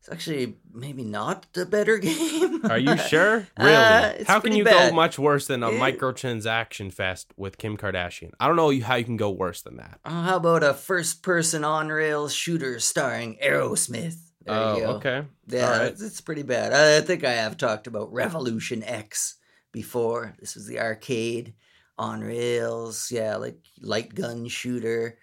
It's 0.00 0.12
actually 0.12 0.56
maybe 0.72 1.02
not 1.02 1.46
a 1.56 1.64
better 1.66 1.98
game. 2.10 2.64
Are 2.66 2.78
you 2.78 2.96
sure? 3.08 3.48
Really? 3.58 3.74
Uh, 3.74 4.24
how 4.26 4.38
can 4.38 4.54
you 4.54 4.62
bad. 4.62 4.90
go 4.90 4.94
much 4.94 5.18
worse 5.18 5.48
than 5.48 5.62
a 5.64 5.70
microtransaction 5.70 6.92
fest 6.92 7.32
with 7.36 7.58
Kim 7.58 7.76
Kardashian? 7.76 8.30
I 8.38 8.46
don't 8.46 8.54
know 8.56 8.70
how 8.80 8.94
you 8.94 9.04
can 9.04 9.16
go 9.16 9.30
worse 9.30 9.62
than 9.62 9.78
that. 9.78 9.98
Oh, 10.04 10.10
how 10.10 10.36
about 10.36 10.62
a 10.62 10.74
first-person 10.74 11.64
on-rails 11.64 12.32
shooter 12.32 12.78
starring 12.78 13.36
Aerosmith? 13.42 14.16
There 14.44 14.54
oh, 14.54 14.76
okay. 14.98 15.24
Yeah, 15.48 15.64
All 15.64 15.78
right. 15.78 15.86
it's, 15.88 16.00
it's 16.00 16.20
pretty 16.20 16.44
bad. 16.44 16.72
I, 16.72 16.98
I 16.98 17.00
think 17.00 17.24
I 17.24 17.32
have 17.32 17.56
talked 17.56 17.88
about 17.88 18.12
Revolution 18.12 18.84
X 18.84 19.34
before. 19.72 20.36
This 20.38 20.54
was 20.54 20.68
the 20.68 20.78
arcade 20.78 21.54
on 21.98 22.20
rails, 22.20 23.10
yeah, 23.10 23.36
like 23.36 23.58
light 23.80 24.14
gun 24.14 24.48
shooter, 24.48 25.18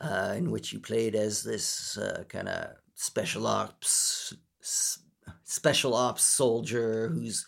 uh, 0.00 0.34
in 0.36 0.50
which 0.50 0.72
you 0.72 0.80
played 0.80 1.14
as 1.14 1.42
this 1.42 1.96
uh, 1.98 2.24
kind 2.28 2.48
of 2.48 2.76
special 2.94 3.46
ops 3.46 4.34
special 5.44 5.94
ops 5.94 6.22
soldier 6.22 7.08
who's 7.08 7.46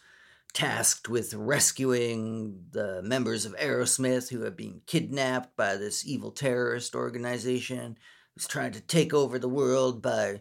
tasked 0.53 1.09
with 1.09 1.35
rescuing 1.35 2.65
the 2.71 3.03
members 3.03 3.45
of 3.45 3.57
Aerosmith 3.57 4.31
who 4.31 4.43
have 4.43 4.57
been 4.57 4.81
kidnapped 4.87 5.57
by 5.57 5.77
this 5.77 6.07
evil 6.07 6.31
terrorist 6.31 6.95
organization 6.95 7.97
who's 8.35 8.47
trying 8.47 8.73
to 8.73 8.81
take 8.81 9.13
over 9.13 9.39
the 9.39 9.49
world 9.49 10.01
by 10.01 10.41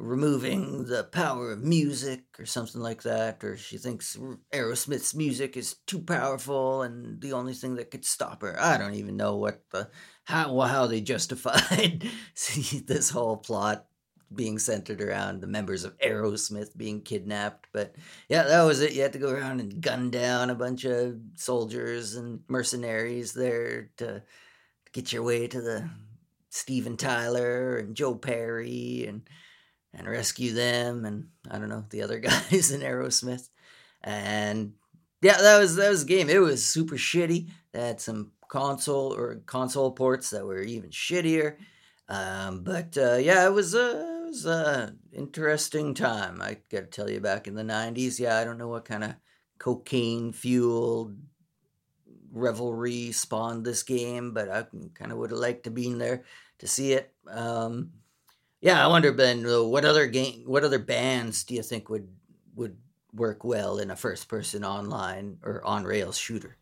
removing 0.00 0.86
the 0.86 1.04
power 1.04 1.52
of 1.52 1.62
music 1.62 2.24
or 2.38 2.46
something 2.46 2.80
like 2.80 3.02
that 3.02 3.44
or 3.44 3.54
she 3.58 3.76
thinks 3.76 4.16
Aerosmith's 4.52 5.14
music 5.14 5.58
is 5.58 5.74
too 5.86 6.00
powerful 6.00 6.80
and 6.82 7.20
the 7.20 7.34
only 7.34 7.52
thing 7.52 7.74
that 7.74 7.90
could 7.90 8.06
stop 8.06 8.40
her. 8.40 8.58
I 8.58 8.78
don't 8.78 8.94
even 8.94 9.18
know 9.18 9.36
what 9.36 9.62
the 9.70 9.90
how 10.24 10.58
how 10.60 10.86
they 10.86 11.00
justified 11.02 12.08
this 12.86 13.10
whole 13.10 13.36
plot 13.36 13.86
being 14.34 14.58
centered 14.58 15.02
around 15.02 15.40
the 15.40 15.46
members 15.46 15.84
of 15.84 15.98
Aerosmith 15.98 16.74
being 16.78 17.02
kidnapped 17.02 17.68
but 17.70 17.94
yeah 18.30 18.44
that 18.44 18.62
was 18.62 18.80
it. 18.80 18.94
You 18.94 19.02
had 19.02 19.12
to 19.12 19.18
go 19.18 19.30
around 19.30 19.60
and 19.60 19.82
gun 19.82 20.10
down 20.10 20.48
a 20.48 20.54
bunch 20.54 20.84
of 20.84 21.18
soldiers 21.34 22.16
and 22.16 22.40
mercenaries 22.48 23.34
there 23.34 23.90
to 23.98 24.22
get 24.92 25.12
your 25.12 25.24
way 25.24 25.46
to 25.46 25.60
the 25.60 25.90
Steven 26.48 26.96
Tyler 26.96 27.76
and 27.76 27.94
Joe 27.94 28.14
Perry 28.14 29.04
and 29.06 29.22
and 29.92 30.08
rescue 30.08 30.52
them 30.52 31.04
and 31.04 31.28
I 31.50 31.58
don't 31.58 31.68
know 31.68 31.84
the 31.90 32.02
other 32.02 32.18
guys 32.20 32.70
in 32.70 32.80
Aerosmith. 32.80 33.48
And 34.02 34.74
yeah, 35.22 35.38
that 35.38 35.58
was 35.58 35.76
that 35.76 35.90
was 35.90 36.04
the 36.04 36.14
game. 36.14 36.30
It 36.30 36.40
was 36.40 36.64
super 36.64 36.96
shitty. 36.96 37.48
They 37.72 37.86
had 37.86 38.00
some 38.00 38.32
console 38.48 39.14
or 39.14 39.36
console 39.46 39.92
ports 39.92 40.30
that 40.30 40.46
were 40.46 40.62
even 40.62 40.90
shittier. 40.90 41.56
Um, 42.08 42.64
but 42.64 42.96
uh, 42.96 43.16
yeah, 43.16 43.46
it 43.46 43.52
was 43.52 43.74
a 43.74 44.20
it 44.24 44.26
was 44.28 44.46
a 44.46 44.94
interesting 45.12 45.94
time. 45.94 46.40
I 46.40 46.58
got 46.70 46.80
to 46.80 46.86
tell 46.86 47.10
you, 47.10 47.20
back 47.20 47.46
in 47.46 47.54
the 47.54 47.62
'90s. 47.62 48.18
Yeah, 48.18 48.38
I 48.38 48.44
don't 48.44 48.58
know 48.58 48.68
what 48.68 48.84
kind 48.84 49.04
of 49.04 49.14
cocaine 49.58 50.32
fueled 50.32 51.16
revelry 52.32 53.12
spawned 53.12 53.64
this 53.64 53.82
game, 53.82 54.32
but 54.32 54.48
I 54.48 54.64
kind 54.94 55.12
of 55.12 55.18
would 55.18 55.30
have 55.30 55.40
liked 55.40 55.64
to 55.64 55.70
been 55.70 55.98
there 55.98 56.24
to 56.58 56.66
see 56.66 56.92
it. 56.92 57.12
Um, 57.28 57.92
yeah, 58.60 58.84
I 58.84 58.88
wonder, 58.88 59.12
Ben, 59.12 59.44
what 59.44 59.84
other 59.84 60.06
game, 60.06 60.42
what 60.46 60.64
other 60.64 60.78
bands 60.78 61.44
do 61.44 61.54
you 61.54 61.62
think 61.62 61.88
would 61.88 62.08
would 62.54 62.76
work 63.12 63.44
well 63.44 63.78
in 63.78 63.90
a 63.90 63.96
first 63.96 64.28
person 64.28 64.64
online 64.64 65.38
or 65.42 65.64
on 65.64 65.84
rails 65.84 66.18
shooter? 66.18 66.56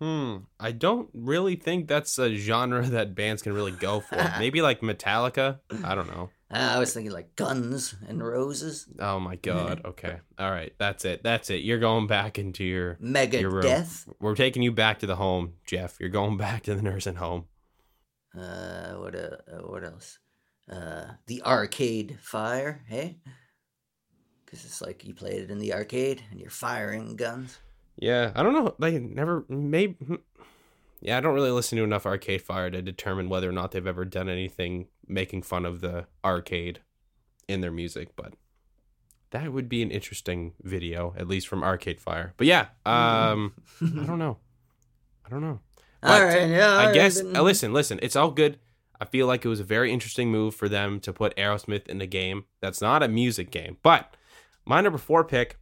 Hmm. 0.00 0.38
I 0.58 0.72
don't 0.72 1.08
really 1.14 1.56
think 1.56 1.86
that's 1.86 2.18
a 2.18 2.34
genre 2.34 2.82
that 2.86 3.14
bands 3.14 3.42
can 3.42 3.52
really 3.52 3.72
go 3.72 4.00
for. 4.00 4.32
Maybe 4.38 4.62
like 4.62 4.80
Metallica. 4.80 5.60
I 5.84 5.94
don't 5.94 6.08
know. 6.08 6.30
Uh, 6.50 6.72
I 6.76 6.78
was 6.78 6.92
thinking 6.92 7.12
like 7.12 7.36
Guns 7.36 7.94
and 8.06 8.22
Roses, 8.22 8.86
Oh 8.98 9.18
my 9.18 9.36
god. 9.42 9.82
Okay. 9.84 10.18
All 10.38 10.50
right. 10.50 10.72
That's 10.78 11.04
it. 11.04 11.22
That's 11.22 11.50
it. 11.50 11.62
You're 11.62 11.78
going 11.78 12.06
back 12.06 12.38
into 12.38 12.64
your. 12.64 12.96
Mega 13.00 13.40
Your. 13.40 13.60
Death. 13.60 14.08
We're 14.20 14.34
taking 14.34 14.62
you 14.62 14.72
back 14.72 14.98
to 15.00 15.06
the 15.06 15.16
home, 15.16 15.54
Jeff. 15.66 15.96
You're 16.00 16.10
going 16.10 16.36
back 16.36 16.62
to 16.64 16.74
the 16.74 16.82
nursing 16.82 17.16
home. 17.16 17.46
Uh, 18.36 18.94
what 18.94 19.14
uh, 19.14 19.36
what 19.62 19.84
else? 19.84 20.18
Uh, 20.70 21.04
the 21.26 21.42
Arcade 21.42 22.18
Fire. 22.20 22.82
Hey, 22.88 23.18
because 24.44 24.64
it's 24.64 24.80
like 24.80 25.04
you 25.04 25.14
played 25.14 25.42
it 25.42 25.50
in 25.50 25.58
the 25.58 25.74
arcade 25.74 26.22
and 26.30 26.40
you're 26.40 26.50
firing 26.50 27.16
guns. 27.16 27.58
Yeah, 27.96 28.32
I 28.34 28.42
don't 28.42 28.54
know. 28.54 28.74
They 28.78 28.98
never 28.98 29.44
maybe. 29.48 29.96
Yeah, 31.00 31.18
I 31.18 31.20
don't 31.20 31.34
really 31.34 31.50
listen 31.50 31.76
to 31.78 31.84
enough 31.84 32.06
Arcade 32.06 32.40
Fire 32.42 32.70
to 32.70 32.80
determine 32.80 33.28
whether 33.28 33.48
or 33.48 33.52
not 33.52 33.72
they've 33.72 33.86
ever 33.86 34.04
done 34.06 34.28
anything 34.28 34.86
making 35.06 35.42
fun 35.42 35.66
of 35.66 35.80
the 35.82 36.06
arcade 36.24 36.80
in 37.46 37.60
their 37.60 37.70
music, 37.70 38.16
but 38.16 38.34
that 39.30 39.52
would 39.52 39.68
be 39.68 39.82
an 39.82 39.90
interesting 39.90 40.52
video, 40.62 41.12
at 41.18 41.28
least 41.28 41.46
from 41.46 41.62
Arcade 41.62 42.00
Fire. 42.00 42.32
But 42.36 42.46
yeah, 42.46 42.68
um, 42.86 43.52
I 43.82 44.04
don't 44.06 44.18
know. 44.18 44.38
I 45.26 45.28
don't 45.28 45.42
know. 45.42 45.60
All 46.02 46.18
But 46.18 46.22
right, 46.22 46.48
yeah. 46.48 46.68
all 46.68 46.88
I 46.88 46.92
guess 46.94 47.20
uh, 47.20 47.42
listen, 47.42 47.72
listen. 47.72 47.98
It's 48.02 48.16
all 48.16 48.30
good. 48.30 48.58
I 49.04 49.06
feel 49.10 49.26
like 49.26 49.44
it 49.44 49.48
was 49.48 49.60
a 49.60 49.64
very 49.64 49.92
interesting 49.92 50.30
move 50.30 50.54
for 50.54 50.68
them 50.68 50.98
to 51.00 51.12
put 51.12 51.36
Aerosmith 51.36 51.88
in 51.88 51.98
the 51.98 52.06
game. 52.06 52.44
That's 52.60 52.80
not 52.80 53.02
a 53.02 53.08
music 53.08 53.50
game, 53.50 53.76
but 53.82 54.16
my 54.64 54.80
number 54.80 54.98
four 54.98 55.24
pick 55.24 55.58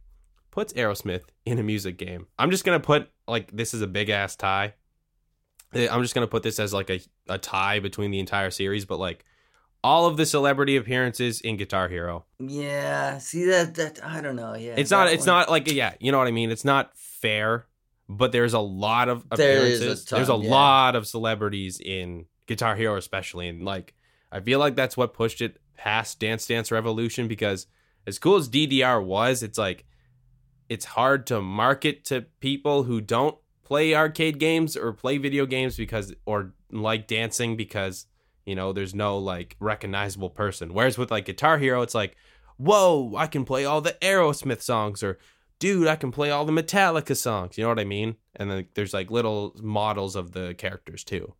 puts 0.49 0.71
Aerosmith 0.73 1.23
in 1.45 1.59
a 1.59 1.63
music 1.63 1.97
game. 1.97 2.27
I'm 2.39 2.51
just 2.51 2.63
gonna 2.63 2.79
put 2.79 3.09
like 3.27 3.51
this 3.51 3.73
is 3.73 3.81
a 3.81 3.87
big 3.87 4.09
ass 4.09 4.35
tie. 4.35 4.75
Eh, 5.73 5.87
I'm 5.91 6.01
just 6.03 6.13
gonna 6.15 6.27
put 6.27 6.43
this 6.43 6.59
as 6.59 6.73
like 6.73 6.89
a, 6.89 7.01
a 7.27 7.37
tie 7.37 7.79
between 7.79 8.11
the 8.11 8.19
entire 8.19 8.51
series, 8.51 8.85
but 8.85 8.97
like 8.99 9.25
all 9.83 10.05
of 10.05 10.15
the 10.15 10.25
celebrity 10.25 10.77
appearances 10.77 11.41
in 11.41 11.57
Guitar 11.57 11.89
Hero. 11.89 12.23
Yeah, 12.39 13.17
see 13.17 13.43
that 13.45 13.75
that 13.75 13.99
I 14.05 14.21
don't 14.21 14.35
know. 14.37 14.53
Yeah, 14.55 14.75
It's 14.77 14.91
not. 14.91 15.07
It's 15.11 15.27
one- 15.27 15.35
not 15.39 15.49
like 15.49 15.69
yeah. 15.69 15.95
You 15.99 16.11
know 16.13 16.19
what 16.19 16.27
I 16.27 16.31
mean. 16.31 16.51
It's 16.51 16.63
not 16.63 16.95
fair, 16.95 17.65
but 18.07 18.31
there's 18.31 18.53
a 18.53 18.59
lot 18.59 19.09
of 19.09 19.27
There 19.35 19.63
is 19.65 19.81
a 19.81 19.83
appearances. 19.83 20.05
ton, 20.05 20.17
there's 20.19 20.29
a 20.29 20.41
yeah. 20.41 20.49
lot 20.49 20.95
of 20.95 21.05
celebrities 21.07 21.81
in 21.83 22.25
Guitar 22.47 22.75
Hero, 22.75 22.97
especially, 22.97 23.47
and 23.47 23.63
like 23.63 23.93
I 24.31 24.39
feel 24.39 24.59
like 24.59 24.75
that's 24.75 24.97
what 24.97 25.13
pushed 25.13 25.41
it 25.41 25.59
past 25.75 26.19
Dance 26.19 26.45
Dance 26.45 26.71
Revolution 26.71 27.27
because 27.27 27.67
as 28.05 28.19
cool 28.19 28.35
as 28.35 28.49
DDR 28.49 29.03
was, 29.03 29.43
it's 29.43 29.57
like 29.57 29.85
it's 30.69 30.85
hard 30.85 31.27
to 31.27 31.41
market 31.41 32.05
to 32.05 32.21
people 32.39 32.83
who 32.83 33.01
don't 33.01 33.37
play 33.63 33.95
arcade 33.95 34.39
games 34.39 34.75
or 34.75 34.93
play 34.93 35.17
video 35.17 35.45
games 35.45 35.77
because 35.77 36.13
or 36.25 36.53
like 36.71 37.07
dancing 37.07 37.55
because 37.55 38.07
you 38.45 38.55
know 38.55 38.73
there's 38.73 38.93
no 38.93 39.17
like 39.17 39.55
recognizable 39.59 40.29
person 40.29 40.73
whereas 40.73 40.97
with 40.97 41.11
like 41.11 41.25
guitar 41.25 41.57
hero 41.57 41.81
it's 41.81 41.95
like 41.95 42.17
whoa 42.57 43.13
i 43.15 43.25
can 43.25 43.45
play 43.45 43.63
all 43.63 43.79
the 43.79 43.95
aerosmith 44.01 44.61
songs 44.61 45.01
or 45.01 45.17
dude, 45.63 45.87
I 45.87 45.95
can 45.95 46.11
play 46.11 46.29
all 46.29 46.43
the 46.43 46.51
Metallica 46.51 47.15
songs. 47.15 47.57
You 47.57 47.63
know 47.63 47.69
what 47.69 47.79
I 47.79 47.85
mean? 47.85 48.17
And 48.35 48.51
then 48.51 48.67
there's 48.73 48.93
like 48.93 49.09
little 49.09 49.55
models 49.61 50.17
of 50.17 50.33
the 50.33 50.53
characters 50.55 51.05
too. 51.05 51.35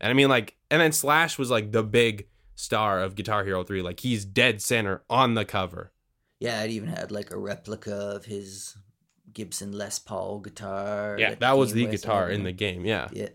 And 0.00 0.10
I 0.10 0.14
mean, 0.14 0.28
like, 0.28 0.56
and 0.70 0.80
then 0.80 0.92
Slash 0.92 1.38
was 1.38 1.50
like 1.50 1.72
the 1.72 1.82
big 1.82 2.28
star 2.54 3.00
of 3.00 3.14
Guitar 3.14 3.44
Hero 3.44 3.64
3. 3.64 3.82
Like, 3.82 4.00
he's 4.00 4.24
dead 4.24 4.60
center 4.60 5.02
on 5.08 5.34
the 5.34 5.44
cover. 5.44 5.92
Yeah, 6.38 6.62
it 6.62 6.70
even 6.70 6.88
had 6.88 7.10
like 7.10 7.30
a 7.30 7.38
replica 7.38 7.94
of 7.94 8.26
his 8.26 8.76
Gibson 9.32 9.72
Les 9.72 9.98
Paul 9.98 10.40
guitar. 10.40 11.16
Yeah, 11.18 11.34
that 11.36 11.56
was 11.56 11.72
the 11.72 11.86
guitar 11.86 12.30
in 12.30 12.42
the 12.42 12.52
game. 12.52 12.84
Yeah. 12.84 13.08
Yeah. 13.12 13.28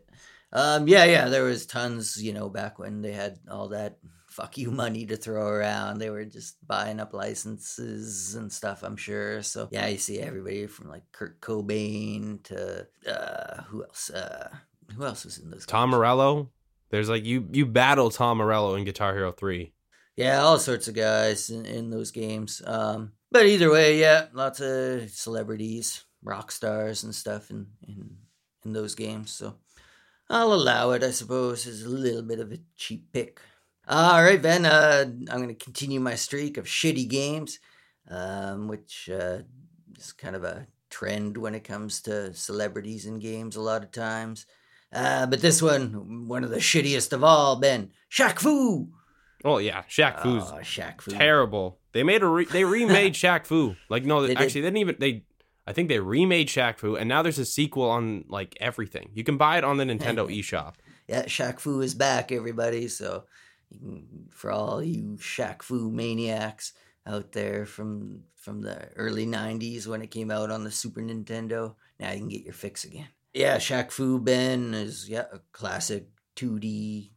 Um, 0.54 0.88
yeah, 0.88 1.06
yeah, 1.06 1.30
there 1.30 1.46
was 1.46 1.66
tons, 1.66 2.22
you 2.22 2.34
know, 2.34 2.50
back 2.50 2.78
when 2.78 3.02
they 3.02 3.14
had 3.14 3.40
all 3.50 3.70
that 3.70 3.98
fuck 4.32 4.58
you 4.58 4.72
money 4.72 5.06
to 5.06 5.18
throw 5.18 5.46
around. 5.48 6.00
They 6.00 6.10
were 6.10 6.26
just 6.26 6.56
buying 6.66 7.00
up 7.00 7.14
licenses 7.14 8.36
and 8.36 8.52
stuff, 8.52 8.84
I'm 8.84 8.98
sure. 8.98 9.44
So 9.44 9.68
yeah, 9.72 9.88
you 9.88 9.98
see 9.98 10.20
everybody 10.20 10.68
from 10.68 10.90
like 10.90 11.04
Kurt 11.12 11.40
Cobain 11.42 12.42
to 12.44 12.88
uh 13.08 13.64
who 13.64 13.84
else? 13.84 14.10
Uh 14.10 14.50
who 14.96 15.06
else 15.06 15.26
was 15.26 15.38
in 15.38 15.50
those 15.50 15.66
Tom 15.66 15.90
games? 15.90 15.98
Morello. 15.98 16.50
There's 16.90 17.10
like 17.10 17.26
you 17.26 17.48
you 17.52 17.66
battle 17.66 18.10
Tom 18.10 18.38
Morello 18.38 18.76
in 18.76 18.84
Guitar 18.84 19.14
Hero 19.14 19.32
3. 19.32 19.74
Yeah, 20.18 20.42
all 20.42 20.60
sorts 20.60 20.88
of 20.88 20.96
guys 20.96 21.50
in, 21.50 21.66
in 21.66 21.90
those 21.90 22.12
games. 22.12 22.62
Um 22.66 23.14
but 23.32 23.46
either 23.46 23.72
way, 23.72 24.00
yeah, 24.00 24.28
lots 24.34 24.60
of 24.60 25.10
celebrities, 25.10 26.04
rock 26.22 26.52
stars 26.52 27.04
and 27.04 27.16
stuff 27.16 27.50
in 27.50 27.68
in, 27.88 28.18
in 28.66 28.74
those 28.74 28.94
games. 28.96 29.32
So 29.32 29.56
I'll 30.30 30.54
allow 30.54 30.92
it, 30.92 31.04
I 31.04 31.12
suppose, 31.12 31.68
as 31.68 31.84
a 31.84 31.90
little 31.90 32.22
bit 32.22 32.40
of 32.40 32.52
a 32.52 32.60
cheap 32.78 33.12
pick. 33.12 33.42
All 33.88 34.24
right, 34.24 34.42
Ben. 34.42 34.66
Uh, 34.66 35.04
I'm 35.06 35.44
going 35.44 35.50
to 35.50 35.56
continue 35.56 36.00
my 36.00 36.16
streak 36.16 36.58
of 36.58 36.66
shitty 36.66 37.10
games, 37.10 37.60
um, 38.10 38.70
which 38.70 39.10
uh, 39.12 39.40
is 39.98 40.14
kind 40.14 40.36
of 40.36 40.46
a 40.46 40.68
trend 40.90 41.36
when 41.38 41.56
it 41.56 41.64
comes 41.64 42.02
to 42.04 42.34
celebrities 42.34 43.06
in 43.06 43.20
games 43.20 43.56
a 43.58 43.62
lot 43.62 43.84
of 43.84 43.92
times. 43.92 44.46
Uh, 44.94 45.26
but 45.26 45.42
this 45.42 45.62
one, 45.62 46.28
one 46.28 46.44
of 46.44 46.50
the 46.50 46.58
shittiest 46.58 47.14
of 47.14 47.24
all, 47.24 47.56
Ben. 47.56 47.92
Shaq 48.12 48.40
Fu. 48.40 48.90
Oh 49.46 49.58
yeah, 49.58 49.84
Shaq 49.90 50.22
Fu's 50.22 50.44
Oh, 50.44 50.58
Shaq 50.62 51.02
Fu. 51.02 51.12
terrible. 51.12 51.80
They 51.94 52.04
made 52.04 52.22
a 52.22 52.28
re- 52.28 52.46
they 52.46 52.64
remade 52.66 53.14
Shaq 53.24 53.46
Fu. 53.46 53.76
Like 53.90 54.04
no, 54.06 54.26
They 54.28 54.34
actually 54.36 54.62
did. 54.62 54.64
they 54.64 54.68
didn't 54.68 54.78
even 54.78 54.96
they. 55.00 55.24
I 55.66 55.74
think 55.74 55.90
they 55.90 56.00
remade 56.00 56.48
Shaq 56.48 56.78
Fu, 56.80 56.96
and 56.96 57.08
now 57.08 57.22
there's 57.22 57.40
a 57.40 57.46
sequel 57.46 57.90
on 57.90 58.26
like 58.28 58.58
everything. 58.60 59.10
You 59.14 59.24
can 59.24 59.38
buy 59.38 59.58
it 59.58 59.64
on 59.64 59.78
the 59.78 59.84
Nintendo 59.86 60.28
eShop. 60.40 60.74
Yeah, 61.08 61.24
Shaq 61.26 61.60
Fu 61.60 61.82
is 61.82 61.94
back, 61.96 62.32
everybody. 62.32 62.88
So, 62.88 63.24
for 64.30 64.52
all 64.52 64.84
you 64.84 65.18
Shaq 65.20 65.62
Fu 65.62 65.90
maniacs 65.90 66.74
out 67.08 67.32
there 67.32 67.66
from 67.66 68.24
from 68.36 68.62
the 68.62 68.90
early 68.96 69.26
'90s 69.26 69.88
when 69.88 70.02
it 70.02 70.12
came 70.12 70.30
out 70.32 70.52
on 70.52 70.64
the 70.64 70.72
Super 70.72 71.02
Nintendo, 71.02 71.76
now 72.00 72.12
you 72.12 72.20
can 72.20 72.28
get 72.30 72.44
your 72.44 72.54
fix 72.54 72.84
again. 72.84 73.08
Yeah, 73.34 73.58
Shaq 73.58 73.92
Fu 73.92 74.20
Ben 74.20 74.74
is 74.74 75.08
yeah 75.08 75.26
a 75.32 75.40
classic 75.54 76.08
2D 76.36 77.12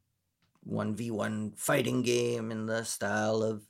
1v1 0.69 1.59
fighting 1.59 2.03
game 2.03 2.53
in 2.53 2.67
the 2.67 2.85
style 2.85 3.43
of 3.43 3.67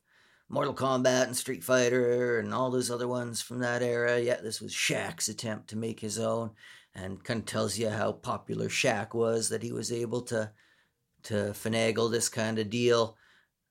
Mortal 0.50 0.74
Kombat 0.74 1.24
and 1.24 1.36
Street 1.36 1.64
Fighter 1.64 2.38
and 2.38 2.52
all 2.52 2.70
those 2.70 2.90
other 2.90 3.08
ones 3.08 3.40
from 3.40 3.60
that 3.60 3.82
era. 3.82 4.20
Yeah, 4.20 4.40
this 4.42 4.60
was 4.60 4.74
Shaq's 4.74 5.28
attempt 5.28 5.68
to 5.70 5.76
make 5.76 6.00
his 6.00 6.18
own 6.18 6.50
and 6.94 7.24
kind 7.24 7.40
of 7.40 7.46
tells 7.46 7.78
you 7.78 7.88
how 7.88 8.12
popular 8.12 8.68
Shaq 8.68 9.14
was 9.14 9.48
that 9.48 9.62
he 9.62 9.72
was 9.72 9.90
able 9.90 10.20
to 10.22 10.52
to 11.24 11.34
finagle 11.54 12.10
this 12.10 12.28
kind 12.28 12.58
of 12.58 12.68
deal 12.68 13.16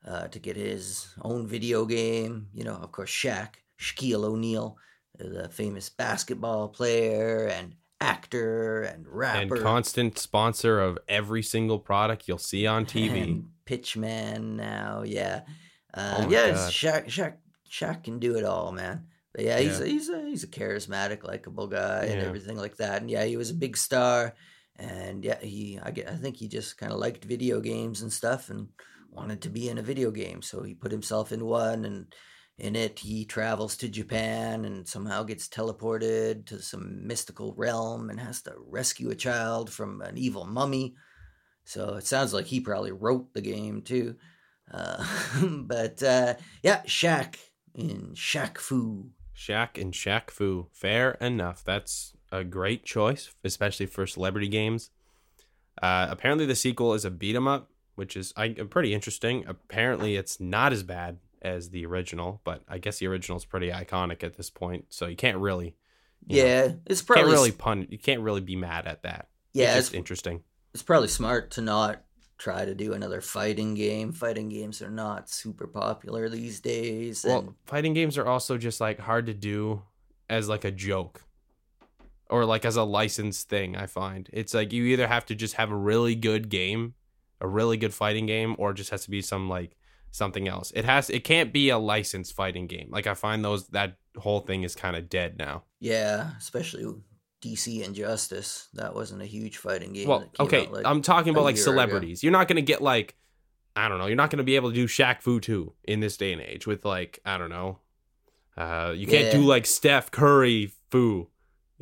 uh, 0.04 0.28
to 0.30 0.40
get 0.40 0.56
his 0.56 1.14
own 1.22 1.46
video 1.46 1.86
game. 1.86 2.48
You 2.56 2.64
know, 2.64 2.76
of 2.76 2.92
course, 2.92 3.12
Shaq, 3.12 3.50
Shaquille 3.80 4.24
O'Neal, 4.24 4.78
the 5.20 5.48
famous 5.50 5.90
basketball 5.90 6.70
player 6.70 7.46
and 7.46 7.76
actor 8.04 8.82
and 8.84 9.08
rapper. 9.08 9.56
And 9.56 9.64
constant 9.64 10.20
sponsor 10.20 10.80
of 10.80 11.00
every 11.08 11.42
single 11.42 11.80
product 11.80 12.28
you'll 12.28 12.38
see 12.38 12.68
on 12.68 12.86
TV. 12.96 13.44
Pitchman 13.66 14.56
now, 14.56 15.04
yeah. 15.06 15.42
Uh, 15.94 16.18
Oh 16.26 16.30
yeah. 16.30 16.50
Shaq, 16.70 17.06
Shaq, 17.06 17.36
Shaq 17.72 18.04
can 18.04 18.20
do 18.20 18.36
it 18.38 18.44
all, 18.44 18.72
man. 18.72 19.06
But 19.34 19.46
yeah, 19.46 19.60
he's 19.60 19.80
Yeah. 19.80 19.86
a, 19.86 19.88
he's 19.88 20.10
a, 20.10 20.22
he's 20.26 20.44
a 20.44 20.48
charismatic, 20.48 21.24
likable 21.24 21.68
guy, 21.68 22.06
and 22.06 22.22
everything 22.22 22.58
like 22.58 22.78
that. 22.78 23.02
And 23.02 23.10
yeah, 23.10 23.24
he 23.24 23.38
was 23.38 23.50
a 23.50 23.56
big 23.56 23.78
star, 23.78 24.36
and 24.76 25.24
yeah, 25.26 25.40
he 25.40 25.80
I, 25.82 25.90
get, 25.92 26.08
I 26.10 26.16
think 26.16 26.38
he 26.38 26.48
just 26.48 26.78
kind 26.78 26.92
of 26.92 27.00
liked 27.00 27.26
video 27.26 27.60
games 27.62 28.02
and 28.02 28.14
stuff, 28.14 28.50
and 28.52 28.68
wanted 29.10 29.42
to 29.42 29.50
be 29.50 29.70
in 29.70 29.78
a 29.78 29.84
video 29.84 30.12
game, 30.12 30.42
so 30.44 30.62
he 30.62 30.74
put 30.76 30.92
himself 30.92 31.32
in 31.32 31.46
one, 31.46 31.86
and 31.86 32.14
in 32.58 32.76
it 32.76 33.00
he 33.00 33.26
travels 33.26 33.76
to 33.78 33.90
Japan 33.90 34.66
and 34.66 34.88
somehow 34.88 35.24
gets 35.24 35.48
teleported 35.48 36.46
to 36.46 36.62
some 36.62 37.06
mystical 37.06 37.54
realm 37.56 38.10
and 38.10 38.20
has 38.20 38.42
to 38.44 38.54
rescue 38.68 39.10
a 39.10 39.16
child 39.16 39.72
from 39.72 40.02
an 40.02 40.18
evil 40.18 40.46
mummy. 40.46 40.96
So 41.66 41.96
it 41.96 42.06
sounds 42.06 42.34
like 42.34 42.46
he 42.46 42.60
probably 42.60 42.92
wrote 42.92 43.34
the 43.34 43.42
game 43.42 43.82
too. 43.82 44.16
Uh, 44.72 45.04
but 45.44 46.02
uh, 46.04 46.36
yeah, 46.62 46.82
Shaq 46.84 47.36
in 47.74 48.12
Shaq 48.14 48.58
Fu. 48.58 49.10
Shaq 49.36 49.82
and 49.82 49.94
Shaq 49.94 50.30
Fu. 50.30 50.68
Fair 50.72 51.12
enough. 51.14 51.64
That's 51.64 52.14
a 52.32 52.44
great 52.44 52.86
choice, 52.86 53.34
especially 53.44 53.88
for 53.88 54.06
celebrity 54.06 54.48
games. 54.48 54.92
Uh, 55.82 56.08
apparently, 56.10 56.46
the 56.46 56.56
sequel 56.56 56.94
is 56.94 57.04
a 57.04 57.10
beat 57.10 57.36
'em 57.36 57.48
up, 57.48 57.72
which 57.96 58.16
is 58.16 58.32
I, 58.38 58.50
pretty 58.50 58.94
interesting. 58.94 59.44
Apparently, 59.48 60.16
it's 60.16 60.40
not 60.40 60.72
as 60.72 60.84
bad 60.84 61.18
as 61.44 61.70
the 61.70 61.86
original, 61.86 62.42
but 62.44 62.62
I 62.68 62.78
guess 62.78 63.00
the 63.00 63.08
original 63.08 63.38
is 63.38 63.46
pretty 63.46 63.70
iconic 63.70 64.24
at 64.24 64.36
this 64.38 64.50
point, 64.50 64.86
so 64.90 65.08
you 65.08 65.16
can't 65.16 65.38
really, 65.38 65.76
you 66.26 66.42
know, 66.42 66.48
Yeah, 66.48 66.72
it's 66.86 67.02
can't 67.02 67.08
probably 67.08 67.32
really 67.32 67.52
pun. 67.52 67.88
You 67.90 67.98
can't 67.98 68.22
really 68.22 68.42
be 68.42 68.56
mad 68.56 68.88
at 68.88 69.04
that. 69.04 69.30
yeah, 69.54 69.78
it's 69.78 69.88
it's, 69.88 69.96
interesting. 69.96 70.42
it's 70.74 70.84
probably 70.84 71.08
smart 71.10 71.52
to 71.52 71.62
not 71.62 72.04
try 72.38 72.66
to 72.66 72.74
do 72.76 72.94
another 72.94 73.22
fighting 73.22 73.74
game. 73.76 74.12
Fighting 74.12 74.50
games 74.50 74.82
are 74.82 74.90
not 74.90 75.30
super 75.30 75.68
popular 75.68 76.30
these 76.30 76.60
days. 76.60 77.24
Well, 77.28 77.56
fighting 77.66 77.94
games 77.94 78.18
are 78.18 78.26
also 78.26 78.58
just 78.58 78.82
like 78.82 79.00
hard 79.00 79.28
to 79.28 79.34
do 79.34 79.84
as 80.30 80.50
like 80.50 80.64
a 80.64 80.72
joke 80.72 81.24
or 82.30 82.46
like 82.46 82.66
as 82.66 82.76
a 82.76 82.84
licensed 82.84 83.50
thing. 83.50 83.76
I 83.76 83.86
find 83.86 84.30
it's 84.34 84.54
like 84.54 84.74
you 84.74 84.86
either 84.86 85.08
have 85.08 85.26
to 85.28 85.36
just 85.36 85.56
have 85.56 85.72
a 85.72 85.76
really 85.76 86.16
good 86.16 86.50
game, 86.50 86.96
a 87.40 87.48
really 87.48 87.78
good 87.78 87.94
fighting 87.94 88.26
game, 88.26 88.56
or 88.58 88.72
it 88.72 88.76
just 88.76 88.90
has 88.90 89.04
to 89.04 89.12
be 89.12 89.22
some 89.22 89.48
like 89.50 89.76
something 90.14 90.48
else. 90.48 90.72
It 90.76 90.86
has 90.86 91.10
it 91.10 91.26
can't 91.26 91.52
be 91.52 91.68
a 91.70 91.78
licensed 91.78 92.34
fighting 92.36 92.68
game. 92.68 92.88
Like 92.90 93.08
I 93.08 93.16
find 93.16 93.44
those 93.44 93.68
that 93.70 93.98
whole 94.18 94.40
thing 94.40 94.64
is 94.64 94.76
kind 94.76 94.96
of 94.96 95.10
dead 95.10 95.38
now. 95.38 95.64
yeah, 95.82 96.30
especially 96.38 96.86
DC 97.44 97.84
Injustice. 97.84 98.70
That 98.76 98.96
wasn't 98.96 99.22
a 99.22 99.26
huge 99.26 99.58
fighting 99.58 99.92
game. 99.92 100.08
Well, 100.08 100.30
okay, 100.40 100.68
like- 100.68 100.86
I'm 100.86 101.02
talking 101.02 101.32
about 101.32 101.44
like 101.44 101.56
year 101.58 101.66
ago. 101.66 101.72
celebrities. 101.74 102.24
You're 102.24 102.32
not 102.32 102.48
gonna 102.48 102.62
get 102.62 102.82
like 102.82 103.16
I 103.76 103.90
don't 103.90 103.98
know. 103.98 104.06
You're 104.06 104.16
not 104.16 104.30
gonna 104.30 104.44
be 104.44 104.56
able 104.56 104.70
to 104.70 104.76
do 104.76 104.86
Shaq 104.88 105.22
Fu 105.24 105.40
2 105.40 105.74
in 105.86 106.00
this 106.00 106.16
day 106.16 106.32
and 106.32 106.42
age 106.42 106.68
with 106.68 106.86
like 106.86 107.20
I 107.26 107.38
don't 107.40 107.50
know. 107.50 107.80
Uh, 108.56 108.94
you 108.96 109.08
can't 109.08 109.26
Yeah. 109.26 109.32
do 109.32 109.42
like 109.42 109.66
Steph 109.66 110.12
Curry 110.12 110.72
Fu. 110.92 111.28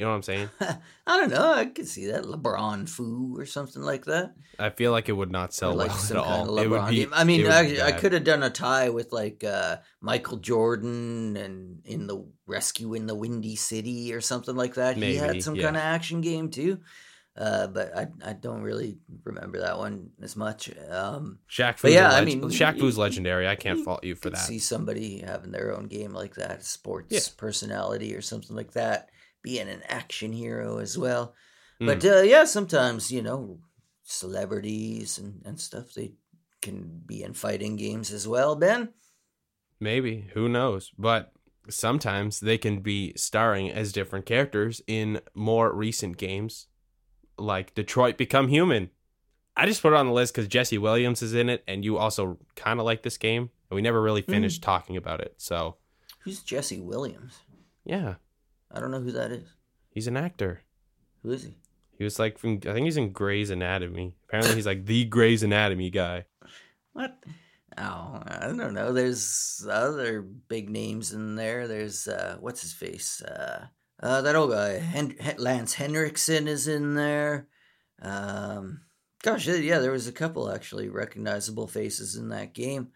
You 0.01 0.07
know 0.07 0.13
what 0.13 0.15
I'm 0.15 0.23
saying? 0.23 0.49
I 1.05 1.17
don't 1.19 1.29
know. 1.29 1.53
I 1.53 1.65
could 1.65 1.87
see 1.87 2.07
that 2.07 2.23
LeBron 2.23 2.89
Fu 2.89 3.37
or 3.37 3.45
something 3.45 3.83
like 3.83 4.05
that. 4.05 4.33
I 4.57 4.71
feel 4.71 4.91
like 4.91 5.09
it 5.09 5.11
would 5.11 5.31
not 5.31 5.53
sell 5.53 5.75
like 5.75 5.91
well 5.91 6.09
at 6.09 6.15
all. 6.15 6.57
It 6.57 6.67
would 6.67 6.89
be. 6.89 7.05
I 7.13 7.23
mean, 7.23 7.45
I, 7.45 7.85
I 7.85 7.91
could 7.91 8.13
have 8.13 8.23
done 8.23 8.41
a 8.41 8.49
tie 8.49 8.89
with 8.89 9.11
like 9.11 9.43
uh, 9.43 9.77
Michael 10.01 10.37
Jordan 10.37 11.37
and 11.37 11.85
in 11.85 12.07
the 12.07 12.25
Rescue 12.47 12.95
in 12.95 13.05
the 13.05 13.13
Windy 13.13 13.55
City 13.55 14.11
or 14.11 14.21
something 14.21 14.55
like 14.55 14.73
that. 14.73 14.97
he 14.97 15.17
had 15.17 15.43
some 15.43 15.55
yeah. 15.55 15.65
kind 15.65 15.77
of 15.77 15.83
action 15.83 16.21
game 16.21 16.49
too. 16.49 16.79
Uh, 17.37 17.67
but 17.67 17.95
I 17.95 18.07
I 18.25 18.33
don't 18.33 18.63
really 18.63 18.97
remember 19.23 19.59
that 19.59 19.77
one 19.77 20.09
as 20.19 20.35
much. 20.35 20.71
Um, 20.89 21.37
Shaq 21.47 21.77
Fu's 21.77 21.93
yeah, 21.93 22.09
a 22.09 22.13
I 22.15 22.21
leg- 22.21 22.25
mean, 22.25 22.41
Shaq 22.49 22.79
Fu's 22.79 22.97
legendary. 22.97 23.47
I 23.47 23.55
can't 23.55 23.85
fault 23.85 24.03
you 24.03 24.15
for 24.15 24.23
could 24.23 24.33
that. 24.33 24.39
see 24.39 24.57
somebody 24.57 25.19
having 25.19 25.51
their 25.51 25.77
own 25.77 25.85
game 25.85 26.11
like 26.11 26.33
that, 26.35 26.65
sports 26.65 27.13
Yeah. 27.13 27.19
personality 27.37 28.15
or 28.15 28.21
something 28.21 28.55
like 28.55 28.71
that, 28.71 29.09
being 29.41 29.67
an 29.69 29.82
action 29.88 30.32
hero 30.34 30.77
as 30.77 30.97
well. 30.97 31.34
Mm. 31.82 31.86
But 31.88 32.05
uh, 32.05 32.22
yeah, 32.22 32.45
sometimes 32.45 33.11
you 33.11 33.22
know 33.22 33.59
celebrities 34.03 35.18
and, 35.18 35.41
and 35.45 35.59
stuff 35.59 35.93
they 35.93 36.13
can 36.61 37.01
be 37.05 37.24
in 37.24 37.34
fighting 37.34 37.76
games 37.76 38.11
as 38.11 38.28
well. 38.28 38.55
Ben, 38.55 38.89
Maybe 39.80 40.30
who 40.36 40.47
knows? 40.47 40.91
But 40.97 41.32
sometimes 41.70 42.39
they 42.39 42.57
can 42.59 42.82
be 42.82 43.13
starring 43.15 43.72
as 43.72 43.91
different 43.91 44.26
characters 44.28 44.82
in 44.86 45.22
more 45.34 45.74
recent 45.74 46.18
games, 46.18 46.68
like 47.38 47.74
Detroit 47.74 48.15
Become 48.18 48.49
Human. 48.49 48.91
I 49.57 49.65
just 49.65 49.82
put 49.82 49.93
it 49.93 49.95
on 49.97 50.05
the 50.05 50.13
list 50.13 50.34
because 50.36 50.47
Jesse 50.47 50.78
Williams 50.78 51.22
is 51.24 51.34
in 51.34 51.49
it, 51.49 51.63
and 51.68 51.84
you 51.84 51.97
also 51.97 52.38
kind 52.55 52.80
of 52.80 52.86
like 52.86 53.01
this 53.03 53.18
game, 53.18 53.49
and 53.70 53.76
we 53.76 53.82
never 53.82 54.01
really 54.01 54.22
Hmm. 54.22 54.32
finished 54.32 54.61
talking 54.61 54.97
about 54.97 55.20
it. 55.20 55.34
So 55.38 55.78
who's 56.20 56.41
Jesse 56.43 56.80
Williams? 56.80 57.39
yeah, 57.84 58.15
I 58.74 58.80
don't 58.80 58.91
know 58.91 59.01
who 59.01 59.11
that 59.11 59.32
is. 59.32 59.47
he's 59.89 60.07
an 60.07 60.17
actor. 60.17 60.61
Who 61.24 61.32
is 61.32 61.43
he? 61.43 61.55
He 61.97 62.03
was 62.03 62.17
like 62.17 62.38
from 62.38 62.59
I 62.67 62.74
think 62.74 62.86
he's 62.86 62.97
in 62.97 63.11
Grey's 63.11 63.49
Anatomy. 63.51 64.15
Apparently 64.28 64.55
he's 64.55 64.65
like 64.65 64.86
the 64.86 65.05
Grey's 65.05 65.43
Anatomy 65.43 65.89
guy. 65.89 66.26
What? 66.93 67.17
Oh, 67.78 68.22
I 68.26 68.47
don't 68.57 68.74
know. 68.74 68.91
There's 68.91 69.65
other 69.69 70.22
big 70.22 70.69
names 70.69 71.13
in 71.13 71.36
there. 71.36 71.67
There's 71.67 72.07
uh, 72.07 72.38
what's 72.39 72.61
his 72.61 72.74
face? 72.74 73.22
Uh, 73.22 73.67
uh, 74.01 74.22
that 74.22 74.36
old 74.36 74.51
guy, 74.51 74.80
Hen- 74.80 75.15
Lance 75.38 75.74
Henriksen, 75.76 76.47
is 76.47 76.67
in 76.67 76.95
there. 76.95 77.47
Um, 78.01 78.82
gosh, 79.24 79.47
yeah, 79.47 79.80
there 79.80 79.91
was 79.91 80.07
a 80.07 80.11
couple 80.11 80.51
actually 80.51 80.89
recognizable 80.89 81.67
faces 81.67 82.15
in 82.15 82.30
that 82.30 82.53
game. 82.53 82.89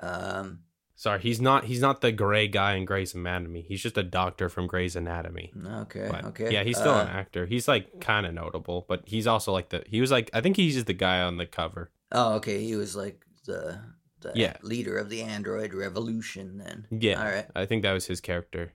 Um, 0.00 0.60
Sorry, 1.00 1.20
he's 1.20 1.40
not. 1.40 1.62
He's 1.66 1.80
not 1.80 2.00
the 2.00 2.10
gray 2.10 2.48
guy 2.48 2.74
in 2.74 2.84
Grey's 2.84 3.14
Anatomy. 3.14 3.62
He's 3.62 3.80
just 3.80 3.96
a 3.96 4.02
doctor 4.02 4.48
from 4.48 4.66
Grey's 4.66 4.96
Anatomy. 4.96 5.52
okay, 5.64 6.08
But, 6.10 6.24
okay. 6.24 6.52
Yeah, 6.52 6.64
he's 6.64 6.76
still 6.76 6.90
Uh, 6.94 7.02
an 7.02 7.08
actor. 7.08 7.46
He's 7.46 7.68
like 7.68 8.00
kind 8.00 8.26
of 8.26 8.34
notable, 8.34 8.84
but 8.88 9.02
he's 9.06 9.28
also 9.28 9.52
like 9.52 9.68
the. 9.68 9.84
He 9.86 10.00
was 10.00 10.10
like 10.10 10.28
I 10.34 10.40
think 10.40 10.56
he's 10.56 10.74
just 10.74 10.86
the 10.88 10.94
guy 10.94 11.22
on 11.22 11.36
the 11.36 11.46
cover. 11.46 11.92
Oh, 12.10 12.34
okay. 12.34 12.64
He 12.64 12.74
was 12.74 12.96
like 12.96 13.24
the 13.44 13.78
the 14.22 14.32
Yeah. 14.34 14.56
leader 14.62 14.98
of 14.98 15.08
the 15.08 15.22
android 15.22 15.72
revolution. 15.72 16.58
Then, 16.58 16.88
Yeah, 16.90 17.20
all 17.22 17.30
right. 17.30 17.46
I 17.54 17.64
think 17.66 17.84
that 17.84 17.92
was 17.92 18.06
his 18.06 18.20
character. 18.20 18.72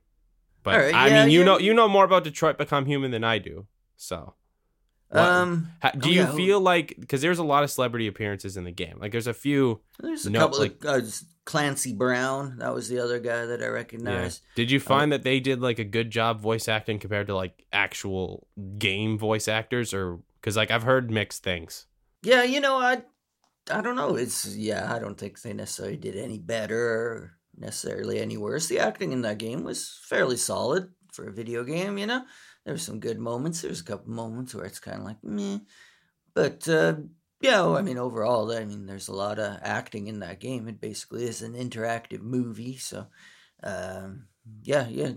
But 0.63 0.79
right, 0.79 0.95
I 0.95 1.07
yeah, 1.09 1.23
mean, 1.23 1.31
you 1.33 1.39
yeah. 1.39 1.45
know, 1.45 1.57
you 1.59 1.73
know 1.73 1.89
more 1.89 2.05
about 2.05 2.23
Detroit 2.23 2.57
Become 2.57 2.85
Human 2.85 3.11
than 3.11 3.25
I 3.25 3.37
do. 3.37 3.67
So, 3.97 4.35
Um, 5.19 5.67
ha- 5.81 5.91
do 5.91 6.09
oh, 6.09 6.11
you 6.11 6.21
yeah, 6.21 6.31
feel 6.33 6.59
like 6.59 6.95
because 6.99 7.21
there's 7.21 7.39
a 7.39 7.43
lot 7.43 7.63
of 7.63 7.71
celebrity 7.71 8.07
appearances 8.07 8.57
in 8.57 8.63
the 8.63 8.71
game? 8.71 8.97
Like, 8.99 9.11
there's 9.11 9.27
a 9.27 9.33
few. 9.33 9.81
there's 9.99 10.25
a 10.25 10.29
no, 10.29 10.39
couple 10.39 10.59
like- 10.59 10.83
of 10.83 11.03
uh, 11.03 11.07
Clancy 11.45 11.93
Brown. 11.93 12.57
That 12.59 12.73
was 12.73 12.89
the 12.89 12.99
other 12.99 13.19
guy 13.19 13.45
that 13.45 13.61
I 13.61 13.65
Yeah. 13.65 13.71
recognized. 13.71 14.41
Did 14.55 14.71
you 14.71 14.79
find 14.79 15.11
that 15.11 15.23
they 15.23 15.39
did 15.39 15.61
like 15.61 15.79
a 15.79 15.83
good 15.83 16.09
job 16.09 16.41
voice 16.41 16.67
acting 16.67 16.99
compared 16.99 17.27
to 17.27 17.35
like 17.35 17.65
actual 17.71 18.47
game 18.77 19.17
voice 19.17 19.47
actors, 19.47 19.93
or 19.93 20.19
because 20.39 20.55
like 20.55 20.71
I've 20.71 20.83
heard 20.83 21.11
mixed 21.11 21.43
things. 21.43 21.85
Yeah, 22.21 22.43
you 22.43 22.61
know, 22.61 22.77
I 22.77 23.03
I 23.69 23.81
don't 23.81 23.95
know. 23.95 24.15
It's 24.15 24.55
yeah, 24.55 24.93
I 24.93 24.99
don't 24.99 25.17
think 25.17 25.41
they 25.41 25.53
necessarily 25.53 25.97
did 25.97 26.15
any 26.15 26.39
better 26.39 26.79
or 26.79 27.37
necessarily 27.57 28.19
any 28.19 28.37
worse. 28.37 28.67
The 28.67 28.79
acting 28.79 29.11
in 29.11 29.21
that 29.23 29.37
game 29.37 29.63
was 29.63 29.99
fairly 30.03 30.37
solid 30.37 30.89
for 31.11 31.27
a 31.27 31.31
video 31.33 31.63
game, 31.63 31.97
you 31.97 32.07
know. 32.07 32.23
There 32.65 32.73
were 32.73 32.79
some 32.79 32.99
good 32.99 33.19
moments. 33.19 33.61
There's 33.61 33.81
a 33.81 33.85
couple 33.85 34.11
moments 34.11 34.55
where 34.55 34.65
it's 34.65 34.79
kind 34.79 34.99
of 34.99 35.05
like 35.05 35.23
meh. 35.23 35.59
But 36.33 36.67
uh 36.67 36.95
yeah, 37.41 37.61
well, 37.61 37.77
I 37.77 37.81
mean 37.81 37.97
overall, 37.97 38.51
I 38.51 38.63
mean 38.63 38.85
there's 38.85 39.09
a 39.09 39.13
lot 39.13 39.39
of 39.39 39.59
acting 39.61 40.07
in 40.07 40.19
that 40.19 40.39
game. 40.39 40.67
It 40.67 40.79
basically 40.79 41.25
is 41.25 41.41
an 41.41 41.53
interactive 41.53 42.21
movie, 42.21 42.77
so 42.77 43.07
um 43.63 44.27
yeah, 44.61 44.87
yeah. 44.87 45.11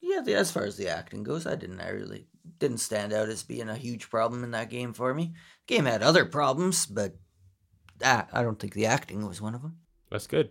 Yeah, 0.00 0.20
the, 0.20 0.34
as 0.34 0.50
far 0.50 0.64
as 0.64 0.76
the 0.76 0.88
acting 0.88 1.22
goes, 1.22 1.46
I 1.46 1.56
didn't 1.56 1.80
I 1.80 1.88
really 1.88 2.26
didn't 2.58 2.78
stand 2.78 3.12
out 3.12 3.28
as 3.28 3.42
being 3.42 3.68
a 3.68 3.76
huge 3.76 4.10
problem 4.10 4.44
in 4.44 4.50
that 4.52 4.70
game 4.70 4.92
for 4.92 5.14
me. 5.14 5.34
Game 5.66 5.86
had 5.86 6.02
other 6.02 6.24
problems, 6.24 6.86
but 6.86 7.16
ah, 8.02 8.26
I 8.32 8.42
don't 8.42 8.58
think 8.58 8.74
the 8.74 8.86
acting 8.86 9.26
was 9.26 9.40
one 9.40 9.54
of 9.54 9.62
them. 9.62 9.78
That's 10.10 10.26
good. 10.26 10.50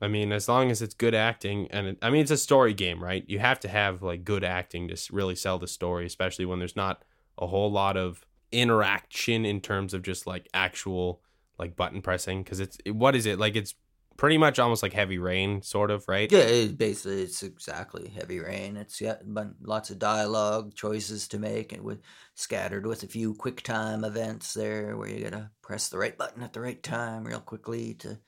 I 0.00 0.08
mean, 0.08 0.32
as 0.32 0.48
long 0.48 0.70
as 0.70 0.82
it's 0.82 0.94
good 0.94 1.14
acting, 1.14 1.68
and 1.70 1.88
it, 1.88 1.98
I 2.02 2.10
mean, 2.10 2.22
it's 2.22 2.30
a 2.30 2.36
story 2.36 2.74
game, 2.74 3.02
right? 3.02 3.24
You 3.26 3.38
have 3.38 3.60
to 3.60 3.68
have 3.68 4.02
like 4.02 4.24
good 4.24 4.44
acting 4.44 4.88
to 4.88 4.96
really 5.12 5.36
sell 5.36 5.58
the 5.58 5.68
story, 5.68 6.06
especially 6.06 6.44
when 6.44 6.58
there's 6.58 6.76
not 6.76 7.04
a 7.38 7.46
whole 7.46 7.70
lot 7.70 7.96
of 7.96 8.24
interaction 8.50 9.44
in 9.44 9.60
terms 9.60 9.94
of 9.94 10.02
just 10.02 10.26
like 10.26 10.48
actual 10.52 11.22
like 11.58 11.76
button 11.76 12.02
pressing. 12.02 12.42
Because 12.42 12.60
it's 12.60 12.78
what 12.86 13.14
is 13.14 13.26
it 13.26 13.38
like? 13.38 13.56
It's 13.56 13.74
pretty 14.16 14.38
much 14.38 14.58
almost 14.58 14.82
like 14.82 14.92
heavy 14.92 15.18
rain, 15.18 15.62
sort 15.62 15.90
of, 15.90 16.06
right? 16.08 16.30
Yeah, 16.30 16.66
basically, 16.66 17.22
it's 17.22 17.42
exactly 17.42 18.08
heavy 18.08 18.38
rain. 18.38 18.76
It's 18.76 19.00
yeah, 19.00 19.16
but 19.24 19.48
lots 19.62 19.90
of 19.90 19.98
dialogue 19.98 20.74
choices 20.74 21.28
to 21.28 21.38
make, 21.38 21.72
and 21.72 21.82
with 21.82 22.00
scattered 22.34 22.86
with 22.86 23.02
a 23.02 23.08
few 23.08 23.34
quick 23.34 23.62
time 23.62 24.04
events 24.04 24.54
there, 24.54 24.96
where 24.96 25.08
you 25.08 25.24
gotta 25.24 25.50
press 25.62 25.88
the 25.88 25.98
right 25.98 26.16
button 26.16 26.42
at 26.42 26.52
the 26.52 26.60
right 26.60 26.82
time 26.82 27.24
real 27.24 27.40
quickly 27.40 27.94
to 27.94 28.18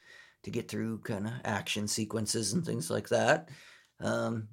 to 0.44 0.50
get 0.50 0.68
through 0.68 0.98
kind 0.98 1.26
of 1.26 1.32
action 1.44 1.88
sequences 1.88 2.52
and 2.52 2.64
things 2.64 2.90
like 2.90 3.08
that. 3.08 3.50
Um, 4.00 4.48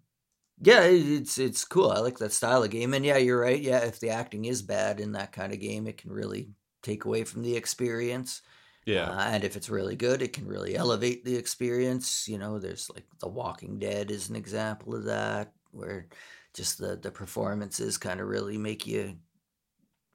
yeah, 0.59 0.83
it's 0.83 1.37
it's 1.37 1.65
cool. 1.65 1.89
I 1.91 1.99
like 1.99 2.19
that 2.19 2.31
style 2.31 2.63
of 2.63 2.69
game, 2.69 2.93
and 2.93 3.05
yeah, 3.05 3.17
you're 3.17 3.39
right. 3.39 3.59
Yeah, 3.59 3.79
if 3.79 3.99
the 3.99 4.09
acting 4.09 4.45
is 4.45 4.61
bad 4.61 4.99
in 4.99 5.13
that 5.13 5.31
kind 5.31 5.53
of 5.53 5.59
game, 5.59 5.87
it 5.87 5.97
can 5.97 6.11
really 6.11 6.49
take 6.83 7.05
away 7.05 7.23
from 7.23 7.41
the 7.41 7.55
experience. 7.55 8.41
Yeah. 8.85 9.09
Uh, 9.09 9.29
and 9.31 9.43
if 9.43 9.55
it's 9.55 9.69
really 9.69 9.95
good, 9.95 10.21
it 10.21 10.33
can 10.33 10.47
really 10.47 10.75
elevate 10.75 11.23
the 11.23 11.35
experience. 11.35 12.27
You 12.27 12.37
know, 12.37 12.59
there's 12.59 12.89
like 12.93 13.05
The 13.19 13.27
Walking 13.27 13.79
Dead 13.79 14.11
is 14.11 14.29
an 14.29 14.35
example 14.35 14.95
of 14.95 15.05
that, 15.05 15.51
where 15.71 16.07
just 16.53 16.77
the 16.77 16.95
the 16.95 17.11
performances 17.11 17.97
kind 17.97 18.19
of 18.19 18.27
really 18.27 18.57
make 18.57 18.85
you 18.85 19.17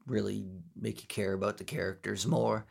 really 0.06 0.46
make 0.76 1.02
you 1.02 1.08
care 1.08 1.32
about 1.32 1.58
the 1.58 1.64
characters 1.64 2.26
more 2.26 2.66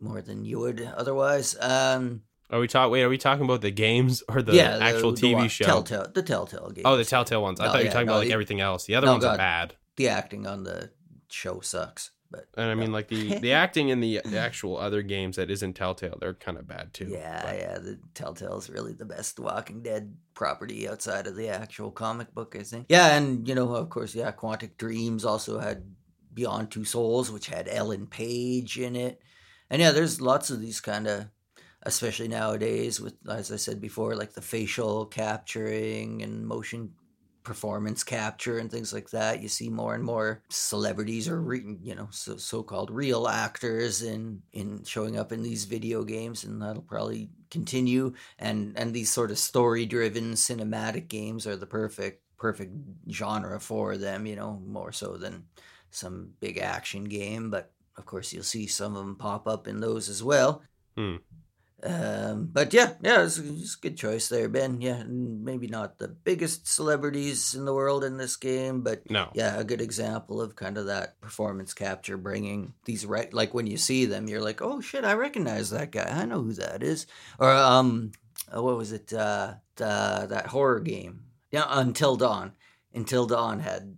more 0.00 0.20
than 0.22 0.44
you 0.44 0.58
would 0.60 0.80
otherwise. 0.96 1.56
Um, 1.60 2.22
Are 2.50 2.60
we 2.60 2.68
talking? 2.68 2.92
Wait, 2.92 3.02
are 3.02 3.08
we 3.08 3.18
talking 3.18 3.44
about 3.44 3.60
the 3.60 3.70
games 3.70 4.22
or 4.28 4.42
the 4.42 4.54
yeah, 4.54 4.78
actual 4.80 5.12
the 5.12 5.20
TV 5.22 5.34
one- 5.34 5.48
show? 5.48 5.64
Telltale, 5.64 6.06
the 6.14 6.22
Telltale 6.22 6.70
game. 6.70 6.82
Oh, 6.86 6.96
the 6.96 7.04
Telltale 7.04 7.42
ones. 7.42 7.60
I 7.60 7.66
No, 7.66 7.72
thought 7.72 7.78
you 7.78 7.84
were 7.84 7.86
yeah, 7.86 7.92
talking 7.92 8.06
no, 8.06 8.12
about 8.12 8.18
like 8.20 8.28
the- 8.28 8.32
everything 8.34 8.60
else. 8.60 8.84
The 8.86 8.94
other 8.94 9.06
No, 9.06 9.12
ones 9.12 9.24
are 9.24 9.36
bad. 9.36 9.74
the 9.96 10.08
acting 10.08 10.46
on 10.46 10.64
the 10.64 10.90
show 11.28 11.58
sucks, 11.60 12.12
but 12.30 12.46
And 12.56 12.70
I 12.70 12.74
mean, 12.74 12.92
like 12.92 13.08
the 13.08 13.38
the 13.40 13.52
acting 13.64 13.88
in 13.88 14.00
the, 14.00 14.20
the 14.24 14.38
actual 14.38 14.76
other 14.76 15.02
games 15.02 15.36
that 15.36 15.50
isn't 15.50 15.72
Telltale, 15.74 16.18
they're 16.20 16.34
kind 16.34 16.56
of 16.58 16.68
bad 16.68 16.92
too. 16.94 17.06
Yeah, 17.08 17.42
But- 17.44 17.56
yeah. 17.56 17.78
The 17.78 17.98
Telltale's 18.14 18.70
really 18.70 18.92
the 18.92 19.04
best 19.06 19.40
Walking 19.40 19.82
Dead 19.82 20.14
property 20.34 20.88
outside 20.88 21.26
of 21.26 21.34
the 21.36 21.48
actual 21.48 21.90
comic 21.90 22.32
book, 22.34 22.54
I 22.58 22.62
think. 22.62 22.86
Yeah, 22.90 23.16
and 23.16 23.48
you 23.48 23.54
know, 23.54 23.74
of 23.74 23.88
course, 23.90 24.14
yeah, 24.14 24.30
Quantic 24.30 24.76
Dreams 24.76 25.24
also 25.24 25.58
had 25.58 25.82
Beyond 26.32 26.70
Two 26.70 26.84
Souls, 26.84 27.30
which 27.30 27.46
had 27.48 27.66
Ellen 27.66 28.06
Page 28.06 28.78
in 28.78 28.94
it. 28.94 29.20
And 29.70 29.82
yeah, 29.82 29.92
there's 29.92 30.20
lots 30.20 30.50
of 30.50 30.60
these 30.60 30.80
kind 30.80 31.06
of 31.06 31.26
especially 31.82 32.28
nowadays 32.28 33.00
with 33.00 33.14
as 33.28 33.52
I 33.52 33.56
said 33.56 33.80
before, 33.80 34.16
like 34.16 34.32
the 34.32 34.42
facial 34.42 35.06
capturing 35.06 36.22
and 36.22 36.46
motion 36.46 36.92
performance 37.44 38.02
capture 38.02 38.58
and 38.58 38.68
things 38.70 38.92
like 38.92 39.08
that. 39.10 39.40
You 39.40 39.48
see 39.48 39.70
more 39.70 39.94
and 39.94 40.02
more 40.02 40.42
celebrities 40.48 41.28
or 41.28 41.40
re, 41.40 41.62
you 41.80 41.94
know 41.94 42.08
so 42.10 42.36
so-called 42.36 42.90
real 42.90 43.28
actors 43.28 44.02
in 44.02 44.42
in 44.52 44.82
showing 44.84 45.16
up 45.16 45.30
in 45.32 45.42
these 45.42 45.64
video 45.64 46.02
games, 46.02 46.42
and 46.44 46.60
that'll 46.60 46.82
probably 46.82 47.30
continue. 47.50 48.12
And 48.38 48.76
and 48.76 48.92
these 48.92 49.12
sort 49.12 49.30
of 49.30 49.38
story-driven 49.38 50.32
cinematic 50.32 51.06
games 51.08 51.46
are 51.46 51.56
the 51.56 51.66
perfect 51.66 52.22
perfect 52.36 52.72
genre 53.10 53.60
for 53.60 53.96
them. 53.96 54.26
You 54.26 54.34
know, 54.36 54.60
more 54.66 54.90
so 54.90 55.16
than 55.16 55.44
some 55.92 56.32
big 56.40 56.58
action 56.58 57.04
game, 57.04 57.48
but 57.48 57.72
of 57.96 58.06
course 58.06 58.32
you'll 58.32 58.42
see 58.42 58.66
some 58.66 58.96
of 58.96 59.04
them 59.04 59.16
pop 59.16 59.46
up 59.46 59.66
in 59.68 59.80
those 59.80 60.08
as 60.08 60.22
well. 60.22 60.62
Hmm. 60.96 61.16
Um, 61.82 62.48
but 62.52 62.72
yeah, 62.72 62.94
yeah, 63.02 63.22
it's, 63.22 63.36
it's 63.38 63.76
a 63.76 63.80
good 63.80 63.96
choice 63.98 64.28
there, 64.28 64.48
Ben. 64.48 64.80
Yeah, 64.80 65.02
maybe 65.06 65.66
not 65.66 65.98
the 65.98 66.08
biggest 66.08 66.66
celebrities 66.66 67.54
in 67.54 67.64
the 67.66 67.74
world 67.74 68.02
in 68.02 68.16
this 68.16 68.36
game, 68.36 68.80
but 68.80 69.08
No. 69.10 69.30
yeah, 69.34 69.58
a 69.58 69.62
good 69.64 69.82
example 69.82 70.40
of 70.40 70.56
kind 70.56 70.78
of 70.78 70.86
that 70.86 71.20
performance 71.20 71.74
capture, 71.74 72.16
bringing 72.16 72.72
these 72.86 73.04
right. 73.04 73.32
Like 73.32 73.52
when 73.52 73.66
you 73.66 73.76
see 73.76 74.06
them, 74.06 74.26
you're 74.26 74.40
like, 74.40 74.62
oh 74.62 74.80
shit, 74.80 75.04
I 75.04 75.12
recognize 75.14 75.70
that 75.70 75.92
guy. 75.92 76.08
I 76.10 76.24
know 76.24 76.42
who 76.42 76.54
that 76.54 76.82
is. 76.82 77.06
Or 77.38 77.52
um, 77.52 78.12
uh, 78.54 78.62
what 78.62 78.78
was 78.78 78.92
it? 78.92 79.12
Uh, 79.12 79.54
the, 79.76 80.26
that 80.30 80.46
horror 80.46 80.80
game. 80.80 81.24
Yeah, 81.52 81.66
Until 81.68 82.16
Dawn. 82.16 82.52
Until 82.94 83.26
Dawn 83.26 83.60
had 83.60 83.96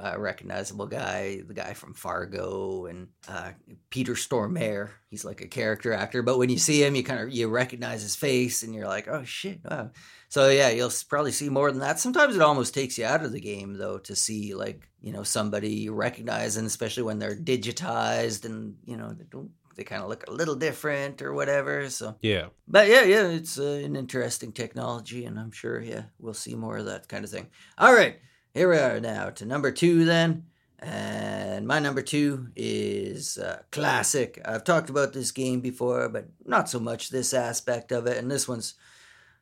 a 0.00 0.18
recognizable 0.18 0.86
guy, 0.86 1.40
the 1.46 1.54
guy 1.54 1.74
from 1.74 1.94
Fargo, 1.94 2.86
and 2.86 3.08
uh, 3.28 3.52
Peter 3.90 4.14
Stormare. 4.14 4.90
He's 5.10 5.24
like 5.24 5.40
a 5.40 5.46
character 5.48 5.92
actor, 5.92 6.22
but 6.22 6.38
when 6.38 6.50
you 6.50 6.58
see 6.58 6.82
him, 6.84 6.94
you 6.94 7.02
kind 7.02 7.20
of 7.20 7.30
you 7.30 7.48
recognize 7.48 8.02
his 8.02 8.16
face, 8.16 8.62
and 8.62 8.74
you're 8.74 8.86
like, 8.88 9.08
oh 9.08 9.24
shit, 9.24 9.60
wow. 9.68 9.90
So 10.28 10.48
yeah, 10.50 10.68
you'll 10.70 10.92
probably 11.08 11.32
see 11.32 11.48
more 11.48 11.70
than 11.70 11.80
that. 11.80 11.98
Sometimes 11.98 12.36
it 12.36 12.42
almost 12.42 12.74
takes 12.74 12.98
you 12.98 13.04
out 13.06 13.24
of 13.24 13.32
the 13.32 13.40
game 13.40 13.74
though 13.74 13.98
to 13.98 14.14
see 14.16 14.54
like 14.54 14.88
you 15.00 15.12
know 15.12 15.22
somebody 15.22 15.70
you 15.70 15.92
recognize, 15.94 16.56
and 16.56 16.66
especially 16.66 17.02
when 17.04 17.18
they're 17.18 17.36
digitized 17.36 18.44
and 18.44 18.76
you 18.84 18.96
know 18.96 19.12
they 19.12 19.24
don't 19.30 19.50
they 19.76 19.84
kind 19.84 20.02
of 20.02 20.08
look 20.08 20.26
a 20.26 20.32
little 20.32 20.56
different 20.56 21.22
or 21.22 21.32
whatever. 21.32 21.88
So 21.88 22.16
Yeah. 22.20 22.48
but 22.66 22.88
yeah, 22.88 23.02
yeah, 23.04 23.28
it's 23.28 23.58
uh, 23.60 23.80
an 23.84 23.94
interesting 23.96 24.52
technology, 24.52 25.24
and 25.24 25.38
I'm 25.38 25.52
sure, 25.52 25.80
yeah, 25.80 26.02
we'll 26.18 26.34
see 26.34 26.56
more 26.56 26.78
of 26.78 26.86
that 26.86 27.08
kind 27.08 27.24
of 27.24 27.30
thing. 27.30 27.46
All 27.78 27.94
right, 27.94 28.18
here 28.54 28.70
we 28.70 28.78
are 28.78 29.00
now 29.00 29.30
to 29.30 29.44
number 29.44 29.70
two, 29.70 30.04
then. 30.04 30.44
And 30.80 31.66
my 31.66 31.80
number 31.80 32.02
two 32.02 32.48
is 32.54 33.38
classic. 33.72 34.40
I've 34.44 34.64
talked 34.64 34.90
about 34.90 35.12
this 35.12 35.32
game 35.32 35.60
before, 35.60 36.08
but 36.08 36.28
not 36.44 36.68
so 36.68 36.78
much 36.78 37.10
this 37.10 37.34
aspect 37.34 37.90
of 37.90 38.06
it. 38.06 38.16
And 38.16 38.30
this 38.30 38.46
one's 38.46 38.74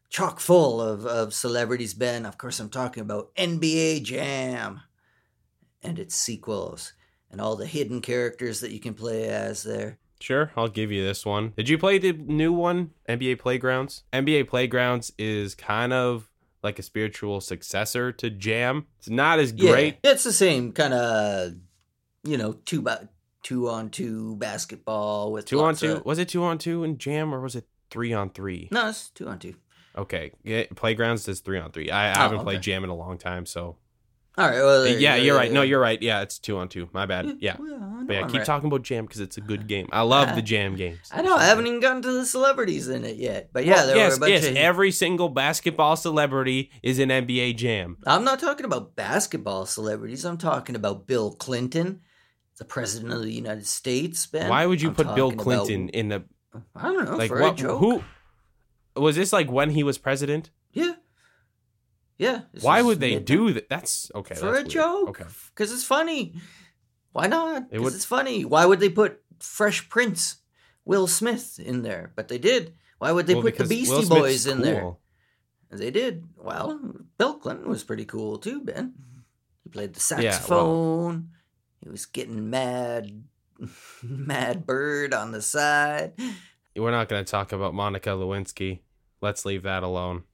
chock 0.08 0.40
full 0.40 0.80
of, 0.80 1.04
of 1.04 1.34
celebrities, 1.34 1.92
Ben. 1.92 2.24
Of 2.24 2.38
course, 2.38 2.58
I'm 2.58 2.70
talking 2.70 3.02
about 3.02 3.34
NBA 3.36 4.02
Jam 4.04 4.80
and 5.82 5.98
its 5.98 6.14
sequels 6.14 6.94
and 7.30 7.40
all 7.40 7.56
the 7.56 7.66
hidden 7.66 8.00
characters 8.00 8.60
that 8.60 8.72
you 8.72 8.80
can 8.80 8.94
play 8.94 9.28
as 9.28 9.62
there. 9.62 9.98
Sure, 10.20 10.50
I'll 10.56 10.68
give 10.68 10.90
you 10.90 11.04
this 11.04 11.26
one. 11.26 11.52
Did 11.56 11.68
you 11.68 11.76
play 11.76 11.98
the 11.98 12.12
new 12.12 12.52
one, 12.52 12.92
NBA 13.08 13.38
Playgrounds? 13.38 14.04
NBA 14.12 14.48
Playgrounds 14.48 15.12
is 15.18 15.54
kind 15.54 15.92
of 15.92 16.30
like 16.66 16.78
a 16.78 16.82
spiritual 16.82 17.40
successor 17.40 18.12
to 18.12 18.28
Jam. 18.28 18.86
It's 18.98 19.08
not 19.08 19.38
as 19.38 19.52
great. 19.52 19.96
Yeah, 20.04 20.10
it's 20.12 20.24
the 20.24 20.32
same 20.32 20.72
kind 20.72 20.92
of, 20.92 21.52
you 22.24 22.36
know, 22.36 22.52
two 22.52 22.82
by 22.82 23.08
two 23.42 23.68
on 23.70 23.88
two 23.90 24.36
basketball 24.36 25.32
with 25.32 25.46
Two 25.46 25.60
on 25.60 25.74
two. 25.76 25.92
of- 25.98 26.04
Was 26.04 26.18
it 26.18 26.28
two 26.28 26.42
on 26.44 26.58
two 26.58 26.84
in 26.84 26.98
Jam 26.98 27.32
or 27.34 27.40
was 27.40 27.54
it 27.56 27.66
three 27.90 28.12
on 28.12 28.30
three? 28.30 28.68
no, 28.72 28.88
it's 28.88 29.08
two 29.10 29.28
on 29.28 29.38
two. 29.38 29.54
Okay, 29.96 30.32
yeah, 30.44 30.64
Playgrounds 30.74 31.24
does 31.24 31.40
three 31.40 31.58
on 31.58 31.70
three. 31.72 31.88
I, 31.90 32.08
I 32.08 32.16
Oh, 32.16 32.20
haven't 32.28 32.40
played. 32.40 32.60
Jam 32.60 32.84
in 32.84 32.90
a 32.90 32.94
long 32.96 33.16
time, 33.16 33.46
so 33.46 33.76
All 34.38 34.46
right. 34.46 34.56
Well, 34.56 34.86
yeah, 34.86 35.16
you 35.16 35.24
you're 35.26 35.36
right. 35.36 35.50
No, 35.50 35.62
you're 35.62 35.80
right. 35.80 36.00
Yeah, 36.02 36.20
it's 36.20 36.38
two 36.38 36.58
on 36.58 36.68
two. 36.68 36.90
My 36.92 37.06
bad. 37.06 37.24
Mm, 37.24 37.36
yeah, 37.40 37.56
Well, 37.58 38.02
but 38.06 38.12
yeah, 38.12 38.20
I'm 38.20 38.28
keep 38.28 38.38
right. 38.38 38.46
talking 38.46 38.66
about 38.66 38.82
Jam 38.82 39.06
because 39.06 39.20
it's 39.20 39.38
a 39.38 39.40
good 39.40 39.66
game. 39.66 39.88
I 39.92 40.02
love 40.02 40.34
the 40.34 40.42
Jam 40.42 40.76
games. 40.76 41.08
I 41.10 41.22
know. 41.22 41.34
I 41.36 41.44
haven't 41.46 41.66
even 41.66 41.80
gotten 41.80 42.02
to 42.02 42.12
the 42.12 42.26
celebrities 42.26 42.88
in 42.88 43.04
it 43.04 43.16
yet, 43.16 43.48
but 43.54 43.64
yeah, 43.64 43.74
Well, 43.76 43.86
there 43.86 43.96
yes, 43.96 44.10
were 44.12 44.16
a 44.16 44.20
bunch 44.20 44.30
yes. 44.32 44.46
of. 44.46 44.56
Every 44.56 44.90
single 44.90 45.30
basketball 45.30 45.96
celebrity 45.96 46.70
is 46.82 46.98
in 46.98 47.08
NBA 47.08 47.56
Jam. 47.56 47.96
I'm 48.06 48.24
not 48.24 48.38
talking 48.38 48.66
about 48.66 48.94
basketball 48.94 49.64
celebrities. 49.64 50.24
I'm 50.26 50.36
talking 50.38 50.76
about 50.76 51.06
Bill 51.06 51.32
Clinton, 51.32 52.00
the 52.58 52.66
president 52.66 53.14
of 53.14 53.22
the 53.22 53.32
United 53.32 53.66
States. 53.66 54.26
Ben. 54.26 54.50
Why 54.50 54.66
would 54.66 54.82
you 54.82 54.90
I'm 54.90 54.94
put 54.96 55.14
Bill 55.14 55.32
Clinton 55.32 55.88
in 55.88 56.08
the 56.08 56.24
I 56.74 56.92
don't 56.92 57.06
know. 57.06 57.16
like 57.16 57.28
for 57.28 57.40
what? 57.40 57.54
a 57.54 57.56
joke. 57.56 57.80
Who 57.80 58.02
was 59.00 59.16
this? 59.16 59.32
Like 59.32 59.50
when 59.50 59.70
he 59.70 59.82
was 59.82 59.96
president? 59.96 60.50
Yeah. 60.72 60.92
Yeah. 62.18 62.42
Why 62.60 62.80
would 62.82 63.00
they 63.00 63.18
do 63.18 63.52
that? 63.52 63.68
That's 63.68 64.10
okay. 64.14 64.34
for 64.34 64.46
that's 64.46 64.58
a 64.58 64.60
weird. 64.62 64.68
joke? 64.70 65.08
Okay. 65.20 65.24
Because 65.54 65.72
it's 65.72 65.84
funny. 65.84 66.34
Why 67.12 67.26
not? 67.26 67.62
It 67.62 67.70
Because 67.70 67.84
would- 67.84 67.94
it's 67.94 68.04
funny. 68.04 68.44
Why 68.44 68.64
would 68.66 68.80
they 68.80 68.88
put 68.88 69.22
Fresh 69.40 69.88
Prince, 69.88 70.36
Will 70.84 71.06
Smith 71.06 71.58
in 71.58 71.82
there? 71.82 72.12
But 72.16 72.28
they 72.28 72.38
did. 72.38 72.74
Why 72.98 73.12
would 73.12 73.26
they 73.26 73.34
Well, 73.34 73.42
put 73.42 73.58
the 73.58 73.64
Beastie 73.64 74.08
Boys 74.08 74.46
in 74.46 74.62
there? 74.62 74.94
They 75.70 75.90
did. 75.90 76.24
Well, 76.36 76.80
Bill 77.18 77.34
Clinton 77.34 77.68
was 77.68 77.84
pretty 77.84 78.04
cool 78.06 78.38
too, 78.38 78.62
Ben. 78.62 78.94
He 79.64 79.68
played 79.70 79.92
the 79.94 80.00
Yeah, 80.22 80.22
well- 80.22 80.32
saxophone. 80.32 81.28
He 81.82 81.88
was 81.90 82.06
getting 82.06 82.48
mad, 82.48 83.24
mad 84.02 84.64
bird 84.64 85.12
on 85.12 85.32
the 85.32 85.42
side. 85.42 86.14
We're 86.74 86.90
not 86.90 87.08
going 87.08 87.24
to 87.24 87.30
talk 87.30 87.52
about 87.52 87.74
Monica 87.74 88.10
Lewinsky. 88.10 88.80
Let's 89.20 89.44
leave 89.44 89.62
that 89.64 89.82
alone. 89.82 90.24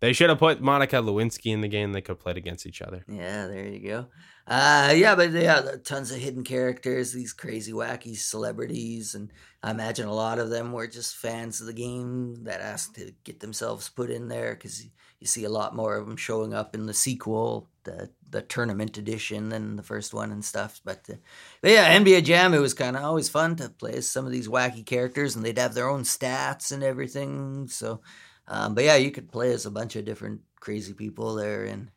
They 0.00 0.12
should 0.12 0.28
have 0.28 0.38
put 0.38 0.60
Monica 0.60 0.96
Lewinsky 0.96 1.52
in 1.52 1.62
the 1.62 1.68
game. 1.68 1.92
They 1.92 2.00
could 2.00 2.12
have 2.12 2.20
played 2.20 2.36
against 2.36 2.66
each 2.66 2.82
other. 2.82 3.04
Yeah, 3.08 3.46
there 3.46 3.66
you 3.66 3.88
go. 3.88 4.06
Uh, 4.46 4.92
yeah, 4.94 5.16
but 5.16 5.32
yeah, 5.32 5.62
tons 5.82 6.12
of 6.12 6.18
hidden 6.18 6.44
characters, 6.44 7.12
these 7.12 7.32
crazy, 7.32 7.72
wacky 7.72 8.16
celebrities, 8.16 9.16
and 9.16 9.32
I 9.60 9.72
imagine 9.72 10.06
a 10.06 10.14
lot 10.14 10.38
of 10.38 10.50
them 10.50 10.70
were 10.70 10.86
just 10.86 11.16
fans 11.16 11.60
of 11.60 11.66
the 11.66 11.72
game 11.72 12.44
that 12.44 12.60
asked 12.60 12.94
to 12.94 13.12
get 13.24 13.40
themselves 13.40 13.88
put 13.88 14.08
in 14.08 14.28
there 14.28 14.54
because 14.54 14.86
you 15.18 15.26
see 15.26 15.44
a 15.44 15.50
lot 15.50 15.74
more 15.74 15.96
of 15.96 16.06
them 16.06 16.16
showing 16.16 16.54
up 16.54 16.76
in 16.76 16.86
the 16.86 16.94
sequel, 16.94 17.68
the 17.82 18.10
the 18.30 18.42
tournament 18.42 18.98
edition, 18.98 19.48
than 19.48 19.74
the 19.74 19.82
first 19.82 20.14
one 20.14 20.30
and 20.30 20.44
stuff. 20.44 20.80
But, 20.84 21.06
uh, 21.10 21.16
but 21.60 21.72
yeah, 21.72 21.98
NBA 21.98 22.22
Jam, 22.22 22.54
it 22.54 22.60
was 22.60 22.74
kind 22.74 22.96
of 22.96 23.02
always 23.02 23.28
fun 23.28 23.56
to 23.56 23.68
play 23.70 24.00
some 24.00 24.26
of 24.26 24.32
these 24.32 24.48
wacky 24.48 24.86
characters, 24.86 25.34
and 25.34 25.44
they'd 25.44 25.58
have 25.58 25.74
their 25.74 25.88
own 25.88 26.02
stats 26.02 26.70
and 26.70 26.84
everything. 26.84 27.66
So, 27.66 28.00
um, 28.48 28.74
but 28.74 28.84
yeah, 28.84 28.96
you 28.96 29.10
could 29.10 29.30
play 29.30 29.52
as 29.52 29.66
a 29.66 29.70
bunch 29.70 29.96
of 29.96 30.04
different 30.04 30.40
crazy 30.60 30.92
people 30.92 31.34
there 31.34 31.64
in 31.64 31.90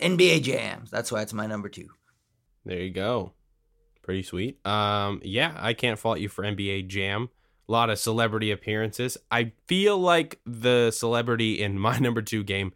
NBA 0.00 0.42
Jams. 0.42 0.90
That's 0.90 1.12
why 1.12 1.22
it's 1.22 1.32
my 1.32 1.46
number 1.46 1.68
two. 1.68 1.88
There 2.64 2.80
you 2.80 2.90
go. 2.90 3.32
Pretty 4.02 4.22
sweet. 4.22 4.64
Um, 4.66 5.20
yeah, 5.24 5.54
I 5.56 5.74
can't 5.74 5.98
fault 5.98 6.18
you 6.18 6.28
for 6.28 6.44
NBA 6.44 6.88
Jam. 6.88 7.28
A 7.68 7.72
lot 7.72 7.90
of 7.90 7.98
celebrity 7.98 8.50
appearances. 8.50 9.16
I 9.30 9.52
feel 9.66 9.98
like 9.98 10.40
the 10.46 10.90
celebrity 10.90 11.62
in 11.62 11.78
my 11.78 11.98
number 12.00 12.22
two 12.22 12.44
game 12.44 12.72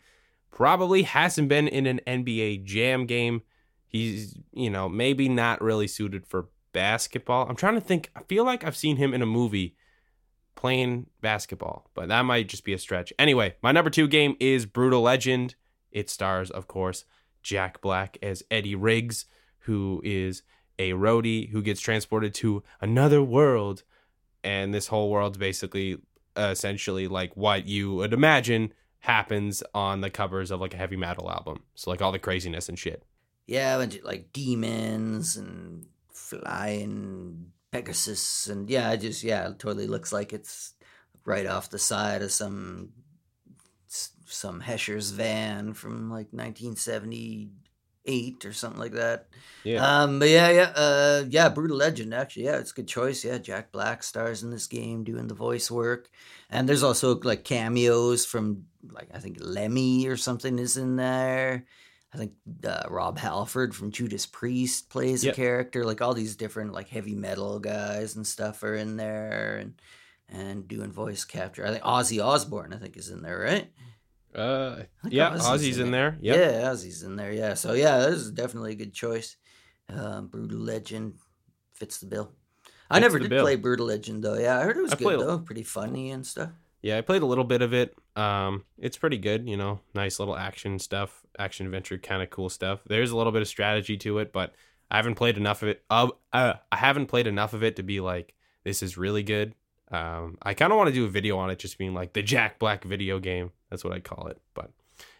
probably 0.50 1.02
hasn't 1.02 1.48
been 1.48 1.68
in 1.68 1.86
an 1.86 2.00
NBA 2.06 2.64
Jam 2.64 3.06
game. 3.06 3.42
He's, 3.86 4.36
you 4.52 4.70
know, 4.70 4.88
maybe 4.88 5.28
not 5.28 5.61
really 5.61 5.88
suited 5.88 6.26
for 6.26 6.48
basketball. 6.72 7.48
I'm 7.48 7.56
trying 7.56 7.74
to 7.74 7.80
think. 7.80 8.11
I 8.14 8.22
feel 8.22 8.44
like 8.44 8.64
I've 8.64 8.76
seen 8.76 8.96
him 8.96 9.12
in 9.14 9.22
a 9.22 9.26
movie 9.26 9.74
playing 10.61 11.06
basketball, 11.22 11.88
but 11.94 12.08
that 12.08 12.20
might 12.26 12.46
just 12.46 12.64
be 12.64 12.74
a 12.74 12.78
stretch. 12.78 13.14
Anyway, 13.18 13.54
my 13.62 13.72
number 13.72 13.88
two 13.88 14.06
game 14.06 14.36
is 14.38 14.66
Brutal 14.66 15.00
Legend. 15.00 15.54
It 15.90 16.11
stars, 16.11 16.50
of 16.50 16.68
course, 16.68 17.06
Jack 17.42 17.80
Black 17.80 18.18
as 18.22 18.42
Eddie 18.50 18.74
Riggs, 18.74 19.24
who 19.61 20.02
is 20.04 20.42
a 20.78 20.90
roadie 20.90 21.48
who 21.48 21.62
gets 21.62 21.80
transported 21.80 22.34
to 22.34 22.62
another 22.78 23.22
world. 23.22 23.84
And 24.44 24.74
this 24.74 24.88
whole 24.88 25.08
world's 25.08 25.38
basically 25.38 25.96
uh, 26.36 26.50
essentially 26.52 27.08
like 27.08 27.34
what 27.38 27.66
you 27.66 27.94
would 27.94 28.12
imagine 28.12 28.74
happens 28.98 29.62
on 29.74 30.02
the 30.02 30.11
covers 30.11 30.50
of 30.50 30.61
like 30.61 30.74
a 30.74 30.76
heavy 30.76 30.96
metal 30.96 31.30
album. 31.30 31.62
So, 31.74 31.90
like 31.90 32.02
all 32.02 32.12
the 32.12 32.18
craziness 32.18 32.68
and 32.68 32.78
shit. 32.78 33.02
Yeah, 33.46 33.82
like 34.04 34.30
demons 34.34 35.38
and 35.38 35.86
flying 36.12 37.52
Pegasus, 37.73 38.49
and 38.49 38.68
yeah, 38.68 38.93
it 38.93 38.99
just 38.99 39.23
yeah, 39.23 39.49
it 39.49 39.59
totally 39.59 39.87
looks 39.87 40.12
like 40.12 40.33
it's 40.33 40.75
right 41.25 41.47
off 41.47 41.71
the 41.71 41.79
side 41.79 42.23
of 42.23 42.33
some 42.33 42.91
some 44.31 44.61
Hesher's 44.61 45.11
van 45.11 45.75
from 45.75 46.09
like 46.11 46.33
1978 46.33 48.45
or 48.45 48.53
something 48.53 48.81
like 48.81 48.93
that. 48.93 49.27
Yeah. 49.64 50.03
Um, 50.03 50.18
but 50.18 50.29
yeah, 50.29 50.51
yeah, 50.51 50.73
uh, 50.75 51.25
yeah, 51.29 51.49
Brutal 51.49 51.77
Legend. 51.77 52.12
Actually, 52.14 52.45
yeah, 52.45 52.59
it's 52.59 52.73
a 52.73 52.75
good 52.75 52.89
choice. 52.89 53.25
Yeah, 53.25 53.39
Jack 53.39 53.73
Black 53.73 54.03
stars 54.03 54.43
in 54.43 54.51
this 54.51 54.66
game 54.66 55.05
doing 55.05 55.29
the 55.29 55.35
voice 55.35 55.71
work, 55.71 56.11
and 56.49 56.68
there's 56.68 56.83
also 56.83 57.18
like 57.21 57.45
cameos 57.45 58.27
from 58.27 58.64
like 58.91 59.09
I 59.12 59.18
think 59.18 59.39
Lemmy 59.41 60.07
or 60.07 60.16
something 60.16 60.59
is 60.59 60.77
in 60.77 60.97
there. 60.97 61.66
I 62.12 62.18
think 62.18 62.32
uh, 62.64 62.82
Rob 62.88 63.18
Halford 63.18 63.74
from 63.74 63.92
Judas 63.92 64.26
Priest 64.26 64.90
plays 64.90 65.22
Yep. 65.24 65.32
a 65.32 65.36
character. 65.36 65.84
Like 65.84 66.00
all 66.00 66.12
these 66.14 66.34
different 66.36 66.72
like 66.72 66.88
heavy 66.88 67.14
metal 67.14 67.58
guys 67.61 68.16
and 68.16 68.26
stuff 68.26 68.62
are 68.64 68.74
in 68.74 68.96
there, 68.96 69.58
and 69.58 69.74
and 70.28 70.66
doing 70.68 70.90
voice 70.92 71.24
capture. 71.24 71.66
I 71.66 71.70
think 71.70 71.84
Ozzy 71.84 72.24
Osbourne, 72.24 72.72
I 72.72 72.78
think, 72.78 72.96
is 72.96 73.11
in 73.11 73.22
there, 73.22 73.38
right? 73.38 73.70
Uh, 74.34 74.82
yeah, 75.08 75.30
Ozzy's 75.30 75.46
Ozzy's 75.46 75.78
in 75.78 75.82
in 75.82 75.88
it. 75.88 75.90
there. 75.96 76.18
Yep. 76.20 76.36
Yeah, 76.36 76.68
Ozzy's 76.70 77.02
in 77.02 77.16
there. 77.16 77.32
Yeah, 77.32 77.54
so 77.54 77.72
yeah, 77.72 77.98
this 77.98 78.20
is 78.20 78.30
definitely 78.30 78.72
a 78.72 78.76
good 78.76 78.92
choice. 78.92 79.36
Um, 79.88 80.28
Brutal 80.28 80.58
Legend 80.61 81.14
fits 81.74 81.98
the 81.98 82.06
bill. 82.06 82.32
I 82.90 82.96
Fits 82.96 83.02
never 83.02 83.18
did 83.18 83.30
bill. 83.30 83.42
play 83.44 83.56
Brutal 83.56 83.86
Legend 83.86 84.22
though. 84.22 84.38
Yeah, 84.38 84.58
I 84.58 84.62
heard 84.62 84.76
it 84.76 84.82
was 84.82 84.92
I 84.92 84.96
good 84.96 85.04
played 85.04 85.20
a- 85.20 85.24
though, 85.24 85.38
pretty 85.38 85.62
funny 85.64 86.11
and 86.11 86.26
stuff. 86.26 86.50
Yeah, 86.82 86.96
I 86.96 87.00
played 87.02 87.22
a 87.22 87.26
little 87.26 87.44
bit 87.44 87.61
of 87.61 87.74
it. 87.74 87.94
Um, 88.16 88.64
it's 88.78 88.96
pretty 88.96 89.18
good, 89.18 89.48
you 89.48 89.56
know, 89.56 89.80
nice 89.94 90.18
little 90.18 90.36
action 90.36 90.78
stuff, 90.78 91.20
action 91.39 91.66
adventure, 91.66 91.99
kind 91.99 92.22
of 92.22 92.31
cool 92.31 92.49
stuff. 92.49 92.81
There's 92.87 93.11
a 93.11 93.16
little 93.16 93.33
bit 93.33 93.43
of 93.43 93.49
strategy 93.49 93.97
to 93.99 94.18
it, 94.18 94.33
but 94.33 94.55
I 94.91 94.97
haven't 94.97 95.14
played 95.14 95.37
enough 95.37 95.62
of 95.62 95.68
it. 95.68 95.85
Uh, 95.89 96.09
uh, 96.33 96.55
I 96.70 96.76
haven't 96.76 97.07
played 97.07 97.26
enough 97.26 97.53
of 97.55 97.62
it 97.62 97.76
to 97.76 97.83
be 97.83 98.01
like, 98.01 98.35
this 98.64 98.83
is 98.83 98.97
really 98.97 99.22
good. 99.22 99.55
Um, 99.91 100.39
I 100.43 100.55
kind 100.55 100.72
of 100.72 100.78
want 100.78 100.89
to 100.89 100.95
do 100.95 101.05
a 101.05 101.09
video 101.09 101.39
on 101.39 101.51
it, 101.51 101.59
just 101.59 101.78
being 101.78 101.95
like 101.95 102.12
the 102.12 102.22
Jack 102.22 102.59
Black 102.59 102.85
video 102.85 103.18
game. 103.18 103.53
That's 103.70 103.85
what 103.85 103.93
I 103.93 104.01
call 104.01 104.28
it. 104.28 104.41
But 104.55 104.70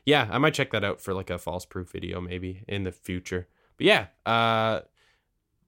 yeah, 0.05 0.29
I 0.31 0.39
might 0.39 0.55
check 0.55 0.71
that 0.73 0.85
out 0.85 1.01
for 1.01 1.15
like 1.15 1.31
a 1.31 1.39
false 1.39 1.65
proof 1.65 1.91
video 1.91 2.21
maybe 2.21 2.63
in 2.69 2.85
the 2.85 2.93
future. 2.93 3.49
But 3.77 3.87
yeah, 3.87 4.07
uh, 4.27 4.81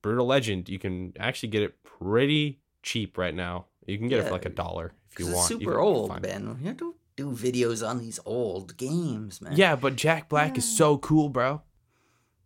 Brutal 0.02 0.26
Legend, 0.26 0.68
you 0.68 0.78
can 0.78 1.14
actually 1.18 1.48
get 1.50 1.62
it 1.62 1.82
pretty 1.82 2.60
cheap 2.82 3.18
right 3.18 3.34
now. 3.34 3.66
You 3.86 3.98
can 3.98 4.08
get 4.08 4.20
it 4.20 4.24
for 4.24 4.32
like 4.32 4.46
a 4.46 4.50
dollar 4.50 4.92
if 5.10 5.18
you 5.18 5.32
want. 5.32 5.48
super 5.48 5.78
old. 5.80 6.22
Ben. 6.22 6.56
You 6.60 6.68
have 6.68 6.76
to 6.78 6.94
do 7.16 7.30
videos 7.30 7.86
on 7.86 7.98
these 7.98 8.18
old 8.24 8.76
games, 8.76 9.40
man. 9.40 9.52
Yeah, 9.56 9.76
but 9.76 9.96
Jack 9.96 10.28
Black 10.28 10.56
is 10.58 10.76
so 10.76 10.98
cool, 10.98 11.28
bro. 11.28 11.62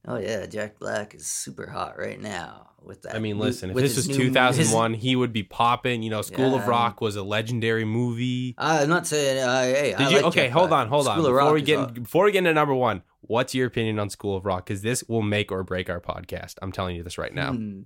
Oh 0.08 0.18
yeah, 0.18 0.46
Jack 0.46 0.78
Black 0.78 1.14
is 1.14 1.26
super 1.26 1.66
hot 1.68 1.98
right 1.98 2.20
now 2.20 2.70
with 2.82 3.02
that. 3.02 3.16
I 3.16 3.18
mean, 3.18 3.36
new- 3.38 3.42
listen, 3.44 3.70
if 3.70 3.76
this 3.76 3.96
was 3.96 4.08
new- 4.08 4.14
2001, 4.16 4.94
he 4.94 5.16
would 5.16 5.32
be 5.32 5.42
popping. 5.42 6.02
You 6.02 6.10
know, 6.10 6.22
School 6.22 6.54
of 6.54 6.62
Yeah. 6.62 6.68
Rock 6.70 7.00
was 7.00 7.16
a 7.16 7.22
legendary 7.24 7.84
movie. 7.84 8.54
I'm 8.56 8.88
not 8.88 9.06
saying. 9.06 9.42
Uh, 9.42 9.62
hey, 9.62 9.94
I 9.94 9.98
Did 9.98 10.10
you? 10.10 10.16
like 10.18 10.24
okay, 10.26 10.44
Jack 10.44 10.52
hold 10.52 10.68
Black. 10.68 10.82
on, 10.82 10.88
hold 10.88 11.08
on. 11.08 11.14
School 11.18 11.26
of 11.26 11.32
Before 11.34 11.52
we 11.52 11.62
get 11.62 11.78
hot. 11.78 11.94
before 11.94 12.24
we 12.24 12.30
get 12.32 12.38
into 12.38 12.54
number 12.54 12.74
one, 12.74 13.02
what's 13.22 13.52
your 13.52 13.66
opinion 13.66 13.98
on 13.98 14.08
School 14.10 14.36
of 14.36 14.44
Rock? 14.46 14.66
Because 14.66 14.82
this 14.82 15.02
will 15.08 15.22
make 15.22 15.50
or 15.50 15.64
break 15.64 15.90
our 15.90 16.00
podcast. 16.00 16.54
I'm 16.62 16.70
telling 16.70 16.94
you 16.94 17.02
this 17.02 17.18
right 17.18 17.34
now. 17.34 17.52
Hmm. 17.52 17.80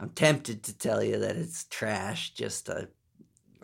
I'm 0.00 0.10
tempted 0.10 0.64
to 0.64 0.76
tell 0.76 1.04
you 1.04 1.18
that 1.20 1.36
it's 1.36 1.64
trash 1.70 2.30
just 2.34 2.66
to 2.66 2.88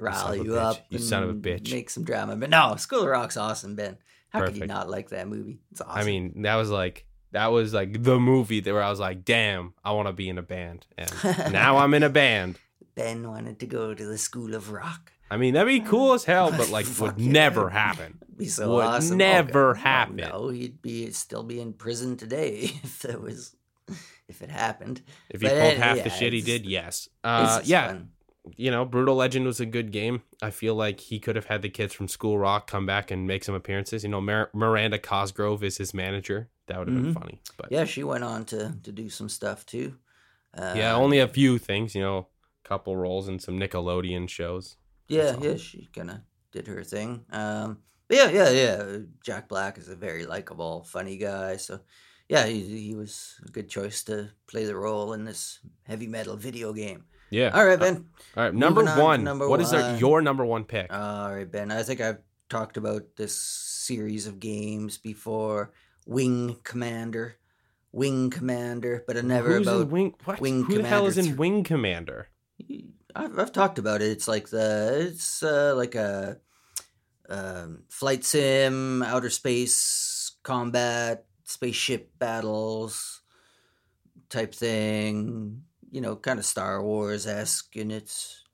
rile 0.01 0.14
son 0.14 0.34
of 0.34 0.40
a 0.40 0.44
you 0.44 0.59
up. 0.59 0.78
You 0.88 0.99
son 0.99 1.22
of 1.22 1.30
a 1.30 1.34
bitch. 1.34 1.70
Make 1.72 1.90
some 1.90 2.05
drama, 2.05 2.36
but 2.36 2.51
no, 2.51 2.76
School 2.76 3.03
of 3.03 3.09
Rock's 3.09 3.36
awesome, 3.36 3.74
Ben. 3.76 3.99
How 4.30 4.44
could 4.44 4.57
you 4.57 4.66
not 4.66 4.88
like 4.90 5.11
that 5.11 5.28
movie? 5.28 5.61
It's 5.72 5.80
awesome. 5.80 5.99
I 6.01 6.05
mean, 6.05 6.42
that 6.42 6.57
was 6.57 6.70
like 6.70 7.07
that 7.32 7.47
was 7.49 7.72
like 7.74 8.03
the 8.03 8.18
movie 8.18 8.61
that 8.61 8.72
where 8.72 8.82
I 8.82 8.90
was 8.90 9.01
like, 9.01 9.24
damn, 9.24 9.74
I 9.84 9.92
want 9.92 10.09
to 10.09 10.12
be 10.12 10.28
in 10.28 10.38
a 10.38 10.42
band, 10.42 10.86
and 10.99 11.11
now 11.53 11.78
I'm 11.78 11.94
in 11.94 12.03
a 12.03 12.11
band. 12.11 12.59
Ben 12.94 13.28
wanted 13.28 13.59
to 13.61 13.66
go 13.66 13.92
to 13.94 14.05
the 14.07 14.18
School 14.18 14.55
of 14.55 14.70
Rock. 14.70 15.12
I 15.30 15.36
mean, 15.38 15.55
that'd 15.55 15.66
be 15.66 15.80
cool 15.80 16.12
as 16.14 16.24
hell, 16.24 16.51
but 16.51 16.70
like 16.70 16.86
would 17.01 17.18
yeah. 17.18 17.32
never 17.32 17.68
happen. 17.68 18.18
It'd 18.22 18.36
be 18.38 18.47
so 18.49 18.74
Would 18.76 18.84
awesome. 18.84 19.16
never 19.18 19.70
Oh, 19.70 19.74
God. 19.74 19.80
happen. 19.82 20.16
No, 20.16 20.49
he'd 20.51 20.80
be 20.82 21.11
still 21.11 21.42
be 21.42 21.61
in 21.61 21.72
prison 21.72 22.16
today 22.16 22.70
if 22.84 23.01
that 23.01 23.20
was 23.20 23.55
if 24.28 24.40
it 24.42 24.51
happened. 24.51 25.03
If 25.28 25.40
he 25.40 25.49
But, 25.49 25.59
pulled 25.61 25.74
uh, 25.74 25.76
half 25.82 25.97
yeah, 25.99 26.03
the 26.05 26.11
shit 26.11 26.32
he 26.32 26.42
did, 26.42 26.64
yes. 26.66 27.09
Uh, 27.24 27.61
yeah, 27.64 27.88
fun. 27.88 28.11
You 28.57 28.70
know, 28.70 28.84
Brutal 28.84 29.16
Legend 29.16 29.47
was 29.47 29.61
a 29.61 29.66
good 29.66 29.90
game. 29.92 30.22
I 30.42 30.51
feel 30.51 30.74
like 30.74 31.01
he 31.01 31.18
could 31.18 31.36
have 31.36 31.47
had 31.47 31.62
the 31.62 31.68
kids 31.68 31.92
from 31.94 32.09
School 32.09 32.38
Rock 32.38 32.66
come 32.66 32.86
back 32.86 33.11
and 33.11 33.26
make 33.26 33.44
some 33.44 33.55
appearances. 33.55 34.05
You 34.05 34.11
know, 34.11 34.20
Mir- 34.20 34.51
Miranda 34.53 34.99
Cosgrove 34.99 35.64
is 35.64 35.78
his 35.78 35.92
manager. 35.94 36.49
That 36.66 36.78
would 36.78 36.88
have 36.88 36.97
Mhm. 36.97 37.05
been 37.05 37.14
funny. 37.14 37.40
But 37.57 37.72
Yeah, 37.72 37.84
she 37.84 38.05
went 38.05 38.24
on 38.24 38.44
to 38.47 38.74
to 38.82 38.92
do 38.92 39.09
some 39.09 39.28
stuff 39.28 39.66
too. 39.66 39.99
yeah, 40.57 40.94
Uh, 40.94 40.99
only 40.99 41.18
a 41.18 41.28
few 41.28 41.59
things, 41.59 41.94
you 41.94 42.01
know, 42.01 42.18
a 42.64 42.68
couple 42.68 42.97
roles 42.97 43.28
in 43.28 43.38
some 43.38 43.59
Nickelodeon 43.59 44.28
shows. 44.28 44.76
Yeah, 45.09 45.36
yeah, 45.40 45.57
she 45.57 45.88
kind 45.94 46.11
of 46.11 46.18
did 46.53 46.66
her 46.66 46.82
thing. 46.82 47.24
Um, 47.30 47.78
yeah, 48.11 48.30
yeah, 48.30 48.51
yeah. 48.51 48.99
Jack 49.24 49.49
Black 49.49 49.78
is 49.78 49.88
a 49.88 49.97
very 49.97 50.26
likable, 50.26 50.84
funny 50.84 51.16
guy. 51.16 51.57
So, 51.59 51.80
yeah, 52.28 52.47
he, 52.47 52.88
he 52.88 52.94
was 52.94 53.34
a 53.47 53.51
good 53.51 53.68
choice 53.68 54.03
to 54.05 54.30
play 54.47 54.64
the 54.64 54.74
role 54.74 55.12
in 55.12 55.24
this 55.24 55.61
heavy 55.84 56.07
metal 56.07 56.36
video 56.36 56.72
game. 56.72 57.05
Yeah. 57.30 57.50
All 57.52 57.64
right, 57.64 57.78
Ben. 57.78 58.06
All 58.36 58.44
right, 58.44 58.54
number 58.54 58.88
on 58.88 58.98
one. 58.98 59.24
number 59.24 59.48
What 59.48 59.60
is 59.60 59.72
our, 59.72 59.96
your 59.96 60.22
number 60.22 60.44
one 60.44 60.64
pick? 60.64 60.92
All 60.92 61.34
right, 61.34 61.50
Ben. 61.50 61.70
I 61.70 61.82
think 61.82 62.00
I've 62.00 62.18
talked 62.48 62.76
about 62.76 63.16
this 63.16 63.36
series 63.36 64.26
of 64.26 64.40
games 64.40 64.98
before. 64.98 65.72
Wing 66.06 66.56
Commander, 66.62 67.36
Wing 67.92 68.30
Commander, 68.30 69.02
but 69.06 69.16
I 69.16 69.22
never 69.22 69.56
Who's 69.56 69.66
about 69.66 69.82
in 69.82 69.90
Wing? 69.90 70.14
What? 70.24 70.40
Wing 70.40 70.64
Who 70.64 70.76
the 70.76 70.86
hell 70.86 71.06
is 71.06 71.16
Commander 71.16 71.32
in 71.32 71.36
Wing 71.38 71.64
Commander? 71.64 72.28
I've, 73.14 73.38
I've 73.38 73.52
talked 73.52 73.78
about 73.78 74.02
it. 74.02 74.10
It's 74.10 74.28
like 74.28 74.48
the 74.48 75.08
it's 75.08 75.42
uh, 75.42 75.74
like 75.74 75.94
a 75.96 76.38
um, 77.28 77.82
flight 77.88 78.24
sim, 78.24 79.02
outer 79.02 79.30
space 79.30 80.32
combat, 80.42 81.24
spaceship 81.44 82.16
battles 82.18 83.22
type 84.28 84.54
thing. 84.54 85.62
You 85.91 86.01
know, 86.01 86.16
kind 86.16 86.39
of 86.39 86.45
Star 86.45 86.82
Wars 86.82 87.26
esque 87.26 87.76
in 87.76 87.91
its 87.91 88.45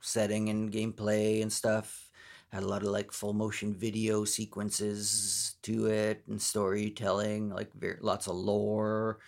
setting 0.00 0.48
and 0.48 0.72
gameplay 0.72 1.42
and 1.42 1.52
stuff. 1.52 2.10
Had 2.52 2.62
a 2.62 2.68
lot 2.68 2.82
of 2.82 2.88
like 2.88 3.10
full 3.12 3.32
motion 3.32 3.74
video 3.74 4.24
sequences 4.24 5.56
to 5.62 5.86
it 5.86 6.22
and 6.28 6.40
storytelling, 6.40 7.50
like 7.50 7.72
very, 7.74 7.98
lots 8.00 8.28
of 8.28 8.36
lore 8.36 9.18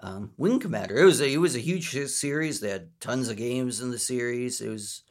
um, 0.00 0.32
Wing 0.36 0.60
Commander. 0.60 0.96
It 0.96 1.04
was 1.04 1.20
a, 1.20 1.32
it 1.32 1.38
was 1.38 1.56
a 1.56 1.60
huge 1.60 1.90
series. 2.08 2.60
They 2.60 2.70
had 2.70 2.90
tons 3.00 3.28
of 3.28 3.36
games 3.36 3.80
in 3.80 3.90
the 3.90 3.98
series. 3.98 4.60
It 4.60 4.68
was 4.68 5.02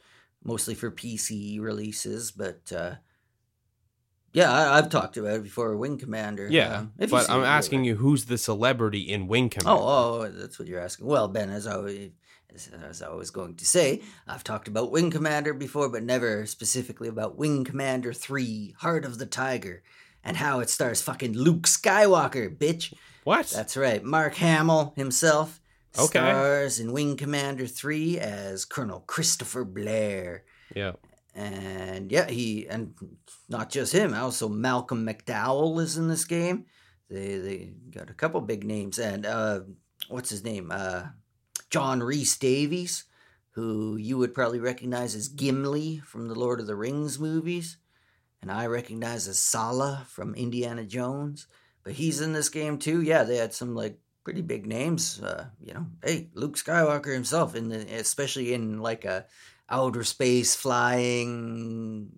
mostly 0.42 0.74
for 0.74 0.90
PC 0.90 1.60
releases, 1.60 2.32
but 2.32 2.72
uh, 2.72 2.96
yeah, 4.32 4.52
I, 4.52 4.78
I've 4.78 4.88
talked 4.90 5.16
about 5.16 5.34
it 5.36 5.42
before. 5.42 5.76
Wing 5.76 5.98
Commander. 5.98 6.46
Yeah, 6.50 6.78
um, 6.78 6.92
but 7.10 7.28
I'm 7.30 7.42
asking 7.44 7.84
you, 7.84 7.96
who's 7.96 8.26
the 8.26 8.38
celebrity 8.38 9.00
in 9.00 9.26
Wing 9.28 9.48
Commander? 9.50 9.80
Oh, 9.82 10.20
oh, 10.22 10.28
that's 10.30 10.58
what 10.58 10.68
you're 10.68 10.80
asking. 10.80 11.06
Well, 11.06 11.28
Ben, 11.28 11.50
as 11.50 11.66
I 11.66 11.76
was, 11.76 11.94
as, 12.54 12.68
as 12.88 13.02
I 13.02 13.08
was 13.10 13.30
going 13.30 13.56
to 13.56 13.64
say, 13.64 14.02
I've 14.26 14.44
talked 14.44 14.68
about 14.68 14.90
Wing 14.92 15.10
Commander 15.10 15.52
before, 15.54 15.88
but 15.88 16.02
never 16.02 16.46
specifically 16.46 17.08
about 17.08 17.36
Wing 17.38 17.64
Commander 17.64 18.12
Three: 18.12 18.74
Heart 18.78 19.04
of 19.04 19.18
the 19.18 19.26
Tiger, 19.26 19.82
and 20.24 20.36
how 20.36 20.60
it 20.60 20.70
stars 20.70 21.00
fucking 21.02 21.32
Luke 21.34 21.62
Skywalker, 21.66 22.54
bitch. 22.56 22.92
what? 23.24 23.48
That's 23.50 23.76
right. 23.76 24.02
Mark 24.04 24.34
Hamill 24.36 24.92
himself 24.96 25.60
Okay. 25.98 26.20
stars 26.20 26.78
in 26.78 26.92
Wing 26.92 27.16
Commander 27.16 27.66
3 27.66 28.20
as 28.20 28.64
Colonel 28.64 29.00
Christopher 29.08 29.64
Blair. 29.64 30.44
yeah. 30.74 30.92
And 31.34 32.10
yeah, 32.10 32.28
he 32.28 32.66
and 32.68 32.94
not 33.48 33.70
just 33.70 33.92
him, 33.92 34.14
also 34.14 34.48
Malcolm 34.48 35.06
McDowell 35.06 35.80
is 35.80 35.96
in 35.96 36.08
this 36.08 36.24
game. 36.24 36.66
They 37.08 37.36
they 37.38 37.72
got 37.90 38.10
a 38.10 38.14
couple 38.14 38.40
big 38.40 38.64
names 38.64 38.98
and 38.98 39.24
uh 39.24 39.60
what's 40.08 40.30
his 40.30 40.44
name? 40.44 40.70
Uh 40.72 41.08
John 41.70 42.02
Rhys-Davies, 42.02 43.04
who 43.52 43.96
you 43.96 44.18
would 44.18 44.34
probably 44.34 44.58
recognize 44.58 45.14
as 45.14 45.28
Gimli 45.28 45.98
from 45.98 46.26
the 46.26 46.34
Lord 46.34 46.58
of 46.58 46.66
the 46.66 46.74
Rings 46.74 47.18
movies, 47.20 47.76
and 48.42 48.50
I 48.50 48.66
recognize 48.66 49.28
as 49.28 49.38
Sallah 49.38 50.04
from 50.08 50.34
Indiana 50.34 50.84
Jones. 50.84 51.46
But 51.84 51.92
he's 51.92 52.20
in 52.20 52.32
this 52.32 52.48
game 52.48 52.78
too. 52.78 53.02
Yeah, 53.02 53.22
they 53.22 53.36
had 53.36 53.54
some 53.54 53.74
like 53.74 53.98
pretty 54.24 54.42
big 54.42 54.66
names. 54.66 55.20
Uh, 55.22 55.46
you 55.60 55.74
know, 55.74 55.86
hey, 56.04 56.28
Luke 56.34 56.56
Skywalker 56.56 57.12
himself, 57.14 57.54
in 57.54 57.68
the 57.68 57.78
especially 57.98 58.52
in 58.52 58.78
like 58.80 59.04
a 59.04 59.26
outer 59.70 60.04
space 60.04 60.54
flying 60.54 62.10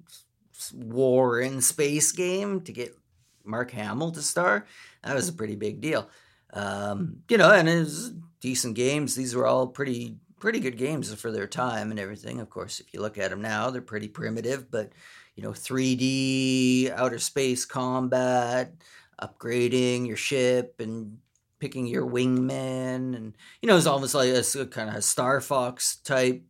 war 0.72 1.40
in 1.40 1.60
space 1.60 2.12
game 2.12 2.60
to 2.62 2.72
get 2.72 2.96
Mark 3.44 3.70
Hamill 3.72 4.12
to 4.12 4.22
star. 4.22 4.66
That 5.02 5.14
was 5.14 5.28
a 5.28 5.32
pretty 5.32 5.56
big 5.56 5.80
deal. 5.80 6.08
Um, 6.52 7.22
you 7.28 7.38
know, 7.38 7.50
and 7.50 7.68
it 7.68 7.78
was 7.78 8.12
decent 8.40 8.74
games. 8.74 9.14
These 9.14 9.34
were 9.34 9.46
all 9.46 9.66
pretty 9.66 10.16
pretty 10.38 10.58
good 10.58 10.76
games 10.76 11.14
for 11.14 11.30
their 11.30 11.46
time 11.46 11.92
and 11.92 12.00
everything. 12.00 12.40
Of 12.40 12.50
course, 12.50 12.80
if 12.80 12.92
you 12.92 13.00
look 13.00 13.16
at 13.16 13.30
them 13.30 13.42
now, 13.42 13.70
they're 13.70 13.80
pretty 13.80 14.08
primitive, 14.08 14.70
but 14.70 14.90
you 15.36 15.42
know, 15.42 15.50
3D 15.50 16.90
outer 16.90 17.20
space 17.20 17.64
combat, 17.64 18.74
upgrading 19.22 20.06
your 20.06 20.16
ship 20.16 20.80
and 20.80 21.18
picking 21.60 21.86
your 21.86 22.04
wingman 22.04 23.14
and 23.16 23.36
you 23.62 23.68
know, 23.68 23.76
it's 23.76 23.86
almost 23.86 24.16
like 24.16 24.30
a, 24.30 24.66
kind 24.66 24.90
of 24.90 24.96
a 24.96 25.02
Star 25.02 25.40
Fox 25.40 25.96
type 25.96 26.42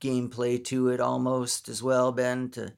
gameplay 0.00 0.62
to 0.64 0.88
it 0.88 1.00
almost 1.00 1.68
as 1.68 1.82
well, 1.82 2.12
Ben, 2.12 2.50
to 2.50 2.72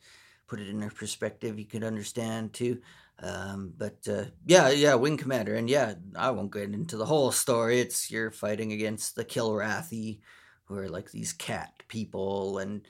put 0.48 0.60
it 0.60 0.68
in 0.68 0.82
a 0.82 0.90
perspective 0.90 1.58
you 1.58 1.64
could 1.64 1.84
understand 1.84 2.52
too. 2.52 2.80
Um, 3.20 3.72
but 3.76 4.06
uh, 4.08 4.24
yeah, 4.46 4.70
yeah, 4.70 4.94
Wing 4.94 5.16
Commander, 5.16 5.54
and 5.54 5.70
yeah, 5.70 5.94
I 6.16 6.30
won't 6.30 6.52
get 6.52 6.72
into 6.74 6.96
the 6.96 7.06
whole 7.06 7.30
story. 7.30 7.80
It's 7.80 8.10
you're 8.10 8.30
fighting 8.30 8.72
against 8.72 9.14
the 9.14 9.24
Kilrathi, 9.24 10.20
who 10.64 10.76
are 10.76 10.88
like 10.88 11.10
these 11.10 11.32
cat 11.32 11.72
people, 11.88 12.58
and 12.58 12.86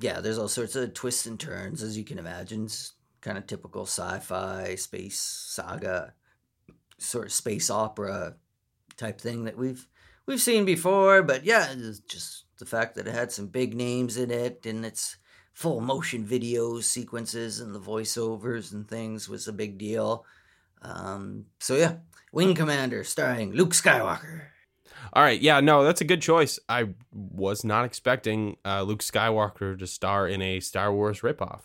yeah, 0.00 0.20
there's 0.20 0.38
all 0.38 0.48
sorts 0.48 0.74
of 0.76 0.94
twists 0.94 1.26
and 1.26 1.38
turns, 1.38 1.82
as 1.82 1.98
you 1.98 2.04
can 2.04 2.18
imagine. 2.18 2.64
It's 2.64 2.92
Kind 3.22 3.38
of 3.38 3.46
typical 3.48 3.86
sci-fi 3.86 4.76
space 4.76 5.18
saga, 5.18 6.14
sort 6.98 7.26
of 7.26 7.32
space 7.32 7.70
opera 7.70 8.36
type 8.96 9.20
thing 9.20 9.44
that 9.44 9.58
we've 9.58 9.88
we've 10.26 10.40
seen 10.40 10.64
before. 10.64 11.24
But 11.24 11.44
yeah, 11.44 11.66
it's 11.72 11.98
just 11.98 12.44
the 12.58 12.66
fact 12.66 12.94
that 12.94 13.06
it 13.06 13.14
had 13.14 13.32
some 13.32 13.46
big 13.48 13.74
names 13.74 14.16
in 14.16 14.30
it, 14.30 14.64
and 14.66 14.84
its 14.84 15.16
full 15.52 15.80
motion 15.80 16.24
video 16.24 16.80
sequences 16.80 17.60
and 17.60 17.74
the 17.74 17.80
voiceovers 17.80 18.72
and 18.72 18.86
things 18.88 19.28
was 19.28 19.48
a 19.48 19.52
big 19.52 19.78
deal. 19.78 20.24
Um, 20.82 21.46
so 21.60 21.74
yeah, 21.76 21.94
Wing 22.32 22.54
Commander 22.54 23.02
starring 23.04 23.52
Luke 23.52 23.70
Skywalker. 23.72 24.42
All 25.12 25.22
right. 25.22 25.40
Yeah. 25.40 25.60
No, 25.60 25.84
that's 25.84 26.00
a 26.00 26.04
good 26.04 26.20
choice. 26.20 26.58
I 26.68 26.88
was 27.10 27.64
not 27.64 27.84
expecting 27.84 28.56
uh, 28.64 28.82
Luke 28.82 29.00
Skywalker 29.02 29.78
to 29.78 29.86
star 29.86 30.28
in 30.28 30.42
a 30.42 30.60
Star 30.60 30.92
Wars 30.92 31.20
ripoff. 31.20 31.62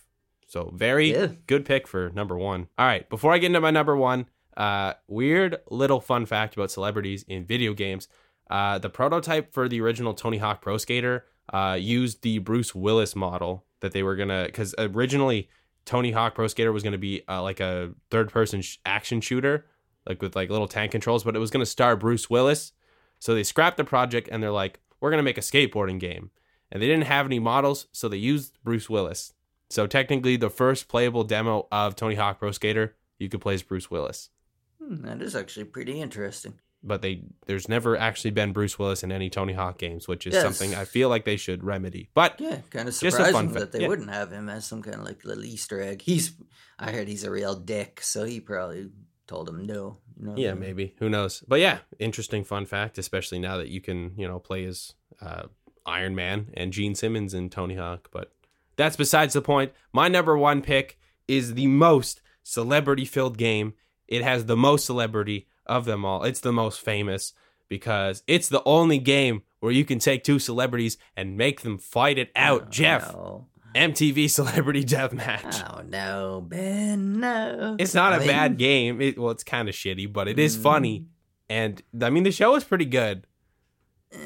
So 0.48 0.72
very 0.74 1.12
Yeah. 1.12 1.28
good 1.48 1.66
pick 1.66 1.88
for 1.88 2.12
number 2.12 2.38
one. 2.38 2.68
All 2.78 2.86
right. 2.86 3.10
Before 3.10 3.34
I 3.34 3.39
get 3.39 3.48
into 3.48 3.62
my 3.62 3.72
number 3.72 3.96
one, 3.96 4.28
uh, 4.56 4.94
weird 5.08 5.58
little 5.70 6.00
fun 6.00 6.26
fact 6.26 6.56
about 6.56 6.72
celebrities 6.72 7.24
in 7.28 7.46
video 7.46 7.74
games. 7.74 8.08
Uh, 8.52 8.78
the 8.78 8.89
prototype 8.89 9.54
for 9.54 9.70
the 9.70 9.80
original 9.80 10.14
Tony 10.14 10.38
Hawk 10.38 10.62
Pro 10.62 10.78
Skater 10.78 11.26
uh, 11.54 11.78
used 11.80 12.22
the 12.22 12.39
Bruce 12.39 12.76
Willis 12.76 13.16
model 13.16 13.66
that 13.80 13.93
they 13.93 14.04
were 14.04 14.18
gonna 14.18 14.43
because 14.45 14.76
originally 14.78 15.49
Tony 15.86 16.12
Hawk 16.12 16.36
Pro 16.36 16.47
Skater 16.47 16.74
was 16.74 16.84
gonna 16.84 16.97
be 16.97 17.24
uh, 17.30 17.41
like 17.41 17.62
a 17.62 17.93
third 18.10 18.30
person 18.30 18.62
sh- 18.62 18.78
action 18.86 19.22
shooter, 19.22 19.66
like 20.06 20.22
with 20.22 20.36
like 20.36 20.49
little 20.49 20.68
tank 20.68 20.91
controls, 20.91 21.24
but 21.24 21.34
it 21.34 21.39
was 21.39 21.49
gonna 21.49 21.66
star 21.66 21.95
Bruce 21.95 22.30
Willis. 22.30 22.74
So 23.20 23.34
they 23.34 23.43
scrapped 23.43 23.78
the 23.78 23.86
project 23.86 24.28
and 24.30 24.43
they're 24.43 24.52
like, 24.52 24.82
we're 24.99 25.12
gonna 25.12 25.24
make 25.24 25.38
a 25.38 25.41
skateboarding 25.41 25.99
game, 25.99 26.30
and 26.72 26.84
they 26.84 26.88
didn't 26.88 27.06
have 27.06 27.26
any 27.26 27.39
models, 27.39 27.88
so 27.93 28.10
they 28.10 28.18
used 28.18 28.58
Bruce 28.66 28.89
Willis. 28.89 29.34
So 29.70 29.88
technically, 29.88 30.36
the 30.36 30.49
first 30.49 30.89
playable 30.89 31.24
demo 31.24 31.68
of 31.72 31.95
Tony 31.95 32.16
Hawk 32.16 32.39
Pro 32.39 32.52
Skater, 32.52 32.97
you 33.18 33.30
could 33.30 33.39
play 33.39 33.54
as 33.54 33.64
Bruce 33.64 33.89
Willis 33.89 34.30
Hmm, 34.82 35.06
that 35.06 35.22
is 35.22 35.36
actually 35.36 35.66
pretty 35.66 36.02
interesting. 36.02 36.60
But 36.84 37.02
they 37.02 37.24
there's 37.46 37.70
never 37.70 37.96
actually 37.98 38.32
been 38.32 38.54
Bruce 38.54 38.78
Willis 38.80 39.04
in 39.04 39.12
any 39.12 39.30
Tony 39.30 39.54
Hawk 39.54 39.78
games, 39.78 40.08
which 40.08 40.26
is 40.26 40.34
Yes. 40.34 40.44
something 40.44 40.76
I 40.76 40.86
feel 40.86 41.10
like 41.10 41.26
they 41.26 41.38
should 41.38 41.64
remedy. 41.64 42.10
But 42.14 42.40
Yeah, 42.40 42.58
kind 42.70 42.88
of 42.88 42.94
surprising 42.96 43.52
that 43.54 43.72
they 43.72 43.82
yeah. 43.82 43.88
wouldn't 43.88 44.10
have 44.10 44.32
him 44.32 44.50
as 44.50 44.66
some 44.66 44.82
kind 44.82 44.96
of 44.98 45.04
like 45.04 45.24
little 45.24 45.46
Easter 45.46 45.82
egg. 45.82 46.02
He's, 46.02 46.34
I 46.80 46.92
heard 46.92 47.08
he's 47.08 47.24
a 47.24 47.32
real 47.32 47.56
dick, 47.56 48.02
so 48.02 48.24
he 48.26 48.40
probably 48.40 48.90
told 49.28 49.48
him 49.50 49.66
no. 49.66 49.98
Yeah, 50.36 50.54
maybe 50.54 50.94
who 51.00 51.10
knows? 51.10 51.44
But 51.48 51.60
yeah, 51.62 51.80
interesting 51.98 52.44
fun 52.44 52.66
fact, 52.66 52.98
especially 52.98 53.40
now 53.40 53.58
that 53.58 53.70
you 53.70 53.82
can 53.82 54.14
you 54.18 54.28
know 54.28 54.40
play 54.40 54.66
as 54.66 54.94
uh, 55.20 55.44
Iron 55.86 56.16
Man 56.16 56.52
and 56.56 56.72
Gene 56.74 56.94
Simmons 56.96 57.34
in 57.34 57.50
Tony 57.50 57.76
Hawk. 57.76 58.10
But 58.12 58.32
that's 58.76 58.96
besides 58.96 59.34
the 59.34 59.42
point. 59.42 59.72
My 59.94 60.08
number 60.08 60.38
one 60.38 60.62
pick 60.62 61.00
is 61.28 61.56
the 61.56 61.68
most 61.68 62.22
celebrity 62.44 63.06
filled 63.06 63.38
game. 63.38 63.74
It 64.08 64.24
has 64.24 64.46
the 64.46 64.58
most 64.58 64.86
celebrity 64.86 65.48
of 65.72 65.86
them 65.86 66.06
all. 66.06 66.24
It's 66.24 66.40
the 66.42 66.52
most 66.54 66.82
famous 66.82 67.34
because 67.70 68.24
it's 68.28 68.50
the 68.50 68.62
only 68.66 69.00
game 69.00 69.44
where 69.60 69.72
you 69.72 69.86
can 69.86 70.00
take 70.00 70.24
two 70.24 70.40
celebrities 70.40 70.98
and 71.16 71.38
make 71.38 71.62
them 71.62 71.78
fight 71.78 72.18
it 72.18 72.32
out. 72.36 72.64
Oh, 72.66 72.70
Jeff, 72.70 73.14
no. 73.14 73.48
MTV 73.74 74.30
Celebrity 74.40 74.84
Deathmatch. 74.84 75.64
Oh 75.70 75.82
no, 75.88 76.46
Ben, 76.48 77.20
no. 77.20 77.78
It's 77.80 77.94
not 77.94 78.12
I 78.14 78.18
a 78.24 78.28
bad 78.28 78.58
game. 78.58 79.00
It, 79.02 79.18
well, 79.18 79.32
it's 79.32 79.44
kind 79.46 79.70
of 79.70 79.76
shitty, 79.76 80.12
but 80.12 80.28
it 80.28 80.38
is 80.40 80.58
Mm. 80.58 80.62
funny. 80.64 81.06
And 81.50 81.82
I 82.02 82.10
mean, 82.10 82.24
the 82.24 82.32
show 82.32 82.56
is 82.56 82.64
pretty 82.64 82.86
good. 82.86 83.26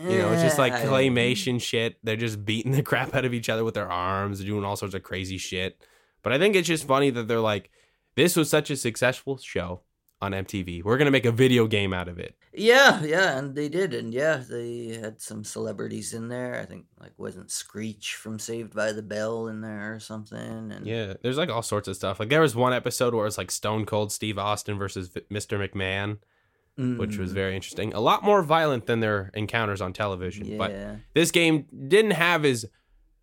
You 0.01 0.17
know, 0.17 0.31
it's 0.31 0.41
just 0.41 0.57
like 0.57 0.73
eh, 0.73 0.85
claymation 0.85 1.61
shit. 1.61 1.97
They're 2.03 2.15
just 2.15 2.43
beating 2.43 2.71
the 2.71 2.81
crap 2.89 3.13
out 3.13 3.23
of 3.25 3.33
each 3.35 3.49
other 3.49 3.63
with 3.63 3.75
their 3.75 3.91
arms, 3.91 4.43
doing 4.43 4.63
all 4.63 4.75
sorts 4.75 4.95
of 4.95 5.03
crazy 5.03 5.37
shit. 5.37 5.79
But 6.23 6.33
I 6.33 6.39
think 6.39 6.55
it's 6.55 6.67
just 6.67 6.87
funny 6.87 7.11
that 7.11 7.27
they're 7.27 7.39
like, 7.39 7.69
this 8.15 8.35
was 8.35 8.49
such 8.49 8.71
a 8.71 8.77
successful 8.77 9.37
show 9.37 9.81
on 10.25 10.31
MTV. 10.33 10.83
We're 10.83 10.97
gonna 10.97 11.11
make 11.11 11.25
a 11.25 11.31
video 11.31 11.67
game 11.67 11.93
out 11.93 12.07
of 12.09 12.19
it. 12.19 12.35
Yeah, 12.53 13.03
yeah, 13.03 13.37
and 13.37 13.55
they 13.55 13.69
did, 13.69 13.93
and 13.93 14.13
yeah, 14.13 14.43
they 14.49 14.97
had 15.01 15.21
some 15.21 15.43
celebrities 15.43 16.13
in 16.13 16.27
there. 16.27 16.59
I 16.61 16.65
think 16.65 16.85
like 16.99 17.13
wasn't 17.17 17.51
Screech 17.51 18.15
from 18.15 18.39
Saved 18.39 18.73
by 18.75 18.91
the 18.91 19.01
Bell 19.01 19.47
in 19.47 19.61
there 19.61 19.93
or 19.95 19.99
something, 19.99 20.71
and 20.71 20.85
Yeah, 20.85 21.13
there's 21.21 21.37
like 21.37 21.49
all 21.49 21.61
sorts 21.61 21.87
of 21.87 21.95
stuff. 21.95 22.19
Like 22.19 22.29
there 22.29 22.41
was 22.41 22.55
one 22.55 22.73
episode 22.73 23.13
where 23.13 23.23
it 23.23 23.27
was 23.27 23.37
like 23.37 23.51
Stone 23.51 23.85
Cold 23.85 24.11
Steve 24.11 24.37
Austin 24.37 24.77
versus 24.77 25.07
V- 25.09 25.21
Mr. 25.31 25.57
McMahon, 25.59 26.17
which 26.97 27.17
was 27.17 27.31
Mm, 27.31 27.35
very 27.35 27.55
interesting. 27.55 27.93
A 27.93 27.99
lot 28.01 28.23
more 28.23 28.41
violent 28.43 28.85
than 28.85 28.99
their 28.99 29.31
encounters 29.33 29.79
on 29.81 29.93
television. 29.93 30.57
But 30.57 30.73
this 31.13 31.31
game 31.31 31.65
didn't 31.87 32.11
have 32.11 32.43
as 32.45 32.65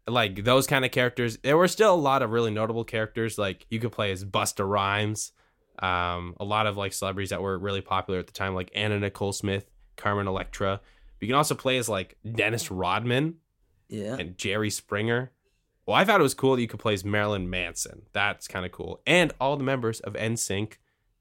like 0.08 0.44
those 0.44 0.66
kind 0.66 0.84
of 0.84 0.90
characters. 0.90 1.38
There 1.38 1.56
were 1.56 1.68
still 1.68 1.94
a 1.94 1.96
lot 1.96 2.22
of 2.22 2.30
really 2.30 2.50
notable 2.50 2.84
characters. 2.84 3.38
Like 3.38 3.66
you 3.70 3.78
could 3.78 3.92
play 3.92 4.10
as 4.12 4.24
Busta 4.24 4.68
Rhymes. 4.68 5.32
Um, 5.78 6.34
a 6.38 6.44
lot 6.44 6.66
of 6.66 6.76
like 6.76 6.92
celebrities 6.92 7.30
that 7.30 7.42
were 7.42 7.58
really 7.58 7.80
popular 7.80 8.20
at 8.20 8.26
the 8.26 8.32
time, 8.32 8.54
like 8.54 8.70
Anna 8.74 8.98
Nicole 8.98 9.32
Smith, 9.32 9.70
Carmen 9.96 10.26
Electra. 10.26 10.80
You 11.20 11.28
can 11.28 11.36
also 11.36 11.54
play 11.54 11.78
as 11.78 11.88
like 11.88 12.16
Dennis 12.34 12.70
Rodman 12.70 13.36
yeah. 13.88 14.16
and 14.16 14.36
Jerry 14.36 14.70
Springer. 14.70 15.30
Well, 15.86 15.96
I 15.96 16.04
thought 16.04 16.20
it 16.20 16.22
was 16.22 16.34
cool 16.34 16.56
that 16.56 16.62
you 16.62 16.68
could 16.68 16.80
play 16.80 16.94
as 16.94 17.04
Marilyn 17.04 17.50
Manson. 17.50 18.02
That's 18.12 18.46
kind 18.46 18.64
of 18.64 18.72
cool. 18.72 19.00
And 19.06 19.32
all 19.40 19.56
the 19.56 19.64
members 19.64 20.00
of 20.00 20.14
NSYNC, 20.14 20.74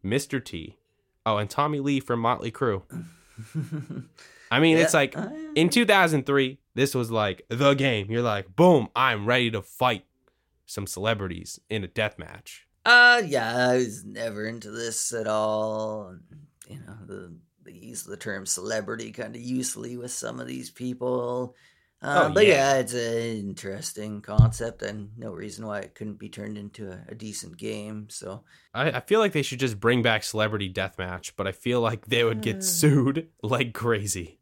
Mr. 0.03 0.43
T. 0.43 0.77
Oh, 1.25 1.37
and 1.37 1.49
Tommy 1.49 1.79
Lee 1.79 1.99
from 1.99 2.19
Motley 2.19 2.51
Crue. 2.51 2.83
I 4.51 4.59
mean, 4.59 4.77
it's 4.77 4.93
like 4.93 5.17
uh, 5.17 5.29
in 5.55 5.69
2003, 5.69 6.59
this 6.75 6.93
was 6.93 7.09
like 7.09 7.43
the 7.49 7.73
game. 7.73 8.11
You're 8.11 8.21
like, 8.21 8.55
boom, 8.55 8.89
I'm 8.95 9.25
ready 9.25 9.49
to 9.51 9.61
fight 9.61 10.05
some 10.65 10.87
celebrities 10.87 11.59
in 11.69 11.83
a 11.83 11.87
death 11.87 12.17
match. 12.17 12.67
Uh, 12.85 13.21
yeah, 13.25 13.69
I 13.69 13.75
was 13.75 14.03
never 14.03 14.45
into 14.47 14.71
this 14.71 15.13
at 15.13 15.27
all. 15.27 16.15
You 16.67 16.79
know, 16.79 16.97
the 17.05 17.35
they 17.63 17.73
use 17.73 18.05
of 18.05 18.09
the 18.11 18.17
term 18.17 18.45
celebrity 18.45 19.11
kind 19.11 19.35
of 19.35 19.41
usefully 19.41 19.97
with 19.97 20.11
some 20.11 20.39
of 20.39 20.47
these 20.47 20.69
people. 20.71 21.55
Uh, 22.01 22.29
Oh, 22.29 22.33
but 22.33 22.47
yeah. 22.47 22.73
yeah. 22.73 22.79
it's 22.79 22.93
an 22.95 23.37
interesting 23.49 24.21
concept, 24.21 24.81
and 24.81 25.11
no 25.17 25.31
reason 25.31 25.67
why 25.67 25.81
it 25.81 25.93
couldn't 25.93 26.17
be 26.17 26.29
turned 26.29 26.57
into 26.57 26.91
a, 26.91 26.99
a 27.09 27.13
decent 27.15 27.57
game. 27.57 28.07
So 28.09 28.43
I, 28.73 28.89
I 28.93 28.99
feel 29.01 29.19
like 29.19 29.33
they 29.33 29.43
should 29.43 29.59
just 29.59 29.79
bring 29.79 30.01
back 30.01 30.23
celebrity 30.23 30.71
deathmatch, 30.73 31.33
but 31.37 31.45
I 31.47 31.51
feel 31.51 31.79
like 31.81 32.07
they 32.07 32.23
would 32.23 32.41
get 32.41 32.57
Uh. 32.57 32.61
sued 32.61 33.29
like 33.43 33.73
crazy. 33.73 34.39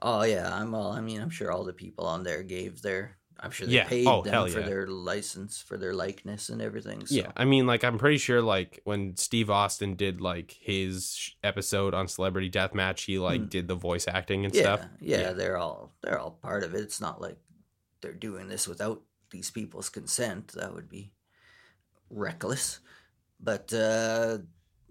Oh 0.00 0.22
yeah, 0.22 0.50
I'm 0.54 0.74
all. 0.74 0.92
I 0.92 1.02
mean, 1.02 1.20
I'm 1.20 1.28
sure 1.30 1.52
all 1.52 1.64
the 1.64 1.74
people 1.74 2.06
on 2.06 2.22
there 2.24 2.42
gave 2.42 2.80
their. 2.80 3.18
I'm 3.42 3.50
sure 3.50 3.66
they 3.66 3.74
Yeah. 3.74 3.88
paid 3.88 4.06
Oh, 4.06 4.22
them 4.22 4.48
for 4.48 4.60
yeah. 4.60 4.66
their 4.66 4.86
license, 4.86 5.60
for 5.60 5.76
their 5.76 5.92
likeness 5.92 6.48
and 6.48 6.62
everything. 6.62 7.04
So. 7.06 7.14
Yeah, 7.16 7.32
I 7.36 7.44
mean, 7.44 7.66
like 7.66 7.82
I'm 7.82 7.98
pretty 7.98 8.18
sure, 8.18 8.40
like 8.40 8.80
when 8.84 9.16
Steve 9.16 9.50
Austin 9.50 9.96
did 9.96 10.20
like 10.20 10.52
his 10.60 11.32
episode 11.42 11.92
on 11.92 12.06
Celebrity 12.06 12.48
Deathmatch, 12.50 13.04
he 13.04 13.18
like 13.18 13.40
Hmm. 13.40 13.46
did 13.48 13.66
the 13.68 13.74
voice 13.74 14.06
acting 14.06 14.44
and 14.44 14.54
yeah, 14.54 14.62
stuff. 14.62 14.80
Yeah, 15.00 15.20
Yeah. 15.20 15.32
they're 15.32 15.56
all 15.58 15.92
they're 16.02 16.18
all 16.20 16.30
part 16.30 16.62
of 16.62 16.74
it. 16.74 16.80
It's 16.82 17.00
not 17.00 17.20
like 17.20 17.38
they're 18.00 18.12
doing 18.12 18.48
this 18.48 18.68
without 18.68 19.02
these 19.30 19.50
people's 19.50 19.88
consent. 19.88 20.48
That 20.52 20.72
would 20.74 20.88
be 20.88 21.12
reckless. 22.10 22.80
But 23.40 23.72
uh 23.72 24.38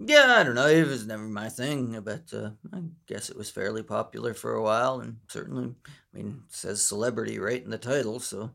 yeah, 0.06 0.36
I 0.38 0.44
don't 0.44 0.56
know. 0.56 0.68
It 0.68 0.88
was 0.88 1.06
never 1.06 1.24
my 1.24 1.50
thing, 1.50 2.00
but 2.04 2.34
uh, 2.34 2.52
I 2.74 2.82
guess 3.08 3.30
it 3.30 3.38
was 3.38 3.50
fairly 3.50 3.84
popular 3.84 4.34
for 4.34 4.54
a 4.54 4.62
while, 4.64 5.00
and 5.00 5.18
certainly, 5.28 5.76
I 5.86 6.18
mean, 6.18 6.44
it 6.48 6.56
says 6.56 6.82
celebrity 6.82 7.40
right 7.40 7.64
in 7.64 7.70
the 7.70 7.78
title, 7.78 8.20
so 8.20 8.52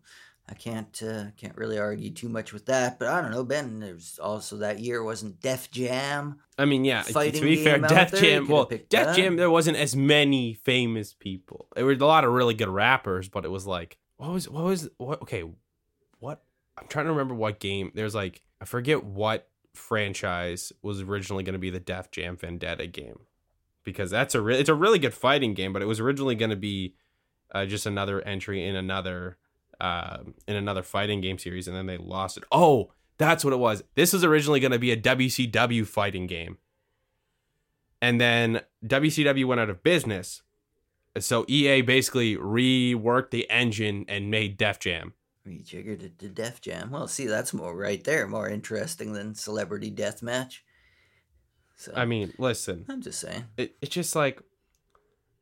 I 0.48 0.54
can't 0.54 1.02
uh, 1.02 1.24
can't 1.36 1.56
really 1.56 1.78
argue 1.78 2.10
too 2.10 2.28
much 2.28 2.52
with 2.52 2.66
that. 2.66 2.98
But 2.98 3.08
I 3.08 3.20
don't 3.20 3.32
know, 3.32 3.44
Ben. 3.44 3.80
There's 3.80 4.18
also 4.22 4.58
that 4.58 4.78
year 4.78 5.02
wasn't 5.02 5.40
Def 5.40 5.70
Jam. 5.70 6.38
I 6.58 6.64
mean, 6.64 6.84
yeah. 6.84 7.02
To 7.02 7.30
be 7.32 7.62
fair, 7.64 7.78
Death 7.78 8.12
there, 8.12 8.20
Jam. 8.20 8.48
Well, 8.48 8.66
Death 8.66 8.88
that. 8.90 9.16
Jam. 9.16 9.36
There 9.36 9.50
wasn't 9.50 9.76
as 9.76 9.96
many 9.96 10.54
famous 10.54 11.14
people. 11.14 11.66
There 11.74 11.84
were 11.84 11.92
a 11.92 11.96
lot 11.96 12.24
of 12.24 12.32
really 12.32 12.54
good 12.54 12.68
rappers, 12.68 13.28
but 13.28 13.44
it 13.44 13.50
was 13.50 13.66
like, 13.66 13.98
what 14.16 14.30
was, 14.30 14.48
what 14.48 14.64
was, 14.64 14.88
what? 14.98 15.22
Okay, 15.22 15.44
what? 16.20 16.42
I'm 16.78 16.86
trying 16.88 17.06
to 17.06 17.12
remember 17.12 17.34
what 17.34 17.58
game. 17.58 17.90
There's 17.94 18.14
like, 18.14 18.42
I 18.60 18.66
forget 18.66 19.02
what 19.02 19.48
franchise 19.76 20.72
was 20.82 21.00
originally 21.00 21.44
going 21.44 21.54
to 21.54 21.58
be 21.58 21.70
the 21.70 21.80
Def 21.80 22.10
Jam 22.10 22.36
Vendetta 22.36 22.86
game, 22.86 23.20
because 23.84 24.10
that's 24.10 24.34
a 24.34 24.40
re- 24.40 24.58
it's 24.58 24.68
a 24.68 24.74
really 24.74 24.98
good 24.98 25.14
fighting 25.14 25.54
game, 25.54 25.72
but 25.72 25.82
it 25.82 25.86
was 25.86 26.00
originally 26.00 26.34
going 26.34 26.50
to 26.50 26.56
be 26.56 26.94
uh, 27.52 27.66
just 27.66 27.86
another 27.86 28.20
entry 28.22 28.66
in 28.66 28.76
another 28.76 29.38
uh, 29.80 30.18
in 30.46 30.56
another 30.56 30.82
fighting 30.82 31.20
game 31.20 31.38
series, 31.38 31.68
and 31.68 31.76
then 31.76 31.86
they 31.86 31.96
lost 31.96 32.36
it. 32.36 32.44
Oh, 32.50 32.92
that's 33.18 33.44
what 33.44 33.52
it 33.52 33.58
was. 33.58 33.82
This 33.94 34.12
was 34.12 34.24
originally 34.24 34.60
going 34.60 34.72
to 34.72 34.78
be 34.78 34.90
a 34.90 34.96
WCW 34.96 35.86
fighting 35.86 36.26
game, 36.26 36.58
and 38.00 38.20
then 38.20 38.62
WCW 38.84 39.44
went 39.46 39.60
out 39.60 39.70
of 39.70 39.82
business, 39.82 40.42
so 41.18 41.44
EA 41.48 41.82
basically 41.82 42.36
reworked 42.36 43.30
the 43.30 43.48
engine 43.50 44.04
and 44.08 44.30
made 44.30 44.56
Def 44.56 44.78
Jam. 44.78 45.14
Rejiggered 45.46 46.02
it 46.02 46.18
to 46.18 46.28
Def 46.28 46.60
Jam. 46.60 46.90
Well, 46.90 47.06
see, 47.06 47.26
that's 47.26 47.54
more 47.54 47.76
right 47.76 48.02
there, 48.02 48.26
more 48.26 48.48
interesting 48.48 49.12
than 49.12 49.34
Celebrity 49.34 49.90
Death 49.90 50.22
Match. 50.22 50.64
So 51.76 51.92
I 51.94 52.04
mean, 52.04 52.32
listen, 52.38 52.84
I'm 52.88 53.02
just 53.02 53.20
saying. 53.20 53.44
it, 53.56 53.76
it's 53.80 53.94
just 53.94 54.16
like 54.16 54.42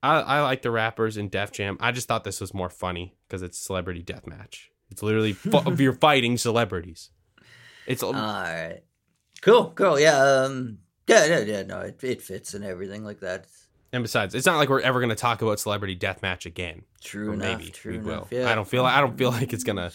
I 0.02 0.20
I 0.20 0.42
like 0.42 0.62
the 0.62 0.70
rappers 0.70 1.16
in 1.16 1.28
Def 1.28 1.52
Jam. 1.52 1.76
I 1.80 1.92
just 1.92 2.08
thought 2.08 2.24
this 2.24 2.40
was 2.40 2.52
more 2.52 2.68
funny 2.68 3.16
because 3.26 3.42
it's 3.42 3.58
celebrity 3.58 4.02
Death 4.02 4.26
Match. 4.26 4.70
It's 4.90 5.02
literally 5.02 5.32
fu- 5.32 5.74
you're 5.78 5.92
fighting 5.92 6.36
celebrities. 6.36 7.10
It's 7.86 8.02
All 8.02 8.12
right, 8.12 8.82
cool, 9.40 9.70
cool. 9.74 9.98
Yeah, 9.98 10.18
um, 10.18 10.78
yeah, 11.06 11.24
yeah, 11.24 11.38
yeah. 11.40 11.62
No, 11.62 11.80
it 11.80 12.02
it 12.02 12.20
fits 12.20 12.54
and 12.54 12.64
everything 12.64 13.04
like 13.04 13.20
that. 13.20 13.46
And 13.94 14.02
besides, 14.04 14.34
it's 14.34 14.44
not 14.46 14.56
like 14.56 14.68
we're 14.68 14.80
ever 14.80 15.00
going 15.00 15.10
to 15.10 15.14
talk 15.14 15.40
about 15.42 15.58
celebrity 15.60 15.96
deathmatch 15.96 16.44
again. 16.46 16.82
True 17.02 17.30
Or 17.30 17.34
enough. 17.34 17.58
maybe 17.60 17.70
true 17.70 17.92
we 17.92 17.98
enough. 17.98 18.30
will. 18.30 18.38
Yeah. 18.38 18.50
I 18.50 18.54
don't 18.54 18.66
feel 18.68 18.84
I 18.84 19.00
don't 19.00 19.16
feel 19.16 19.30
like 19.30 19.52
it's 19.52 19.64
gonna 19.64 19.90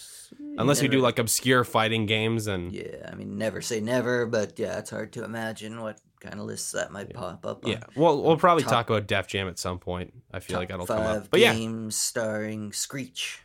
unless 0.58 0.82
we 0.82 0.88
do 0.88 1.00
like 1.00 1.20
obscure 1.20 1.64
fighting 1.64 2.06
games 2.06 2.48
and 2.48 2.72
Yeah, 2.74 3.10
I 3.12 3.16
mean, 3.16 3.38
never 3.38 3.62
say 3.62 3.80
never, 3.82 4.26
but 4.26 4.58
yeah, 4.60 4.78
it's 4.80 4.90
hard 4.90 5.14
to 5.14 5.24
imagine 5.24 5.82
what 5.82 6.00
kind 6.22 6.40
of 6.40 6.46
lists 6.46 6.72
that 6.74 6.92
might 6.92 7.14
pop 7.14 7.46
up. 7.46 7.66
on. 7.66 7.72
yeah. 7.72 7.84
Well, 7.96 8.22
we'll 8.22 8.38
probably 8.38 8.64
Top- 8.64 8.72
talk 8.74 8.90
about 8.90 9.08
Def 9.08 9.28
Jam 9.28 9.48
at 9.48 9.58
some 9.60 9.80
point. 9.80 10.14
I 10.34 10.40
feel 10.40 10.58
like 10.58 10.70
that'll 10.70 10.86
come 10.88 11.00
up. 11.02 11.28
But 11.32 11.40
yeah, 11.40 11.54
games 11.54 11.96
starring 11.96 12.72
Screech 12.74 13.40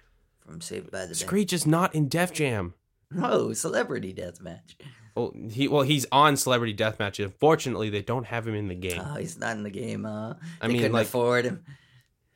from 0.44 0.61
Saved 0.61 0.90
by 0.90 1.02
the 1.02 1.07
Bell. 1.09 1.14
Screech 1.14 1.52
is 1.52 1.66
not 1.66 1.94
in 1.94 2.09
Def 2.09 2.32
Jam. 2.32 2.74
No, 3.11 3.52
Celebrity 3.52 4.12
Deathmatch. 4.12 4.74
Well, 5.14 5.32
he 5.50 5.68
well 5.68 5.82
he's 5.82 6.06
on 6.10 6.36
Celebrity 6.36 6.74
Deathmatch. 6.74 7.22
Unfortunately, 7.22 7.88
they 7.88 8.02
don't 8.02 8.26
have 8.26 8.48
him 8.48 8.54
in 8.54 8.68
the 8.68 8.74
game. 8.74 9.00
Oh, 9.04 9.14
he's 9.14 9.38
not 9.38 9.56
in 9.56 9.62
the 9.62 9.70
game. 9.70 10.04
Uh, 10.06 10.34
I 10.60 10.66
mean, 10.68 10.78
couldn't 10.78 10.92
like- 10.92 11.06
afford 11.06 11.44
him. 11.44 11.64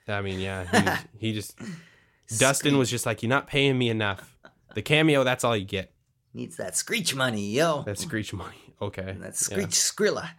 I 0.07 0.23
mean, 0.23 0.41
yeah, 0.41 0.97
he, 1.19 1.29
he 1.29 1.33
just 1.35 1.59
Dustin 2.39 2.79
was 2.79 2.89
just 2.91 3.05
like, 3.05 3.23
"You're 3.23 3.29
not 3.31 3.47
paying 3.47 3.77
me 3.77 3.91
enough." 3.91 4.37
The 4.75 4.83
cameo, 4.83 5.25
that's 5.25 5.45
all 5.45 5.57
you 5.57 5.65
get. 5.67 5.93
needs 6.33 6.57
that 6.57 6.77
Screech 6.77 7.15
money, 7.15 7.51
yo. 7.51 7.83
That 7.83 7.99
Screech 7.99 8.33
money. 8.33 8.57
Okay, 8.81 9.17
That's 9.19 9.51
yeah. 9.51 9.57
Screech 9.57 9.71
Skrilla. 9.71 10.31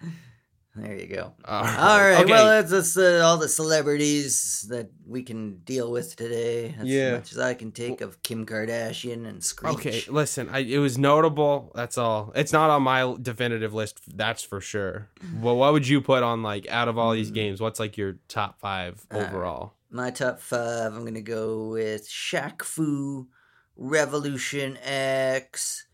There 0.81 0.95
you 0.95 1.07
go. 1.07 1.33
All 1.45 1.63
All 1.65 1.99
right. 1.99 2.19
Okay. 2.23 2.31
Well, 2.31 2.45
that's, 2.47 2.71
that's 2.71 2.97
uh, 2.97 3.21
all 3.25 3.37
the 3.37 3.47
celebrities 3.49 4.65
that 4.69 4.89
we 5.05 5.23
can 5.23 5.57
deal 5.59 5.91
with 5.91 6.15
today. 6.15 6.73
That's 6.77 6.87
Yeah. 6.89 7.01
as 7.01 7.19
much 7.19 7.31
as 7.33 7.37
I 7.39 7.53
can 7.53 7.71
take 7.71 8.01
of 8.01 8.21
Kim 8.23 8.45
Kardashian 8.45 9.27
and 9.27 9.43
Screech. 9.43 9.73
Okay, 9.75 10.03
listen, 10.09 10.49
I, 10.49 10.59
it 10.59 10.77
was 10.79 10.97
notable. 10.97 11.71
That's 11.75 11.97
all. 11.97 12.31
It's 12.35 12.53
not 12.53 12.69
on 12.69 12.83
my 12.83 13.15
definitive 13.21 13.73
list. 13.73 13.99
That's 14.15 14.43
for 14.43 14.61
sure. 14.61 15.09
Well, 15.41 15.55
what 15.57 15.73
would 15.73 15.87
you 15.87 16.01
put 16.01 16.23
on 16.23 16.43
like 16.43 16.67
out 16.69 16.87
of 16.87 16.97
all 16.97 17.11
these 17.13 17.29
Hmm. 17.29 17.33
games? 17.35 17.61
What's 17.61 17.79
like 17.79 17.97
your 17.97 18.17
top 18.27 18.59
five 18.59 19.05
All 19.11 19.19
right. 19.19 19.29
overall? 19.29 19.73
My 19.91 20.11
top 20.11 20.39
five, 20.39 20.93
I'm 20.93 21.01
going 21.01 21.15
to 21.15 21.21
go 21.21 21.69
with 21.69 22.07
Shaq 22.07 22.61
Fu, 22.61 23.27
Revolution 23.75 24.77
X, 24.83 25.85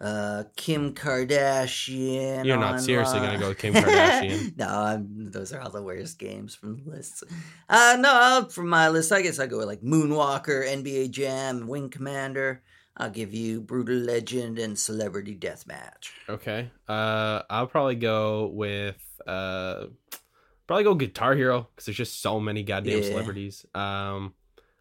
uh, 0.00 0.44
Kim 0.56 0.94
Kardashian. 0.94 2.44
You're 2.44 2.56
not 2.56 2.80
seriously 2.80 3.20
gonna 3.20 3.38
go 3.38 3.48
with 3.48 3.58
Kim 3.58 3.74
Kardashian. 3.74 4.56
no, 4.58 4.66
I'm, 4.68 5.30
those 5.30 5.52
are 5.52 5.60
all 5.60 5.70
the 5.70 5.82
worst 5.82 6.18
games 6.18 6.54
from 6.54 6.82
the 6.84 6.90
list. 6.90 7.24
Uh, 7.68 7.96
no, 8.00 8.10
I'll- 8.12 8.48
from 8.48 8.68
my 8.68 8.88
list, 8.88 9.12
I 9.12 9.22
guess 9.22 9.38
I 9.38 9.46
go 9.46 9.58
with 9.58 9.66
like 9.66 9.82
Moonwalker, 9.82 10.66
NBA 10.66 11.10
Jam, 11.10 11.66
Wing 11.66 11.88
Commander. 11.90 12.62
I'll 12.96 13.10
give 13.10 13.32
you 13.32 13.60
Brutal 13.60 13.94
Legend 13.96 14.58
and 14.58 14.76
Celebrity 14.76 15.36
Deathmatch. 15.36 16.10
Okay. 16.28 16.70
Uh, 16.88 17.42
I'll 17.48 17.68
probably 17.68 17.94
go 17.94 18.46
with 18.48 18.96
uh, 19.24 19.84
probably 20.66 20.82
go 20.84 20.94
Guitar 20.94 21.34
Hero 21.36 21.68
because 21.70 21.86
there's 21.86 21.96
just 21.96 22.20
so 22.20 22.40
many 22.40 22.64
goddamn 22.64 22.98
Yeah. 22.98 23.04
celebrities. 23.08 23.64
Um, 23.74 24.34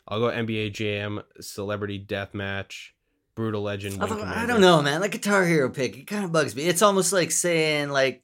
I'll 0.08 0.20
go 0.20 0.28
NBA 0.30 0.74
Jam, 0.74 1.22
Celebrity 1.42 2.04
Deathmatch, 2.04 2.90
Brutal 3.38 3.62
Legend. 3.62 4.02
I 4.04 4.08
don't, 4.08 4.22
I 4.24 4.46
don't 4.48 4.62
know, 4.62 4.82
man. 4.82 5.00
Like 5.00 5.12
Guitar 5.12 5.46
Hero 5.46 5.70
pick, 5.70 5.96
it 5.96 6.08
kind 6.08 6.26
of 6.26 6.32
bugs 6.32 6.56
me. 6.56 6.64
It's 6.64 6.82
almost 6.82 7.14
like 7.14 7.30
saying 7.32 7.90
like, 7.90 8.24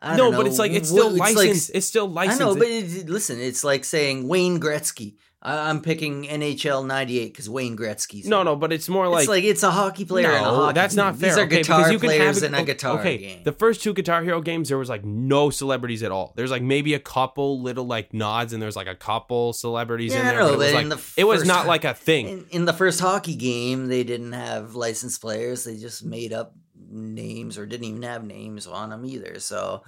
I 0.00 0.16
no, 0.16 0.24
don't 0.24 0.32
but 0.36 0.40
know, 0.44 0.46
it's 0.48 0.58
like 0.58 0.72
it's 0.72 0.90
what- 0.90 1.00
still 1.00 1.10
like- 1.10 1.36
licensed. 1.36 1.70
it's 1.74 1.86
still 1.86 2.08
licensed. 2.08 2.40
I 2.40 2.44
know, 2.46 2.54
but 2.56 2.66
it, 2.66 3.08
listen, 3.08 3.38
it's 3.38 3.62
like 3.62 3.84
saying 3.84 4.26
Wayne 4.26 4.58
Gretzky. 4.58 5.16
I- 5.44 5.68
I'm 5.68 5.80
picking 5.82 6.24
NHL 6.26 6.86
'98 6.86 7.26
because 7.32 7.50
Wayne 7.50 7.76
Gretzky's. 7.76 8.26
No, 8.26 8.40
in 8.40 8.46
no, 8.46 8.56
but 8.56 8.72
it's 8.72 8.88
more 8.88 9.04
It's 9.06 9.12
like, 9.12 9.28
like 9.28 9.44
it's 9.44 9.62
a 9.62 9.70
hockey 9.70 10.04
player. 10.04 10.26
and 10.28 10.36
a 10.36 10.40
no, 10.40 10.54
hockey 10.56 10.74
that's 10.74 10.94
not 10.94 11.16
fair. 11.16 11.28
These 11.30 11.38
are 11.38 11.42
okay, 11.42 11.56
guitar 11.58 11.92
you 11.92 11.98
can 11.98 12.08
players 12.08 12.40
have 12.40 12.44
in 12.52 12.54
a 12.58 12.64
guitar 12.64 12.98
okay, 13.00 13.18
game. 13.18 13.42
the 13.44 13.52
first 13.52 13.82
two 13.82 13.92
Guitar 13.92 14.22
Hero 14.22 14.40
games, 14.40 14.68
there 14.70 14.78
was 14.78 14.88
like 14.88 15.04
no 15.04 15.50
celebrities 15.50 16.02
at 16.02 16.10
all. 16.10 16.32
There's 16.36 16.50
like 16.50 16.62
maybe 16.62 16.94
a 16.94 16.98
couple 16.98 17.60
little 17.62 17.84
like 17.86 18.14
nods, 18.14 18.52
and 18.52 18.62
there's 18.62 18.76
like 18.76 18.86
a 18.86 18.94
couple 18.94 19.52
celebrities 19.52 20.12
in 20.14 20.18
Yeah, 20.20 20.30
I 20.30 20.32
there. 20.32 20.40
know, 20.40 20.46
but 20.48 20.54
it 20.54 20.58
was 20.58 20.72
like 20.74 20.82
in 20.84 20.88
the 20.88 21.12
it 21.18 21.24
was 21.24 21.44
not 21.46 21.66
like 21.66 21.84
a 21.84 21.92
thing. 22.08 22.28
in, 22.28 22.46
in 22.50 22.64
the 22.64 22.72
first 22.72 23.00
hockey 23.00 23.34
game, 23.34 23.88
they 23.88 24.02
didn't 24.04 24.32
have 24.32 24.74
licensed 24.74 25.20
players. 25.20 25.64
They 25.64 25.76
just 25.76 26.04
made 26.04 26.32
up 26.32 26.54
names 26.90 27.58
or 27.58 27.66
didn't 27.66 27.84
even 27.84 28.02
have 28.02 28.24
names 28.24 28.66
on 28.66 28.90
them 28.90 29.04
either. 29.04 29.38
So 29.40 29.82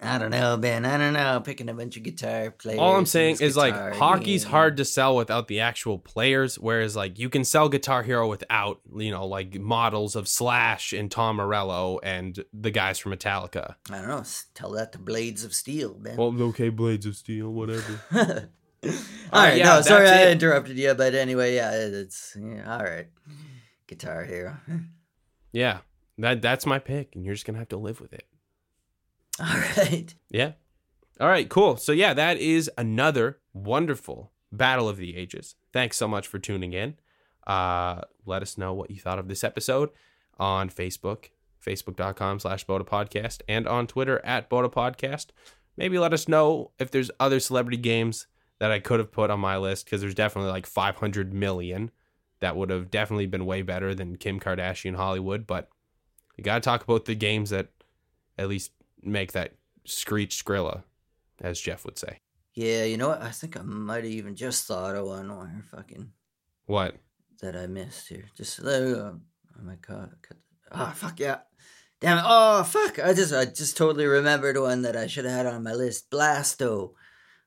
I 0.00 0.18
don't 0.18 0.30
know, 0.30 0.56
Ben. 0.56 0.84
I 0.84 0.96
don't 0.96 1.12
know. 1.12 1.40
Picking 1.40 1.68
a 1.68 1.74
bunch 1.74 1.96
of 1.96 2.04
guitar 2.04 2.52
players. 2.52 2.78
All 2.78 2.94
I'm 2.94 3.04
saying 3.06 3.38
is 3.40 3.56
like 3.56 3.74
guitar 3.74 3.94
hockey's 3.94 4.44
game. 4.44 4.50
hard 4.52 4.76
to 4.76 4.84
sell 4.84 5.16
without 5.16 5.48
the 5.48 5.58
actual 5.58 5.98
players, 5.98 6.56
whereas 6.56 6.94
like 6.94 7.18
you 7.18 7.28
can 7.28 7.42
sell 7.42 7.68
Guitar 7.68 8.04
Hero 8.04 8.28
without 8.28 8.80
you 8.96 9.10
know 9.10 9.26
like 9.26 9.58
models 9.58 10.14
of 10.14 10.28
Slash 10.28 10.92
and 10.92 11.10
Tom 11.10 11.36
Morello 11.36 11.98
and 12.04 12.44
the 12.52 12.70
guys 12.70 13.00
from 13.00 13.12
Metallica. 13.12 13.74
I 13.90 13.98
don't 13.98 14.08
know. 14.08 14.22
Tell 14.54 14.70
that 14.72 14.92
to 14.92 14.98
Blades 14.98 15.42
of 15.42 15.52
Steel, 15.52 15.94
Ben. 15.94 16.16
Well, 16.16 16.32
okay, 16.42 16.68
Blades 16.68 17.04
of 17.04 17.16
Steel, 17.16 17.52
whatever. 17.52 18.00
all 18.12 18.20
All 18.20 18.28
right, 18.92 18.94
right, 19.32 19.56
yeah, 19.56 19.64
no, 19.64 19.80
sorry 19.80 20.04
that's 20.04 20.16
I 20.16 20.28
it. 20.28 20.32
interrupted 20.32 20.78
you, 20.78 20.94
but 20.94 21.16
anyway, 21.16 21.56
yeah, 21.56 21.72
it's 21.72 22.36
yeah, 22.40 22.72
all 22.72 22.84
right. 22.84 23.08
Guitar 23.88 24.22
Hero. 24.24 24.56
yeah, 25.52 25.78
that 26.18 26.40
that's 26.40 26.66
my 26.66 26.78
pick, 26.78 27.16
and 27.16 27.24
you're 27.24 27.34
just 27.34 27.46
gonna 27.46 27.58
have 27.58 27.70
to 27.70 27.76
live 27.76 28.00
with 28.00 28.12
it. 28.12 28.28
All 29.42 29.60
right. 29.76 30.14
Yeah. 30.30 30.52
All 31.20 31.28
right, 31.28 31.48
cool. 31.48 31.76
So 31.76 31.92
yeah, 31.92 32.14
that 32.14 32.38
is 32.38 32.70
another 32.78 33.38
wonderful 33.52 34.32
Battle 34.52 34.88
of 34.88 34.96
the 34.96 35.16
Ages. 35.16 35.56
Thanks 35.72 35.96
so 35.96 36.08
much 36.08 36.26
for 36.26 36.38
tuning 36.38 36.72
in. 36.72 36.94
Uh, 37.46 38.02
let 38.24 38.42
us 38.42 38.58
know 38.58 38.72
what 38.72 38.90
you 38.90 39.00
thought 39.00 39.18
of 39.18 39.28
this 39.28 39.42
episode 39.42 39.90
on 40.38 40.70
Facebook, 40.70 41.26
facebook.com 41.64 42.38
slash 42.38 42.64
BOTA 42.66 42.84
Podcast, 42.84 43.40
and 43.48 43.66
on 43.66 43.86
Twitter 43.86 44.24
at 44.24 44.48
BOTA 44.48 44.70
Podcast. 44.70 45.26
Maybe 45.76 45.98
let 45.98 46.12
us 46.12 46.28
know 46.28 46.72
if 46.78 46.90
there's 46.90 47.10
other 47.18 47.40
celebrity 47.40 47.78
games 47.78 48.26
that 48.58 48.70
I 48.72 48.80
could 48.80 48.98
have 48.98 49.12
put 49.12 49.30
on 49.30 49.40
my 49.40 49.56
list 49.56 49.84
because 49.84 50.00
there's 50.00 50.14
definitely 50.14 50.50
like 50.50 50.66
500 50.66 51.32
million 51.32 51.90
that 52.40 52.56
would 52.56 52.70
have 52.70 52.90
definitely 52.90 53.26
been 53.26 53.46
way 53.46 53.62
better 53.62 53.94
than 53.94 54.16
Kim 54.16 54.40
Kardashian 54.40 54.96
Hollywood. 54.96 55.46
But 55.46 55.68
you 56.36 56.44
got 56.44 56.54
to 56.56 56.60
talk 56.60 56.82
about 56.82 57.04
the 57.04 57.14
games 57.14 57.50
that 57.50 57.68
at 58.36 58.48
least 58.48 58.72
make 59.02 59.32
that 59.32 59.54
screech 59.84 60.42
Skrilla, 60.44 60.82
as 61.40 61.60
Jeff 61.60 61.84
would 61.84 61.98
say. 61.98 62.20
Yeah, 62.54 62.84
you 62.84 62.96
know 62.96 63.08
what? 63.08 63.22
I 63.22 63.30
think 63.30 63.56
I 63.58 63.62
might 63.62 64.04
have 64.04 64.12
even 64.12 64.34
just 64.34 64.66
thought 64.66 64.96
of 64.96 65.06
one 65.06 65.34
where 65.36 65.64
fucking 65.70 66.10
What? 66.66 66.96
that 67.40 67.54
I 67.56 67.66
missed 67.68 68.08
here. 68.08 68.24
Just 68.36 68.58
we 68.58 68.64
go. 68.64 69.20
Oh 69.58 69.62
my 69.62 69.76
god. 69.86 70.10
Oh 70.72 70.92
fuck 70.96 71.20
yeah. 71.20 71.38
Damn 72.00 72.18
it. 72.18 72.24
Oh 72.26 72.64
fuck. 72.64 72.98
I 72.98 73.12
just 73.12 73.32
I 73.32 73.44
just 73.44 73.76
totally 73.76 74.06
remembered 74.06 74.56
one 74.58 74.82
that 74.82 74.96
I 74.96 75.06
should 75.06 75.24
have 75.24 75.34
had 75.34 75.46
on 75.46 75.62
my 75.62 75.72
list. 75.72 76.10
Blasto. 76.10 76.94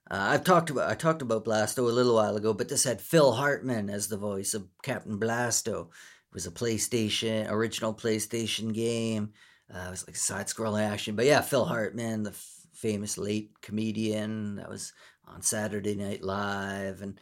Uh, 0.10 0.16
I've 0.32 0.44
talked 0.44 0.70
about 0.70 0.90
I 0.90 0.96
talked 0.96 1.22
about 1.22 1.44
Blasto 1.46 1.80
a 1.80 1.82
little 1.84 2.16
while 2.16 2.38
ago, 2.38 2.54
but 2.54 2.70
this 2.70 2.86
had 2.86 3.02
Phil 3.02 3.34
Hartman 3.34 3.90
as 3.90 4.08
the 4.08 4.18
voice 4.18 4.54
of 4.54 4.68
Captain 4.82 5.20
Blasto. 5.20 5.88
It 5.90 6.34
was 6.34 6.48
a 6.48 6.52
PlayStation 6.52 7.50
original 7.52 7.94
PlayStation 7.94 8.74
game. 8.74 9.34
Uh, 9.74 9.88
it 9.88 9.92
was 9.92 10.08
like 10.08 10.16
side 10.16 10.48
scrolling 10.48 10.88
action, 10.88 11.16
but 11.16 11.26
yeah, 11.26 11.42
Phil 11.42 11.64
Hartman, 11.66 12.24
the 12.24 12.32
f- 12.32 12.56
famous 12.74 13.18
late 13.18 13.52
comedian 13.62 14.56
that 14.56 14.70
was 14.70 14.92
on 15.28 15.42
Saturday 15.42 15.96
Night 15.96 16.24
Live, 16.24 17.02
and 17.02 17.20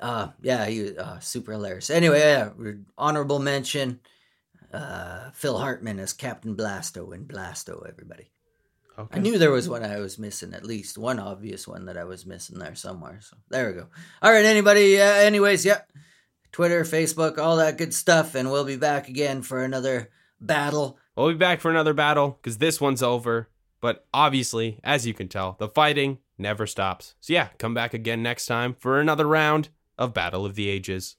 uh, 0.00 0.28
yeah, 0.42 0.66
he 0.66 0.82
was 0.82 0.96
uh, 0.98 1.20
super 1.20 1.52
hilarious. 1.52 1.90
Anyway, 1.90 2.18
yeah, 2.18 2.50
honorable 2.98 3.38
mention. 3.38 4.00
Uh, 4.72 5.30
Phil 5.32 5.58
Hartman 5.58 5.98
as 6.00 6.12
Captain 6.14 6.56
Blasto 6.56 7.14
in 7.14 7.26
Blasto. 7.26 7.86
Everybody, 7.86 8.30
Okay. 8.98 9.18
I 9.18 9.20
knew 9.22 9.38
there 9.38 9.50
was 9.50 9.68
one 9.68 9.84
I 9.84 9.98
was 10.00 10.18
missing. 10.18 10.54
At 10.54 10.64
least 10.64 10.96
one 10.98 11.18
obvious 11.18 11.68
one 11.68 11.84
that 11.86 11.96
I 11.98 12.04
was 12.04 12.24
missing 12.26 12.58
there 12.58 12.74
somewhere. 12.74 13.20
So 13.20 13.36
there 13.50 13.68
we 13.68 13.74
go. 13.74 13.86
All 14.22 14.32
right, 14.32 14.44
anybody. 14.44 14.98
Uh, 15.00 15.04
anyways, 15.04 15.64
yeah, 15.64 15.82
Twitter, 16.52 16.84
Facebook, 16.84 17.38
all 17.38 17.56
that 17.58 17.78
good 17.78 17.92
stuff, 17.94 18.34
and 18.34 18.50
we'll 18.50 18.64
be 18.64 18.76
back 18.76 19.08
again 19.08 19.42
for 19.42 19.62
another 19.62 20.08
battle. 20.40 20.98
We'll 21.16 21.28
be 21.28 21.34
back 21.34 21.60
for 21.60 21.70
another 21.70 21.92
battle 21.92 22.38
because 22.40 22.58
this 22.58 22.80
one's 22.80 23.02
over. 23.02 23.48
But 23.80 24.06
obviously, 24.14 24.78
as 24.82 25.06
you 25.06 25.12
can 25.12 25.28
tell, 25.28 25.56
the 25.58 25.68
fighting 25.68 26.18
never 26.38 26.66
stops. 26.66 27.16
So 27.20 27.32
yeah, 27.32 27.48
come 27.58 27.74
back 27.74 27.92
again 27.92 28.22
next 28.22 28.46
time 28.46 28.74
for 28.78 29.00
another 29.00 29.26
round 29.26 29.68
of 29.98 30.14
Battle 30.14 30.46
of 30.46 30.54
the 30.54 30.68
Ages. 30.68 31.16